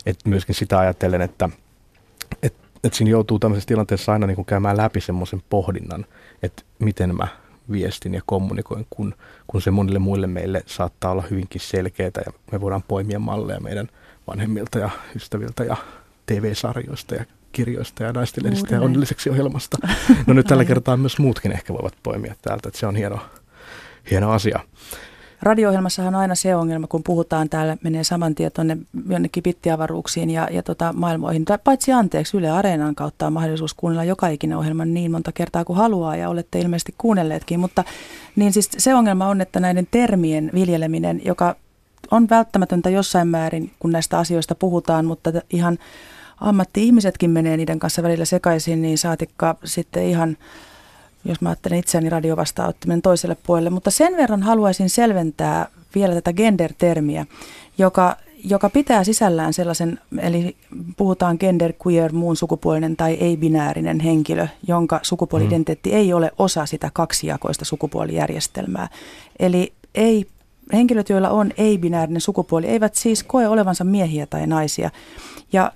Et 0.05 0.19
myöskin 0.25 0.55
sitä 0.55 0.79
ajatellen, 0.79 1.21
että 1.21 1.49
et, 2.43 2.55
et 2.83 2.93
siinä 2.93 3.11
joutuu 3.11 3.39
tämmöisessä 3.39 3.67
tilanteessa 3.67 4.13
aina 4.13 4.27
niin 4.27 4.35
kuin 4.35 4.45
käymään 4.45 4.77
läpi 4.77 5.01
semmoisen 5.01 5.43
pohdinnan, 5.49 6.05
että 6.43 6.63
miten 6.79 7.15
mä 7.15 7.27
viestin 7.71 8.13
ja 8.13 8.21
kommunikoin, 8.25 8.87
kun, 8.89 9.15
kun 9.47 9.61
se 9.61 9.71
monille 9.71 9.99
muille 9.99 10.27
meille 10.27 10.63
saattaa 10.65 11.11
olla 11.11 11.23
hyvinkin 11.29 11.61
selkeää 11.61 12.11
ja 12.25 12.33
me 12.51 12.61
voidaan 12.61 12.83
poimia 12.87 13.19
malleja 13.19 13.59
meidän 13.59 13.87
vanhemmilta 14.27 14.79
ja 14.79 14.89
ystäviltä 15.15 15.63
ja 15.63 15.77
TV-sarjoista 16.25 17.15
ja 17.15 17.25
kirjoista 17.53 18.03
ja 18.03 18.13
naistenlehdistä 18.13 18.75
ja 18.75 18.81
onnelliseksi 18.81 19.29
ohjelmasta. 19.29 19.77
No 20.27 20.33
nyt 20.33 20.47
tällä 20.47 20.65
kertaa 20.65 20.97
myös 20.97 21.19
muutkin 21.19 21.51
ehkä 21.51 21.73
voivat 21.73 21.93
poimia 22.03 22.35
täältä, 22.41 22.67
että 22.67 22.79
se 22.79 22.87
on 22.87 22.95
hieno, 22.95 23.19
hieno 24.11 24.31
asia. 24.31 24.59
Radio-ohjelmassahan 25.41 26.15
on 26.15 26.21
aina 26.21 26.35
se 26.35 26.55
ongelma, 26.55 26.87
kun 26.87 27.03
puhutaan 27.03 27.49
täällä, 27.49 27.77
menee 27.83 28.03
saman 28.03 28.35
tien 28.35 28.51
tuonne 28.51 28.77
jonnekin 29.09 29.43
pittiavaruuksiin 29.43 30.29
ja, 30.29 30.47
ja 30.51 30.63
tota, 30.63 30.93
maailmoihin. 30.93 31.45
Paitsi 31.63 31.91
anteeksi, 31.91 32.37
Yle 32.37 32.49
Areenan 32.49 32.95
kautta 32.95 33.27
on 33.27 33.33
mahdollisuus 33.33 33.73
kuunnella 33.73 34.03
joka 34.03 34.27
ikinen 34.27 34.57
ohjelma 34.57 34.85
niin 34.85 35.11
monta 35.11 35.31
kertaa 35.31 35.65
kuin 35.65 35.77
haluaa 35.77 36.15
ja 36.15 36.29
olette 36.29 36.59
ilmeisesti 36.59 36.95
kuunnelleetkin. 36.97 37.59
Mutta 37.59 37.83
niin 38.35 38.53
siis 38.53 38.69
se 38.77 38.95
ongelma 38.95 39.27
on, 39.27 39.41
että 39.41 39.59
näiden 39.59 39.87
termien 39.91 40.49
viljeleminen, 40.53 41.21
joka 41.25 41.55
on 42.11 42.29
välttämätöntä 42.29 42.89
jossain 42.89 43.27
määrin, 43.27 43.71
kun 43.79 43.91
näistä 43.91 44.19
asioista 44.19 44.55
puhutaan, 44.55 45.05
mutta 45.05 45.31
ihan 45.49 45.77
ammatti-ihmisetkin 46.43 47.31
menee 47.31 47.57
niiden 47.57 47.79
kanssa 47.79 48.03
välillä 48.03 48.25
sekaisin, 48.25 48.81
niin 48.81 48.97
saatikka 48.97 49.55
sitten 49.63 50.03
ihan, 50.03 50.37
jos 51.25 51.41
mä 51.41 51.49
ajattelen 51.49 51.79
itseäni 51.79 52.09
radiovastaanottaminen 52.09 53.01
toiselle 53.01 53.37
puolelle. 53.43 53.69
Mutta 53.69 53.91
sen 53.91 54.17
verran 54.17 54.43
haluaisin 54.43 54.89
selventää 54.89 55.67
vielä 55.95 56.13
tätä 56.13 56.33
gender-termiä, 56.33 57.25
joka, 57.77 58.17
joka 58.43 58.69
pitää 58.69 59.03
sisällään 59.03 59.53
sellaisen, 59.53 59.99
eli 60.17 60.55
puhutaan 60.97 61.37
gender, 61.39 61.73
queer, 61.87 62.13
muun 62.13 62.35
sukupuolinen 62.35 62.95
tai 62.95 63.13
ei-binäärinen 63.13 63.99
henkilö, 63.99 64.47
jonka 64.67 64.99
sukupuolidentiteetti 65.03 65.89
mm. 65.89 65.95
ei 65.95 66.13
ole 66.13 66.31
osa 66.37 66.65
sitä 66.65 66.89
kaksijakoista 66.93 67.65
sukupuolijärjestelmää. 67.65 68.89
Eli 69.39 69.73
ei 69.95 70.27
henkilöt, 70.73 71.09
joilla 71.09 71.29
on 71.29 71.51
ei-binäärinen 71.57 72.21
sukupuoli, 72.21 72.67
eivät 72.67 72.95
siis 72.95 73.23
koe 73.23 73.47
olevansa 73.47 73.83
miehiä 73.83 74.25
tai 74.25 74.47
naisia. 74.47 74.89
Ja 75.53 75.71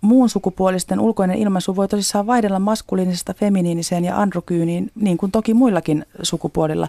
muun 0.00 0.28
sukupuolisten 0.28 1.00
ulkoinen 1.00 1.38
ilmaisu 1.38 1.76
voi 1.76 1.88
tosissaan 1.88 2.26
vaihdella 2.26 2.58
maskuliinisesta 2.58 3.34
feminiiniseen 3.34 4.04
ja 4.04 4.20
androkyyniin, 4.20 4.90
niin 4.94 5.16
kuin 5.16 5.32
toki 5.32 5.54
muillakin 5.54 6.06
sukupuolilla. 6.22 6.88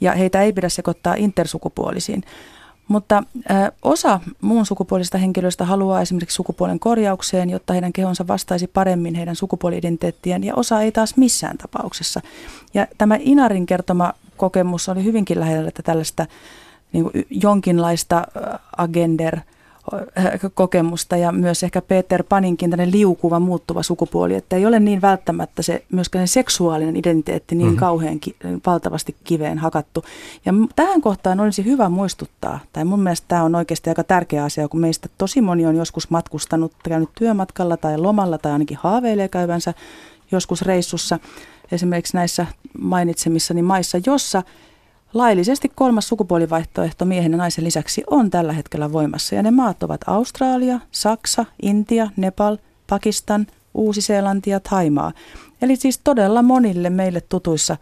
Ja 0.00 0.12
heitä 0.12 0.42
ei 0.42 0.52
pidä 0.52 0.68
sekoittaa 0.68 1.14
intersukupuolisiin. 1.14 2.22
Mutta 2.88 3.22
ö, 3.36 3.72
osa 3.82 4.20
muun 4.40 4.66
sukupuolista 4.66 5.18
henkilöistä 5.18 5.64
haluaa 5.64 6.00
esimerkiksi 6.00 6.34
sukupuolen 6.34 6.78
korjaukseen, 6.78 7.50
jotta 7.50 7.72
heidän 7.72 7.92
kehonsa 7.92 8.26
vastaisi 8.26 8.66
paremmin 8.66 9.14
heidän 9.14 9.36
sukupuoli-identiteettiään, 9.36 10.44
ja 10.44 10.54
osa 10.54 10.80
ei 10.80 10.92
taas 10.92 11.16
missään 11.16 11.58
tapauksessa. 11.58 12.20
Ja 12.74 12.86
tämä 12.98 13.18
Inarin 13.20 13.66
kertoma 13.66 14.12
kokemus 14.36 14.88
oli 14.88 15.04
hyvinkin 15.04 15.40
lähellä 15.40 15.70
tällaista 15.84 16.26
niin 16.92 17.04
kuin 17.04 17.26
jonkinlaista 17.30 18.26
agender– 18.76 19.40
kokemusta 20.54 21.16
ja 21.16 21.32
myös 21.32 21.62
ehkä 21.62 21.82
Peter 21.82 22.24
Paninkin 22.28 22.70
tämmöinen 22.70 22.92
liukuva, 22.92 23.40
muuttuva 23.40 23.82
sukupuoli, 23.82 24.34
että 24.34 24.56
ei 24.56 24.66
ole 24.66 24.80
niin 24.80 25.02
välttämättä 25.02 25.62
se 25.62 25.84
myöskään 25.92 26.28
se 26.28 26.32
seksuaalinen 26.32 26.96
identiteetti 26.96 27.54
niin 27.54 27.66
mm-hmm. 27.66 27.78
kauhean 27.78 28.20
ki- 28.20 28.36
valtavasti 28.66 29.16
kiveen 29.24 29.58
hakattu. 29.58 30.04
Ja 30.44 30.52
tähän 30.76 31.00
kohtaan 31.00 31.40
olisi 31.40 31.64
hyvä 31.64 31.88
muistuttaa, 31.88 32.60
tai 32.72 32.84
mun 32.84 33.00
mielestä 33.00 33.24
tämä 33.28 33.42
on 33.42 33.54
oikeasti 33.54 33.90
aika 33.90 34.04
tärkeä 34.04 34.44
asia, 34.44 34.68
kun 34.68 34.80
meistä 34.80 35.08
tosi 35.18 35.40
moni 35.40 35.66
on 35.66 35.76
joskus 35.76 36.10
matkustanut, 36.10 36.72
käynyt 36.84 37.10
työmatkalla 37.18 37.76
tai 37.76 37.98
lomalla 37.98 38.38
tai 38.38 38.52
ainakin 38.52 38.78
haaveilee 38.80 39.28
käyvänsä 39.28 39.74
joskus 40.32 40.62
reissussa, 40.62 41.18
esimerkiksi 41.72 42.16
näissä 42.16 42.46
mainitsemissani 42.78 43.62
maissa, 43.62 43.98
jossa 44.06 44.42
Laillisesti 45.14 45.72
kolmas 45.74 46.08
sukupuolivaihtoehto 46.08 47.04
miehen 47.04 47.32
ja 47.32 47.38
naisen 47.38 47.64
lisäksi 47.64 48.04
on 48.10 48.30
tällä 48.30 48.52
hetkellä 48.52 48.92
voimassa 48.92 49.34
ja 49.34 49.42
ne 49.42 49.50
maat 49.50 49.82
ovat 49.82 50.00
Australia, 50.06 50.80
Saksa, 50.90 51.44
Intia, 51.62 52.10
Nepal, 52.16 52.56
Pakistan, 52.86 53.46
Uusi-Seelanti 53.74 54.50
ja 54.50 54.60
Taimaa. 54.60 55.12
Eli 55.62 55.76
siis 55.76 56.00
todella 56.04 56.42
monille 56.42 56.90
meille 56.90 57.20
tutuissa 57.20 57.76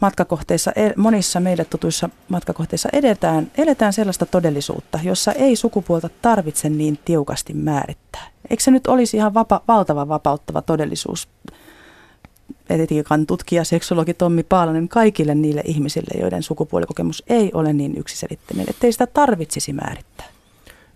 matkakohteissa, 0.00 0.72
e, 0.76 0.90
monissa 0.96 1.40
meille 1.40 1.64
tutuissa 1.64 2.10
matkakohteissa 2.28 2.88
edetään, 2.92 3.50
eletään 3.58 3.92
sellaista 3.92 4.26
todellisuutta, 4.26 4.98
jossa 5.02 5.32
ei 5.32 5.56
sukupuolta 5.56 6.10
tarvitse 6.22 6.68
niin 6.68 6.98
tiukasti 7.04 7.54
määrittää. 7.54 8.26
Eikö 8.50 8.62
se 8.62 8.70
nyt 8.70 8.86
olisi 8.86 9.16
ihan 9.16 9.34
vapa, 9.34 9.60
valtava 9.68 10.08
vapauttava 10.08 10.62
todellisuus 10.62 11.28
etiikan 12.70 13.26
tutkija, 13.26 13.64
seksologi 13.64 14.14
Tommi 14.14 14.42
Paalanen 14.42 14.88
kaikille 14.88 15.34
niille 15.34 15.62
ihmisille, 15.64 16.20
joiden 16.20 16.42
sukupuolikokemus 16.42 17.22
ei 17.26 17.50
ole 17.54 17.72
niin 17.72 17.96
yksiselitteinen, 17.96 18.66
ettei 18.70 18.92
sitä 18.92 19.06
tarvitsisi 19.06 19.72
määrittää? 19.72 20.26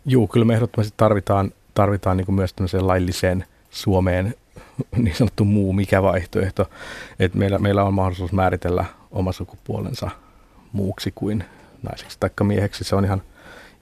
Joo, 0.06 0.26
kyllä 0.26 0.46
me 0.46 0.54
ehdottomasti 0.54 0.94
tarvitaan, 0.96 1.52
tarvitaan 1.74 2.16
niin 2.16 2.26
kuin 2.26 2.36
myös 2.36 2.52
tämmöiseen 2.52 2.86
lailliseen 2.86 3.44
Suomeen 3.70 4.34
niin 4.96 5.14
sanottu 5.14 5.44
muu 5.44 5.72
mikä 5.72 6.02
vaihtoehto, 6.02 6.70
että 7.18 7.38
meillä, 7.38 7.58
meillä 7.58 7.84
on 7.84 7.94
mahdollisuus 7.94 8.32
määritellä 8.32 8.84
oma 9.10 9.32
sukupuolensa 9.32 10.10
muuksi 10.72 11.12
kuin 11.14 11.44
naiseksi 11.82 12.16
tai 12.20 12.30
mieheksi. 12.42 12.84
Se 12.84 12.96
on 12.96 13.04
ihan, 13.04 13.22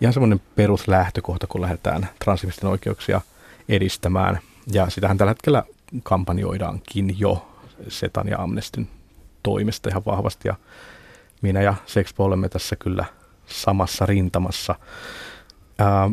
ihan 0.01 0.13
semmoinen 0.13 0.41
peruslähtökohta, 0.57 1.47
kun 1.47 1.61
lähdetään 1.61 2.09
transihmisten 2.19 2.71
oikeuksia 2.71 3.21
edistämään. 3.69 4.39
Ja 4.73 4.91
sitähän 4.91 5.19
tällä 5.19 5.31
hetkellä 5.31 5.63
kampanjoidaankin 6.03 7.21
jo 7.21 7.49
Setan 7.89 8.29
ja 8.29 8.39
Amnestin 8.39 8.89
toimesta 9.43 9.89
ihan 9.89 10.03
vahvasti. 10.07 10.49
Ja 10.49 10.55
minä 11.43 11.63
ja 11.63 11.75
Sexpo 11.87 12.25
olemme 12.25 12.49
tässä 12.49 12.77
kyllä 12.77 13.05
samassa 13.47 14.07
rintamassa. 14.07 14.75
Ää, 15.79 16.11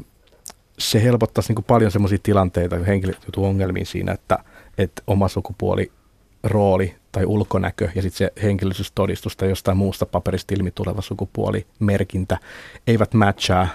se 0.80 1.04
helpottaisi 1.04 1.50
niin 1.50 1.56
kuin 1.56 1.66
paljon 1.66 1.92
sellaisia 1.92 2.18
tilanteita, 2.24 2.78
kun 2.78 2.86
henkilöt 2.86 3.24
joutuu 3.24 3.46
ongelmiin 3.46 3.86
siinä, 3.86 4.12
että, 4.12 4.40
että 4.78 5.02
oma 5.08 5.28
sukupuoli 5.28 5.92
rooli 6.44 6.96
tai 7.12 7.26
ulkonäkö 7.26 7.90
ja 7.96 8.02
sitten 8.02 8.18
se 8.18 8.42
henkilöllisyystodistus 8.44 9.38
tai 9.38 9.50
jostain 9.50 9.78
muusta 9.78 10.06
paperista 10.06 10.56
ilmi 10.56 10.72
tuleva 10.72 11.02
sukupuolimerkintä 11.02 12.38
eivät 12.88 13.14
matchaa 13.14 13.68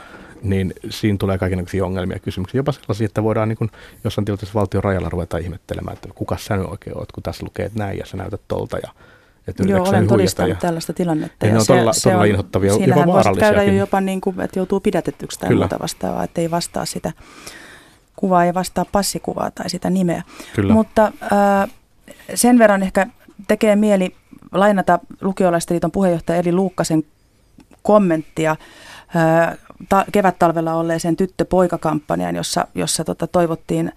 niin 0.42 0.74
siinä 0.90 1.18
tulee 1.18 1.38
kaikenlaisia 1.38 1.84
ongelmia 1.84 2.16
ja 2.16 2.20
kysymyksiä. 2.20 2.58
Jopa 2.58 2.72
sellaisia, 2.72 3.04
että 3.04 3.22
voidaan 3.22 3.48
niin 3.48 3.56
kuin 3.56 3.70
jossain 4.04 4.24
tilanteessa 4.24 4.58
valtion 4.58 4.84
rajalla 4.84 5.08
ruveta 5.08 5.38
ihmettelemään, 5.38 5.94
että 5.94 6.08
kuka 6.14 6.36
sä 6.36 6.56
nyt 6.56 6.66
oikein 6.66 6.98
oot, 6.98 7.12
kun 7.12 7.22
tässä 7.22 7.44
lukee, 7.44 7.66
että 7.66 7.78
näin 7.78 7.98
ja 7.98 8.06
sä 8.06 8.16
näytät 8.16 8.40
tolta 8.48 8.78
ja 8.78 8.92
että 9.48 9.62
Joo, 9.62 9.88
olen 9.88 10.06
todistanut 10.06 10.50
ja, 10.50 10.56
tällaista 10.56 10.92
tilannetta. 10.92 11.46
Ja, 11.46 11.48
ja 11.48 11.52
ne 11.52 11.58
on 11.58 11.64
se, 11.64 11.72
todella, 11.72 11.92
se 11.92 12.02
todella 12.02 12.22
on, 12.22 12.28
inhottavia, 12.28 12.72
jopa 12.86 13.06
vaarallisia. 13.06 13.52
käydä 13.52 13.62
jo 13.62 13.78
jopa 13.78 14.00
niin 14.00 14.20
kuin, 14.20 14.40
että 14.40 14.58
joutuu 14.58 14.80
pidätetyksi 14.80 15.40
tai 15.40 15.48
Kyllä. 15.48 15.64
muuta 15.64 15.78
vastaavaa, 15.82 16.24
että 16.24 16.40
ei 16.40 16.50
vastaa 16.50 16.84
sitä 16.84 17.12
kuvaa, 18.16 18.44
ei 18.44 18.54
vastaa 18.54 18.84
passikuvaa 18.92 19.50
tai 19.50 19.70
sitä 19.70 19.90
nimeä. 19.90 20.22
Kyllä. 20.54 20.72
Mutta 20.72 21.12
äh, 21.32 21.70
sen 22.34 22.58
verran 22.58 22.82
ehkä 22.82 23.06
tekee 23.48 23.76
mieli 23.76 24.14
lainata 24.52 24.98
lukiolaisten 25.20 25.74
liiton 25.74 25.92
puheenjohtaja 25.92 26.38
Eli 26.38 26.52
Luukkasen 26.52 27.04
kommenttia 27.82 28.56
ta- 29.88 30.04
kevät-talvella 30.12 30.74
olleeseen 30.74 31.16
tyttö-poika-kampanjaan, 31.16 32.36
jossa, 32.36 32.66
jossa 32.74 33.04
tota, 33.04 33.26
toivottiin 33.26 33.92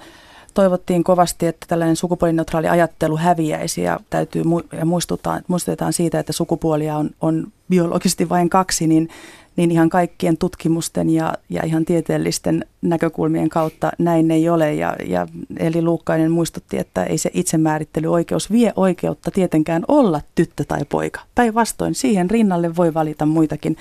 toivottiin 0.53 1.03
kovasti, 1.03 1.47
että 1.47 1.65
tällainen 1.69 1.95
sukupuolineutraali 1.95 2.67
ajattelu 2.67 3.17
häviäisi 3.17 3.81
ja 3.81 3.99
täytyy 4.09 4.43
mu- 4.43 4.77
ja 4.77 4.85
muistutetaan, 4.85 5.41
muistutetaan 5.47 5.93
siitä, 5.93 6.19
että 6.19 6.33
sukupuolia 6.33 6.97
on, 6.97 7.09
on 7.21 7.47
biologisesti 7.71 8.29
vain 8.29 8.49
kaksi, 8.49 8.87
niin, 8.87 9.09
niin 9.55 9.71
ihan 9.71 9.89
kaikkien 9.89 10.37
tutkimusten 10.37 11.09
ja, 11.09 11.33
ja 11.49 11.65
ihan 11.65 11.85
tieteellisten 11.85 12.65
näkökulmien 12.81 13.49
kautta 13.49 13.91
näin 13.99 14.31
ei 14.31 14.49
ole. 14.49 14.73
Ja, 14.73 14.95
ja 15.05 15.27
Eli 15.57 15.81
Luukkainen 15.81 16.31
muistutti, 16.31 16.77
että 16.77 17.03
ei 17.03 17.17
se 17.17 17.31
itsemäärittelyoikeus 17.33 18.51
vie 18.51 18.73
oikeutta 18.75 19.31
tietenkään 19.31 19.83
olla 19.87 20.21
tyttö 20.35 20.63
tai 20.67 20.85
poika. 20.89 21.21
Päinvastoin 21.35 21.95
siihen 21.95 22.29
rinnalle 22.29 22.75
voi 22.75 22.93
valita 22.93 23.25
muitakin 23.25 23.77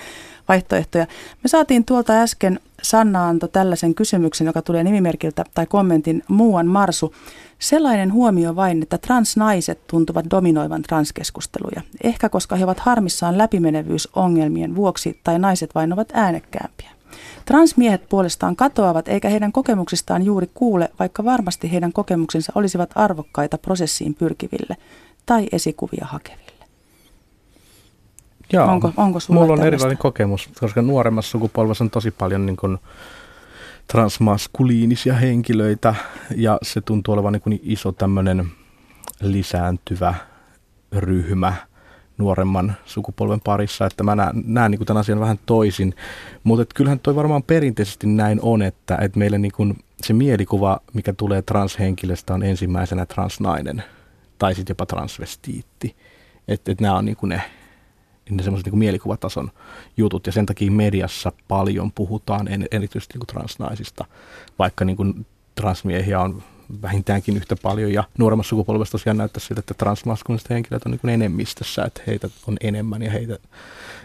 vaihtoehtoja. 0.48 1.06
Me 1.42 1.48
saatiin 1.48 1.84
tuolta 1.84 2.12
äsken 2.12 2.60
Sanna 2.82 3.28
antoi 3.28 3.48
tällaisen 3.48 3.94
kysymyksen, 3.94 4.46
joka 4.46 4.62
tulee 4.62 4.84
nimimerkiltä 4.84 5.44
tai 5.54 5.66
kommentin 5.66 6.22
muuan 6.28 6.66
Marsu. 6.66 7.14
Sellainen 7.58 8.12
huomio 8.12 8.56
vain, 8.56 8.82
että 8.82 8.98
transnaiset 8.98 9.86
tuntuvat 9.86 10.24
dominoivan 10.30 10.82
transkeskusteluja. 10.82 11.82
Ehkä 12.04 12.28
koska 12.28 12.56
he 12.56 12.64
ovat 12.64 12.80
harmissaan 12.80 13.38
läpimenevyysongelmien 13.38 14.74
vuoksi 14.74 15.20
tai 15.24 15.38
naiset 15.38 15.74
vain 15.74 15.92
ovat 15.92 16.08
äänekkäämpiä. 16.12 16.90
Transmiehet 17.44 18.08
puolestaan 18.08 18.56
katoavat 18.56 19.08
eikä 19.08 19.28
heidän 19.28 19.52
kokemuksistaan 19.52 20.22
juuri 20.22 20.50
kuule, 20.54 20.88
vaikka 20.98 21.24
varmasti 21.24 21.72
heidän 21.72 21.92
kokemuksensa 21.92 22.52
olisivat 22.54 22.90
arvokkaita 22.94 23.58
prosessiin 23.58 24.14
pyrkiville 24.14 24.76
tai 25.26 25.48
esikuvia 25.52 26.06
hakeville. 26.06 26.49
Joo, 28.52 28.66
onko, 28.66 28.92
onko 28.96 29.18
mulla 29.28 29.40
on 29.40 29.48
tällaista? 29.48 29.66
erilainen 29.66 29.98
kokemus, 29.98 30.50
koska 30.60 30.82
nuoremmassa 30.82 31.30
sukupolvessa 31.30 31.84
on 31.84 31.90
tosi 31.90 32.10
paljon 32.10 32.46
niin 32.46 32.56
kuin 32.56 32.78
transmaskuliinisia 33.86 35.14
henkilöitä 35.14 35.94
ja 36.36 36.58
se 36.62 36.80
tuntuu 36.80 37.14
olevan 37.14 37.32
niin 37.32 37.42
kuin 37.42 37.60
iso 37.62 37.92
tämmöinen 37.92 38.46
lisääntyvä 39.22 40.14
ryhmä 40.92 41.54
nuoremman 42.18 42.76
sukupolven 42.84 43.40
parissa, 43.40 43.86
että 43.86 44.04
mä 44.04 44.14
näen, 44.14 44.42
näen 44.46 44.70
niin 44.70 44.86
tämän 44.86 45.00
asian 45.00 45.20
vähän 45.20 45.38
toisin, 45.46 45.94
mutta 46.44 46.64
kyllähän 46.74 46.98
toi 46.98 47.16
varmaan 47.16 47.42
perinteisesti 47.42 48.06
näin 48.06 48.38
on, 48.42 48.62
että, 48.62 48.98
että 49.00 49.18
meille 49.18 49.38
niin 49.38 49.52
kuin 49.52 49.78
se 50.02 50.12
mielikuva, 50.12 50.80
mikä 50.94 51.12
tulee 51.12 51.42
transhenkilöstä 51.42 52.34
on 52.34 52.42
ensimmäisenä 52.42 53.06
transnainen 53.06 53.82
tai 54.38 54.54
sitten 54.54 54.70
jopa 54.74 54.86
transvestiitti, 54.86 55.96
että, 56.48 56.72
että 56.72 56.84
nämä 56.84 56.96
on 56.96 57.04
niin 57.04 57.16
kuin 57.16 57.28
ne 57.28 57.42
ne 58.36 58.42
semmoiset 58.42 58.66
niin 58.66 58.78
mielikuvatason 58.78 59.50
jutut, 59.96 60.26
ja 60.26 60.32
sen 60.32 60.46
takia 60.46 60.70
mediassa 60.70 61.32
paljon 61.48 61.92
puhutaan 61.92 62.48
en, 62.48 62.66
erityisesti 62.70 63.14
niin 63.14 63.20
kuin 63.20 63.26
transnaisista, 63.26 64.04
vaikka 64.58 64.84
niin 64.84 64.96
kuin 64.96 65.26
transmiehiä 65.54 66.20
on 66.20 66.42
vähintäänkin 66.82 67.36
yhtä 67.36 67.56
paljon, 67.62 67.92
ja 67.92 68.04
nuoremmassa 68.18 68.48
sukupolvessa 68.48 68.92
tosiaan 68.92 69.16
näyttää 69.16 69.40
siltä, 69.40 69.60
että 69.60 69.74
transmaskuliiniset 69.74 70.50
henkilöt 70.50 70.82
on 70.86 70.92
niin 70.92 71.00
kuin 71.00 71.14
enemmistössä, 71.14 71.84
että 71.84 72.02
heitä 72.06 72.28
on 72.46 72.56
enemmän, 72.60 73.02
ja 73.02 73.10
heitä 73.10 73.38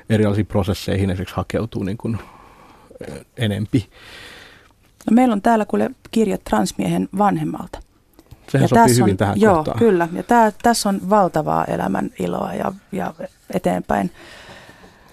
erilaisiin 0.09 0.47
prosesseihin 0.47 1.09
esimerkiksi 1.09 1.35
hakeutuu 1.35 1.83
niin 1.83 1.97
kuin 1.97 2.17
enempi. 3.37 3.89
No 5.09 5.15
meillä 5.15 5.33
on 5.33 5.41
täällä 5.41 5.65
kuule 5.65 5.91
kirja 6.11 6.37
transmiehen 6.37 7.09
vanhemmalta. 7.17 7.79
Sehän 8.51 8.63
ja 8.63 8.67
sopii 8.67 8.97
hyvin 8.97 9.13
on, 9.13 9.17
tähän 9.17 9.41
joo, 9.41 9.55
kohtaan. 9.55 9.79
kyllä. 9.79 10.07
Ja 10.13 10.23
tää, 10.23 10.51
tässä 10.63 10.89
on 10.89 11.09
valtavaa 11.09 11.65
elämän 11.65 12.09
iloa 12.19 12.53
ja, 12.53 12.73
ja 12.91 13.13
eteenpäin. 13.53 14.11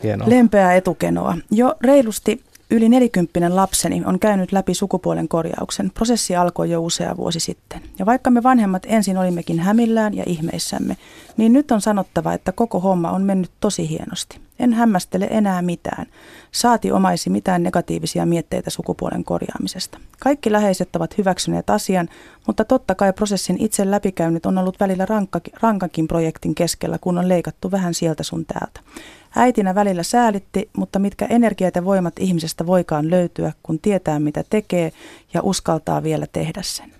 Hienoa. 0.02 0.30
Lempeää 0.30 0.74
etukenoa. 0.74 1.36
Jo 1.50 1.74
reilusti 1.80 2.44
yli 2.70 2.88
nelikymppinen 2.88 3.56
lapseni 3.56 4.02
on 4.06 4.18
käynyt 4.18 4.52
läpi 4.52 4.74
sukupuolen 4.74 5.28
korjauksen. 5.28 5.90
Prosessi 5.90 6.36
alkoi 6.36 6.70
jo 6.70 6.82
usea 6.82 7.16
vuosi 7.16 7.40
sitten. 7.40 7.80
Ja 7.98 8.06
vaikka 8.06 8.30
me 8.30 8.42
vanhemmat 8.42 8.82
ensin 8.86 9.18
olimmekin 9.18 9.60
hämillään 9.60 10.14
ja 10.14 10.24
ihmeissämme, 10.26 10.96
niin 11.36 11.52
nyt 11.52 11.70
on 11.70 11.80
sanottava, 11.80 12.32
että 12.32 12.52
koko 12.52 12.80
homma 12.80 13.10
on 13.10 13.22
mennyt 13.22 13.50
tosi 13.60 13.88
hienosti. 13.88 14.40
En 14.58 14.72
hämmästele 14.72 15.28
enää 15.30 15.62
mitään. 15.62 16.06
Saati 16.52 16.92
omaisi 16.92 17.30
mitään 17.30 17.62
negatiivisia 17.62 18.26
mietteitä 18.26 18.70
sukupuolen 18.70 19.24
korjaamisesta. 19.24 19.98
Kaikki 20.20 20.52
läheiset 20.52 20.96
ovat 20.96 21.18
hyväksyneet 21.18 21.70
asian, 21.70 22.08
mutta 22.46 22.64
totta 22.64 22.94
kai 22.94 23.12
prosessin 23.12 23.56
itse 23.60 23.90
läpikäynyt 23.90 24.46
on 24.46 24.58
ollut 24.58 24.80
välillä 24.80 25.06
rankakin 25.62 26.08
projektin 26.08 26.54
keskellä, 26.54 26.98
kun 26.98 27.18
on 27.18 27.28
leikattu 27.28 27.70
vähän 27.70 27.94
sieltä 27.94 28.22
sun 28.22 28.46
täältä. 28.46 28.80
Äitinä 29.36 29.74
välillä 29.74 30.02
säälitti, 30.02 30.70
mutta 30.76 30.98
mitkä 30.98 31.26
energiat 31.26 31.76
ja 31.76 31.84
voimat 31.84 32.14
ihmisestä 32.18 32.66
voikaan 32.66 33.10
löytyä, 33.10 33.52
kun 33.62 33.78
tietää 33.78 34.18
mitä 34.18 34.44
tekee 34.50 34.92
ja 35.34 35.42
uskaltaa 35.42 36.02
vielä 36.02 36.26
tehdä 36.32 36.62
sen. 36.62 36.92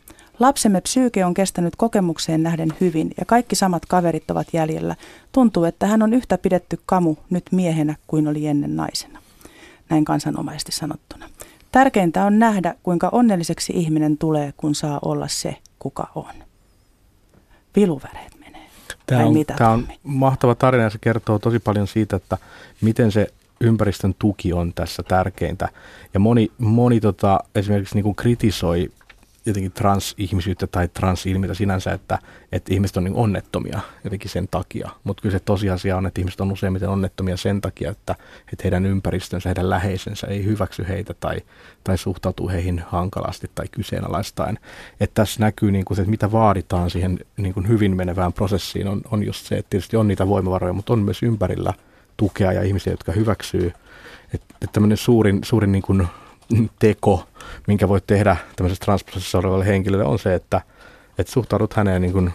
Lapsemme 0.43 0.81
psyyke 0.81 1.25
on 1.25 1.35
kestänyt 1.35 1.77
kokemukseen 1.77 2.43
nähden 2.43 2.73
hyvin 2.81 3.11
ja 3.19 3.25
kaikki 3.25 3.57
samat 3.57 3.87
kaverit 3.87 4.31
ovat 4.31 4.47
jäljellä. 4.53 4.97
Tuntuu, 5.33 5.65
että 5.65 5.87
hän 5.87 6.03
on 6.03 6.15
yhtä 6.15 6.39
pidetty 6.39 6.79
kamu 6.87 7.17
nyt 7.31 7.45
miehenä 7.53 7.97
kuin 8.07 8.29
oli 8.29 8.47
ennen 8.47 8.77
naisena. 8.77 9.19
Näin 9.91 10.05
kansanomaisesti 10.05 10.73
sanottuna. 10.73 11.29
Tärkeintä 11.73 12.25
on 12.25 12.39
nähdä, 12.39 12.75
kuinka 12.83 13.09
onnelliseksi 13.13 13.73
ihminen 13.77 14.19
tulee, 14.19 14.53
kun 14.57 14.75
saa 14.75 14.99
olla 15.03 15.29
se, 15.29 15.57
kuka 15.79 16.11
on. 16.15 16.35
Viluväreet 17.77 18.33
menee. 18.41 18.67
Tämä 19.07 19.27
on, 19.27 19.33
mitä, 19.33 19.55
tämä 19.59 19.71
on 19.71 19.89
mahtava 20.03 20.55
tarina 20.55 20.85
ja 20.85 20.91
se 20.91 20.99
kertoo 21.01 21.39
tosi 21.39 21.59
paljon 21.59 21.87
siitä, 21.87 22.17
että 22.17 22.39
miten 22.81 23.13
se 23.13 23.27
ympäristön 23.61 24.15
tuki 24.19 24.53
on 24.53 24.73
tässä 24.75 25.03
tärkeintä. 25.03 25.69
Ja 26.15 26.21
moni, 26.21 26.51
moni 26.59 27.01
tota, 27.01 27.41
esimerkiksi 27.55 27.95
niin 27.95 28.05
kuin 28.05 28.15
kritisoi 28.15 28.91
jotenkin 29.47 29.73
transihmisyyttä 29.73 30.67
tai 30.67 30.89
transilmiötä 30.89 31.55
sinänsä, 31.55 31.93
että, 31.93 32.19
että 32.53 32.75
ihmiset 32.75 32.97
on 32.97 33.05
niin 33.05 33.15
onnettomia 33.15 33.81
jotenkin 34.05 34.31
sen 34.31 34.49
takia. 34.51 34.91
Mutta 35.05 35.21
kyllä 35.23 35.33
se 35.33 35.45
tosiasia 35.45 35.97
on, 35.97 36.07
että 36.07 36.21
ihmiset 36.21 36.41
on 36.41 36.53
useimmiten 36.53 36.89
onnettomia 36.89 37.37
sen 37.37 37.61
takia, 37.61 37.91
että, 37.91 38.15
että 38.53 38.63
heidän 38.65 38.87
ympäristönsä, 38.87 39.49
heidän 39.49 39.71
läheisensä 39.71 40.27
ei 40.27 40.45
hyväksy 40.45 40.85
heitä 40.89 41.15
tai, 41.15 41.37
tai 41.85 41.99
suhtautuu 41.99 42.49
heihin 42.49 42.85
hankalasti 42.89 43.51
tai 43.55 43.67
kyseenalaistaen. 43.71 44.59
Että 45.01 45.15
tässä 45.15 45.41
näkyy, 45.41 45.71
niin 45.71 45.85
kuin 45.85 45.97
se, 45.97 46.03
että 46.03 46.11
mitä 46.11 46.33
vaaditaan 46.33 46.91
siihen 46.91 47.19
niin 47.37 47.55
kuin 47.55 47.69
hyvin 47.69 47.97
menevään 47.97 48.33
prosessiin, 48.33 48.89
on, 48.89 49.03
on 49.11 49.23
just 49.23 49.47
se, 49.47 49.55
että 49.55 49.71
tietysti 49.71 49.97
on 49.97 50.09
niitä 50.09 50.29
voimavaroja, 50.29 50.73
mutta 50.73 50.93
on 50.93 50.99
myös 50.99 51.23
ympärillä 51.23 51.73
tukea 52.17 52.53
ja 52.53 52.63
ihmisiä, 52.63 52.93
jotka 52.93 53.13
hyväksyy. 53.13 53.73
Että, 54.35 54.55
että 54.55 54.73
tämmöinen 54.73 54.97
suurin, 54.97 55.41
suurin 55.45 55.73
niin 55.73 55.83
kuin 55.83 56.07
teko, 56.79 57.27
minkä 57.67 57.89
voit 57.89 58.07
tehdä 58.07 58.37
tämmöisessä 58.57 58.85
transprosessissa 58.85 59.39
olevalle 59.39 59.67
henkilölle, 59.67 60.05
on 60.05 60.19
se, 60.19 60.35
että, 60.35 60.61
että 61.19 61.33
suhtaudut 61.33 61.75
häneen 61.75 62.03
niin 62.03 62.13
kuin 62.13 62.33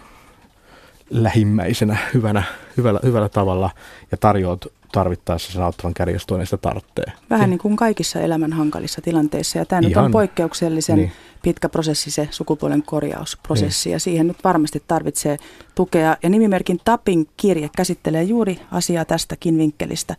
lähimmäisenä 1.10 1.96
hyvänä, 2.14 2.42
hyvällä, 2.76 3.00
hyvällä 3.02 3.28
tavalla 3.28 3.70
ja 4.10 4.16
tarjoat 4.16 4.66
tarvittaessa 4.92 5.52
sen 5.52 5.62
auttavan 5.62 5.94
käden, 5.94 6.14
jos 6.14 6.26
toinen 6.26 6.46
sitä 6.46 6.56
tarvitsee. 6.56 7.12
Vähän 7.30 7.50
niin 7.50 7.58
kuin 7.58 7.76
kaikissa 7.76 8.20
elämän 8.20 8.52
hankalissa 8.52 9.00
tilanteissa. 9.00 9.58
Ja 9.58 9.64
tämä 9.64 9.80
Ihan, 9.80 9.88
nyt 9.90 9.96
on 9.96 10.10
poikkeuksellisen 10.10 10.96
niin. 10.96 11.12
pitkä 11.42 11.68
prosessi, 11.68 12.10
se 12.10 12.28
sukupuolen 12.30 12.82
korjausprosessi. 12.82 13.88
Niin. 13.88 13.92
Ja 13.92 14.00
siihen 14.00 14.26
nyt 14.26 14.36
varmasti 14.44 14.82
tarvitsee 14.88 15.36
tukea. 15.74 16.16
Ja 16.22 16.28
nimimerkin 16.28 16.80
Tapin 16.84 17.28
kirje 17.36 17.70
käsittelee 17.76 18.22
juuri 18.22 18.60
asiaa 18.72 19.04
tästäkin 19.04 19.58
vinkkelistä. 19.58 20.16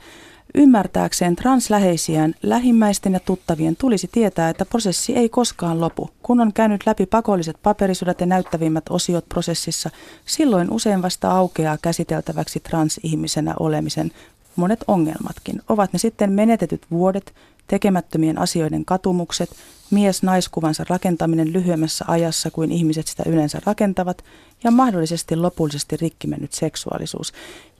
Ymmärtääkseen 0.56 1.36
transläheisiään 1.36 2.36
lähimmäisten 2.42 3.14
ja 3.14 3.20
tuttavien 3.20 3.76
tulisi 3.76 4.10
tietää, 4.12 4.50
että 4.50 4.66
prosessi 4.66 5.16
ei 5.16 5.30
koskaan 5.30 5.82
lopu. 5.82 6.10
Kun 6.24 6.40
on 6.40 6.54
käynyt 6.54 6.86
läpi 6.86 7.06
pakolliset 7.06 7.58
paperisudat 7.64 8.20
ja 8.20 8.26
näyttävimmät 8.26 8.84
osiot 8.90 9.30
prosessissa, 9.30 9.90
silloin 10.26 10.72
usein 10.72 11.02
vasta 11.02 11.32
aukeaa 11.32 11.78
käsiteltäväksi 11.82 12.60
transihmisenä 12.60 13.54
olemisen 13.60 14.12
monet 14.56 14.84
ongelmatkin. 14.88 15.62
Ovat 15.70 15.94
ne 15.94 16.00
sitten 16.00 16.32
menetetyt 16.32 16.82
vuodet, 16.92 17.34
tekemättömien 17.70 18.38
asioiden 18.38 18.86
katumukset, 18.86 19.50
mies-naiskuvansa 19.92 20.86
rakentaminen 20.90 21.54
lyhyemmässä 21.54 22.06
ajassa 22.08 22.52
kuin 22.52 22.72
ihmiset 22.72 23.08
sitä 23.08 23.24
yleensä 23.26 23.62
rakentavat 23.66 24.24
ja 24.64 24.72
mahdollisesti 24.72 25.36
lopullisesti 25.36 25.98
rikki 25.98 26.28
mennyt 26.28 26.54
seksuaalisuus. 26.54 27.34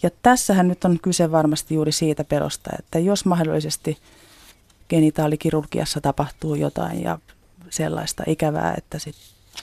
Ja 0.04 0.10
tässähän 0.22 0.68
nyt 0.68 0.86
on 0.86 1.00
kyse 1.02 1.32
varmasti 1.32 1.76
juuri 1.76 1.92
siitä 1.92 2.24
pelosta, 2.24 2.70
että 2.80 3.00
jos 3.00 3.26
mahdollisesti 3.26 3.98
genitaalikirurgiassa 4.90 6.02
tapahtuu 6.02 6.56
jotain 6.56 7.04
ja 7.04 7.20
sellaista 7.70 8.24
ikävää, 8.28 8.74
että 8.78 9.00
sit 9.00 9.16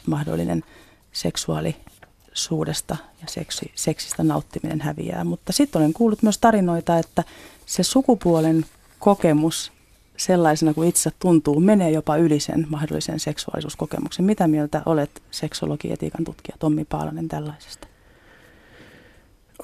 mahdollinen 0.07 0.65
seksuaalisuudesta 1.13 2.97
ja 3.21 3.27
seksi, 3.29 3.73
seksistä 3.75 4.23
nauttiminen 4.23 4.81
häviää. 4.81 5.25
Mutta 5.25 5.53
sitten 5.53 5.81
olen 5.81 5.93
kuullut 5.93 6.23
myös 6.23 6.39
tarinoita, 6.39 6.99
että 6.99 7.25
se 7.67 7.83
sukupuolen 7.83 8.67
kokemus 8.99 9.76
sellaisena 10.17 10.75
kuin 10.75 10.89
itse 10.89 11.11
tuntuu, 11.19 11.61
menee 11.61 11.91
jopa 11.91 12.17
yli 12.17 12.41
sen 12.41 12.67
mahdollisen 12.69 13.21
seksuaalisuuskokemuksen. 13.21 14.25
Mitä 14.25 14.49
mieltä 14.49 14.83
olet 14.87 15.23
seksologietiikan 15.31 16.25
tutkija 16.25 16.57
Tommi 16.59 16.85
Paalanen 16.85 17.29
tällaisesta? 17.29 17.87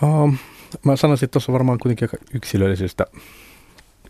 Um, 0.03 0.37
mä 0.85 0.97
sanoisin, 0.97 1.25
että 1.25 1.33
tuossa 1.33 1.53
varmaan 1.53 1.79
kuitenkin 1.79 2.09
aika 2.13 2.25
yksilöllisestä, 2.35 3.07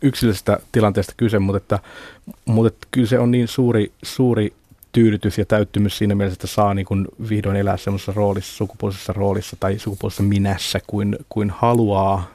yksilöllisestä 0.02 0.58
tilanteesta 0.72 1.14
kyse, 1.16 1.38
mutta, 1.38 1.56
että, 1.56 1.78
mutta 2.44 2.68
että 2.68 2.88
kyllä 2.90 3.06
se 3.06 3.18
on 3.18 3.30
niin 3.30 3.48
suuri, 3.48 3.92
suuri 4.02 4.52
tyydytys 4.92 5.38
ja 5.38 5.44
täyttymys 5.44 5.98
siinä 5.98 6.14
mielessä, 6.14 6.34
että 6.34 6.46
saa 6.46 6.74
niin 6.74 6.86
kuin 6.86 7.08
vihdoin 7.28 7.56
elää 7.56 7.76
semmoisessa 7.76 8.12
roolissa, 8.12 8.56
sukupuolisessa 8.56 9.12
roolissa 9.12 9.56
tai 9.60 9.78
sukupuolisessa 9.78 10.22
minässä 10.22 10.80
kuin, 10.86 11.16
kuin 11.28 11.50
haluaa, 11.50 12.30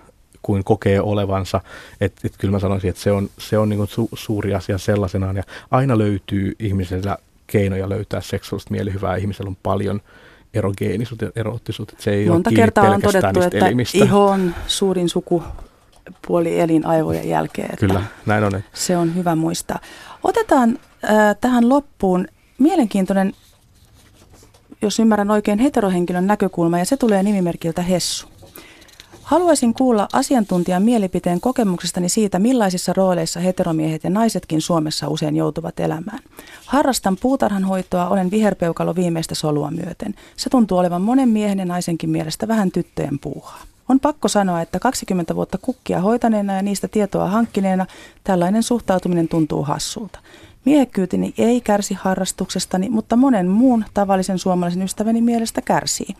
kuin 0.47 0.63
kokee 0.63 1.01
olevansa. 1.01 1.61
Että 2.01 2.21
et 2.23 2.33
kyllä 2.37 2.51
mä 2.51 2.59
sanoisin, 2.59 2.89
että 2.89 3.01
se 3.01 3.11
on, 3.11 3.29
se 3.37 3.57
on 3.57 3.69
niin 3.69 3.77
kuin 3.77 3.87
su, 3.87 4.09
suuri 4.13 4.55
asia 4.55 4.77
sellaisenaan 4.77 5.35
ja 5.35 5.43
aina 5.71 5.97
löytyy 5.97 6.55
ihmisellä 6.59 7.17
keinoja 7.47 7.89
löytää 7.89 8.21
seksuaalista 8.21 8.71
mielihyvää. 8.71 9.15
Ihmisellä 9.15 9.49
on 9.49 9.57
paljon 9.63 10.01
erogeenisuutta 10.53 11.25
ja 11.25 11.31
erottisuutta. 11.35 11.95
Se 11.99 12.11
ei 12.11 12.29
Monta 12.29 12.49
ole 12.49 12.55
kertaa 12.55 12.89
on 12.89 13.01
todettu, 13.01 13.41
että 13.41 13.67
elimistä. 13.67 13.97
iho 13.97 14.25
on 14.25 14.55
suurin 14.67 15.09
sukupuoli 15.09 16.59
elinaivojen 16.59 17.29
jälkeen. 17.29 17.69
Että 17.73 17.87
Kyllä, 17.87 18.01
näin 18.25 18.43
on. 18.43 18.61
Se 18.73 18.97
on 18.97 19.15
hyvä 19.15 19.35
muistaa. 19.35 19.79
Otetaan 20.23 20.79
äh, 21.09 21.35
tähän 21.41 21.69
loppuun 21.69 22.27
mielenkiintoinen, 22.57 23.33
jos 24.81 24.99
ymmärrän 24.99 25.31
oikein, 25.31 25.59
heterohenkilön 25.59 26.27
näkökulma, 26.27 26.79
ja 26.79 26.85
se 26.85 26.97
tulee 26.97 27.23
nimimerkiltä 27.23 27.81
Hessu. 27.81 28.27
Haluaisin 29.27 29.73
kuulla 29.73 30.07
asiantuntijan 30.13 30.83
mielipiteen 30.83 31.41
kokemuksestani 31.41 32.09
siitä, 32.09 32.39
millaisissa 32.39 32.93
rooleissa 32.93 33.39
heteromiehet 33.39 34.03
ja 34.03 34.09
naisetkin 34.09 34.61
Suomessa 34.61 35.07
usein 35.07 35.35
joutuvat 35.35 35.79
elämään. 35.79 36.19
Harrastan 36.65 37.17
puutarhanhoitoa, 37.21 38.09
olen 38.09 38.31
viherpeukalo 38.31 38.95
viimeistä 38.95 39.35
solua 39.35 39.71
myöten. 39.71 40.15
Se 40.37 40.49
tuntuu 40.49 40.77
olevan 40.77 41.01
monen 41.01 41.29
miehen 41.29 41.59
ja 41.59 41.65
naisenkin 41.65 42.09
mielestä 42.09 42.47
vähän 42.47 42.71
tyttöjen 42.71 43.19
puuhaa. 43.19 43.61
On 43.89 43.99
pakko 43.99 44.27
sanoa, 44.27 44.61
että 44.61 44.79
20 44.79 45.35
vuotta 45.35 45.57
kukkia 45.57 46.01
hoitaneena 46.01 46.53
ja 46.53 46.61
niistä 46.61 46.87
tietoa 46.87 47.27
hankkineena 47.27 47.85
tällainen 48.23 48.63
suhtautuminen 48.63 49.27
tuntuu 49.27 49.63
hassulta. 49.63 50.19
Miehekkyyteni 50.65 51.33
ei 51.37 51.61
kärsi 51.61 51.93
harrastuksestani, 51.93 52.89
mutta 52.89 53.15
monen 53.15 53.47
muun 53.47 53.85
tavallisen 53.93 54.39
suomalaisen 54.39 54.81
ystäväni 54.81 55.21
mielestä 55.21 55.61
kärsii. 55.61 56.15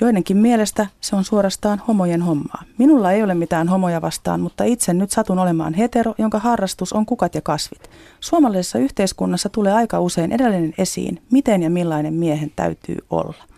Joidenkin 0.00 0.36
mielestä 0.36 0.86
se 1.00 1.16
on 1.16 1.24
suorastaan 1.24 1.82
homojen 1.88 2.22
hommaa. 2.22 2.62
Minulla 2.78 3.12
ei 3.12 3.22
ole 3.22 3.34
mitään 3.34 3.68
homoja 3.68 4.00
vastaan, 4.00 4.40
mutta 4.40 4.64
itse 4.64 4.94
nyt 4.94 5.10
satun 5.10 5.38
olemaan 5.38 5.74
hetero, 5.74 6.14
jonka 6.18 6.38
harrastus 6.38 6.92
on 6.92 7.06
kukat 7.06 7.34
ja 7.34 7.40
kasvit. 7.40 7.90
Suomalaisessa 8.20 8.78
yhteiskunnassa 8.78 9.48
tulee 9.48 9.72
aika 9.72 10.00
usein 10.00 10.32
edelleen 10.32 10.74
esiin, 10.78 11.22
miten 11.32 11.62
ja 11.62 11.70
millainen 11.70 12.14
miehen 12.14 12.52
täytyy 12.56 12.96
olla. 13.10 13.49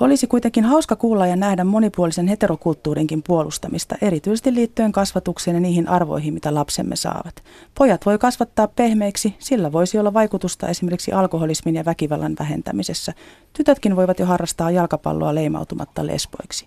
Olisi 0.00 0.26
kuitenkin 0.26 0.64
hauska 0.64 0.96
kuulla 0.96 1.26
ja 1.26 1.36
nähdä 1.36 1.64
monipuolisen 1.64 2.28
heterokulttuurinkin 2.28 3.22
puolustamista, 3.22 3.96
erityisesti 4.02 4.54
liittyen 4.54 4.92
kasvatukseen 4.92 5.54
ja 5.54 5.60
niihin 5.60 5.88
arvoihin, 5.88 6.34
mitä 6.34 6.54
lapsemme 6.54 6.96
saavat. 6.96 7.42
Pojat 7.78 8.06
voi 8.06 8.18
kasvattaa 8.18 8.68
pehmeiksi, 8.68 9.34
sillä 9.38 9.72
voisi 9.72 9.98
olla 9.98 10.14
vaikutusta 10.14 10.68
esimerkiksi 10.68 11.12
alkoholismin 11.12 11.74
ja 11.74 11.84
väkivallan 11.84 12.36
vähentämisessä. 12.38 13.12
Tytötkin 13.52 13.96
voivat 13.96 14.18
jo 14.18 14.26
harrastaa 14.26 14.70
jalkapalloa 14.70 15.34
leimautumatta 15.34 16.06
lesboiksi. 16.06 16.66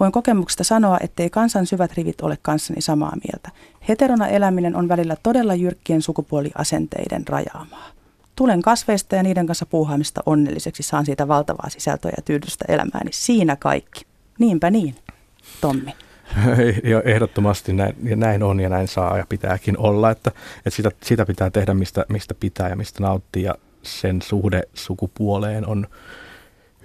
Voin 0.00 0.12
kokemuksesta 0.12 0.64
sanoa, 0.64 0.98
ettei 1.00 1.30
kansan 1.30 1.66
syvät 1.66 1.92
rivit 1.92 2.20
ole 2.20 2.38
kanssani 2.42 2.80
samaa 2.80 3.16
mieltä. 3.24 3.50
Heterona 3.88 4.28
eläminen 4.28 4.76
on 4.76 4.88
välillä 4.88 5.16
todella 5.22 5.54
jyrkkien 5.54 6.02
sukupuoliasenteiden 6.02 7.28
rajaamaa 7.28 7.99
tulen 8.40 8.62
kasveista 8.62 9.16
ja 9.16 9.22
niiden 9.22 9.46
kanssa 9.46 9.66
puuhaamista 9.66 10.22
onnelliseksi, 10.26 10.82
saan 10.82 11.06
siitä 11.06 11.28
valtavaa 11.28 11.68
sisältöä 11.68 12.10
ja 12.16 12.22
tyydystä 12.22 12.64
elämääni. 12.68 13.04
Niin 13.04 13.12
siinä 13.12 13.56
kaikki. 13.56 14.06
Niinpä 14.38 14.70
niin, 14.70 14.94
Tommi. 15.60 15.94
Ja 16.90 17.02
ehdottomasti 17.04 17.72
näin, 17.72 17.96
ja 18.02 18.16
näin 18.16 18.42
on 18.42 18.60
ja 18.60 18.68
näin 18.68 18.88
saa 18.88 19.18
ja 19.18 19.26
pitääkin 19.28 19.78
olla, 19.78 20.10
että, 20.10 20.30
että 20.56 20.70
sitä, 20.70 20.90
sitä 21.02 21.26
pitää 21.26 21.50
tehdä 21.50 21.74
mistä, 21.74 22.06
mistä 22.08 22.34
pitää 22.34 22.68
ja 22.68 22.76
mistä 22.76 23.02
nauttii 23.02 23.42
ja 23.42 23.54
sen 23.82 24.22
suhde 24.22 24.62
sukupuoleen 24.74 25.66
on 25.66 25.86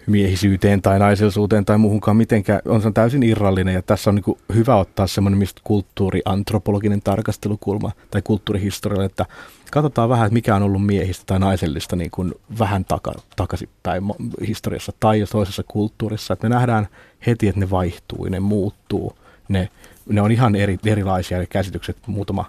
miehisyyteen 0.07 0.81
tai 0.81 0.99
naisellisuuteen 0.99 1.65
tai 1.65 1.77
muuhunkaan 1.77 2.17
mitenkään, 2.17 2.61
on 2.65 2.81
se 2.81 2.91
täysin 2.91 3.23
irrallinen 3.23 3.73
ja 3.73 3.81
tässä 3.81 4.09
on 4.09 4.15
niin 4.15 4.37
hyvä 4.55 4.75
ottaa 4.75 5.07
semmoinen 5.07 5.39
mistä 5.39 5.61
kulttuuriantropologinen 5.63 7.01
tarkastelukulma 7.01 7.91
tai 8.11 8.21
kulttuurihistoriallinen, 8.21 9.09
että 9.11 9.25
katsotaan 9.71 10.09
vähän, 10.09 10.25
että 10.25 10.33
mikä 10.33 10.55
on 10.55 10.63
ollut 10.63 10.85
miehistä 10.85 11.23
tai 11.25 11.39
naisellista 11.39 11.95
niin 11.95 12.11
kuin 12.11 12.33
vähän 12.59 12.85
taka, 12.85 13.13
takaisinpäin 13.35 14.03
historiassa 14.47 14.93
tai 14.99 15.19
jos 15.19 15.29
toisessa 15.29 15.63
kulttuurissa, 15.67 16.33
että 16.33 16.49
me 16.49 16.55
nähdään 16.55 16.87
heti, 17.27 17.47
että 17.47 17.59
ne 17.59 17.69
vaihtuu, 17.69 18.25
ne 18.25 18.39
muuttuu, 18.39 19.17
ne, 19.47 19.69
ne 20.09 20.21
on 20.21 20.31
ihan 20.31 20.55
eri, 20.55 20.77
erilaisia 20.85 21.37
ne 21.37 21.45
käsitykset 21.45 21.97
muutama 22.07 22.45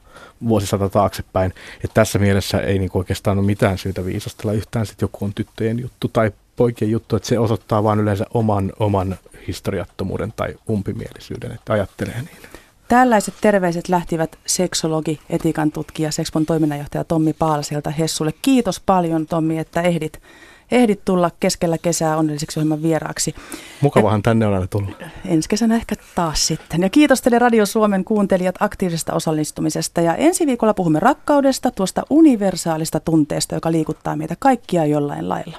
vuosisata 0.49 0.89
taaksepäin. 0.89 1.53
että 1.85 1.95
tässä 1.95 2.19
mielessä 2.19 2.61
ei 2.61 2.79
niin 2.79 2.91
oikeastaan 2.95 3.39
ole 3.39 3.47
mitään 3.47 3.79
syytä 3.79 4.05
viisastella 4.05 4.53
yhtään, 4.53 4.87
että 4.93 5.05
joku 5.05 5.25
on 5.25 5.35
tyttöjen 5.35 5.79
juttu 5.79 6.09
tai 6.09 6.33
poikien 6.57 6.91
juttu, 6.91 7.17
että 7.17 7.29
se 7.29 7.39
osoittaa 7.39 7.85
vain 7.85 8.01
yleensä 8.01 8.27
oman, 8.35 8.73
oman 8.79 9.17
historiattomuuden 9.47 10.33
tai 10.37 10.55
umpimielisyyden, 10.71 11.53
että 11.53 11.73
ajattelee 11.73 12.23
niin. 12.23 12.57
Tällaiset 12.89 13.35
terveiset 13.41 13.89
lähtivät 13.89 14.39
seksologi, 14.47 15.21
etiikan 15.31 15.73
tutkija, 15.73 16.11
Sexpon 16.13 16.47
toiminnanjohtaja 16.47 17.05
Tommi 17.05 17.33
Paalsilta 17.33 17.91
Hessulle. 17.91 18.33
Kiitos 18.43 18.81
paljon 18.81 19.27
Tommi, 19.27 19.59
että 19.59 19.83
ehdit, 19.83 20.23
ehdit 20.71 21.05
tulla 21.05 21.31
keskellä 21.41 21.79
kesää 21.79 22.17
onnelliseksi 22.17 22.61
ohjelman 22.61 22.83
vieraaksi. 22.83 23.35
Mukavahan 23.81 24.19
ja, 24.19 24.23
tänne 24.23 24.47
on 24.47 24.55
aina 24.55 24.67
tullut. 24.67 25.03
Ensi 25.25 25.49
kesänä 25.49 25.75
ehkä 25.75 25.95
taas 26.15 26.47
sitten. 26.47 26.83
Ja 26.83 26.91
kiitos 26.91 27.23
teille 27.23 27.39
Radio 27.39 27.67
Suomen 27.67 28.05
kuuntelijat 28.05 28.55
aktiivisesta 28.61 29.15
osallistumisesta. 29.15 30.01
Ja 30.01 30.15
ensi 30.15 30.47
viikolla 30.47 30.75
puhumme 30.75 31.01
rakkaudesta, 31.01 31.71
tuosta 31.71 32.03
universaalista 32.11 33.01
tunteesta, 33.01 33.55
joka 33.55 33.73
liikuttaa 33.73 34.17
meitä 34.17 34.37
kaikkia 34.39 34.85
jollain 34.85 35.29
lailla. 35.29 35.59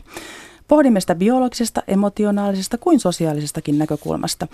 Pohdimme 0.68 0.99
sitä 0.99 1.15
biologisesta, 1.15 1.84
emotionaalisesta 1.88 2.78
kuin 2.78 2.99
sosiaalisestakin 2.99 3.78
näkökulmasta. 3.78 4.47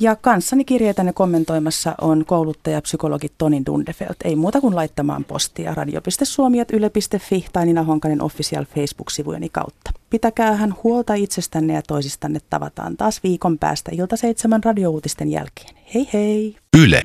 Ja 0.00 0.16
kanssani 0.16 0.64
kirjeitänne 0.64 1.12
kommentoimassa 1.12 1.94
on 2.00 2.24
kouluttaja 2.24 2.82
psykologi 2.82 3.32
Toni 3.38 3.62
Dundefelt. 3.66 4.16
Ei 4.24 4.36
muuta 4.36 4.60
kuin 4.60 4.76
laittamaan 4.76 5.24
postia 5.24 5.74
radio.suomi.yle.fi 5.74 7.46
tai 7.52 7.66
Nina 7.66 7.82
Honkanen 7.82 8.22
official 8.22 8.64
Facebook-sivujeni 8.64 9.48
kautta. 9.48 9.90
Pitäkäähän 10.10 10.74
huolta 10.84 11.14
itsestänne 11.14 11.74
ja 11.74 11.82
toisistanne. 11.82 12.40
Tavataan 12.50 12.96
taas 12.96 13.22
viikon 13.22 13.58
päästä 13.58 13.90
ilta 13.94 14.16
seitsemän 14.16 14.64
radiouutisten 14.64 15.30
jälkeen. 15.30 15.74
Hei 15.94 16.08
hei! 16.12 16.56
Yle. 16.82 17.02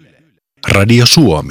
Radio 0.75 1.05
Suomi. 1.05 1.47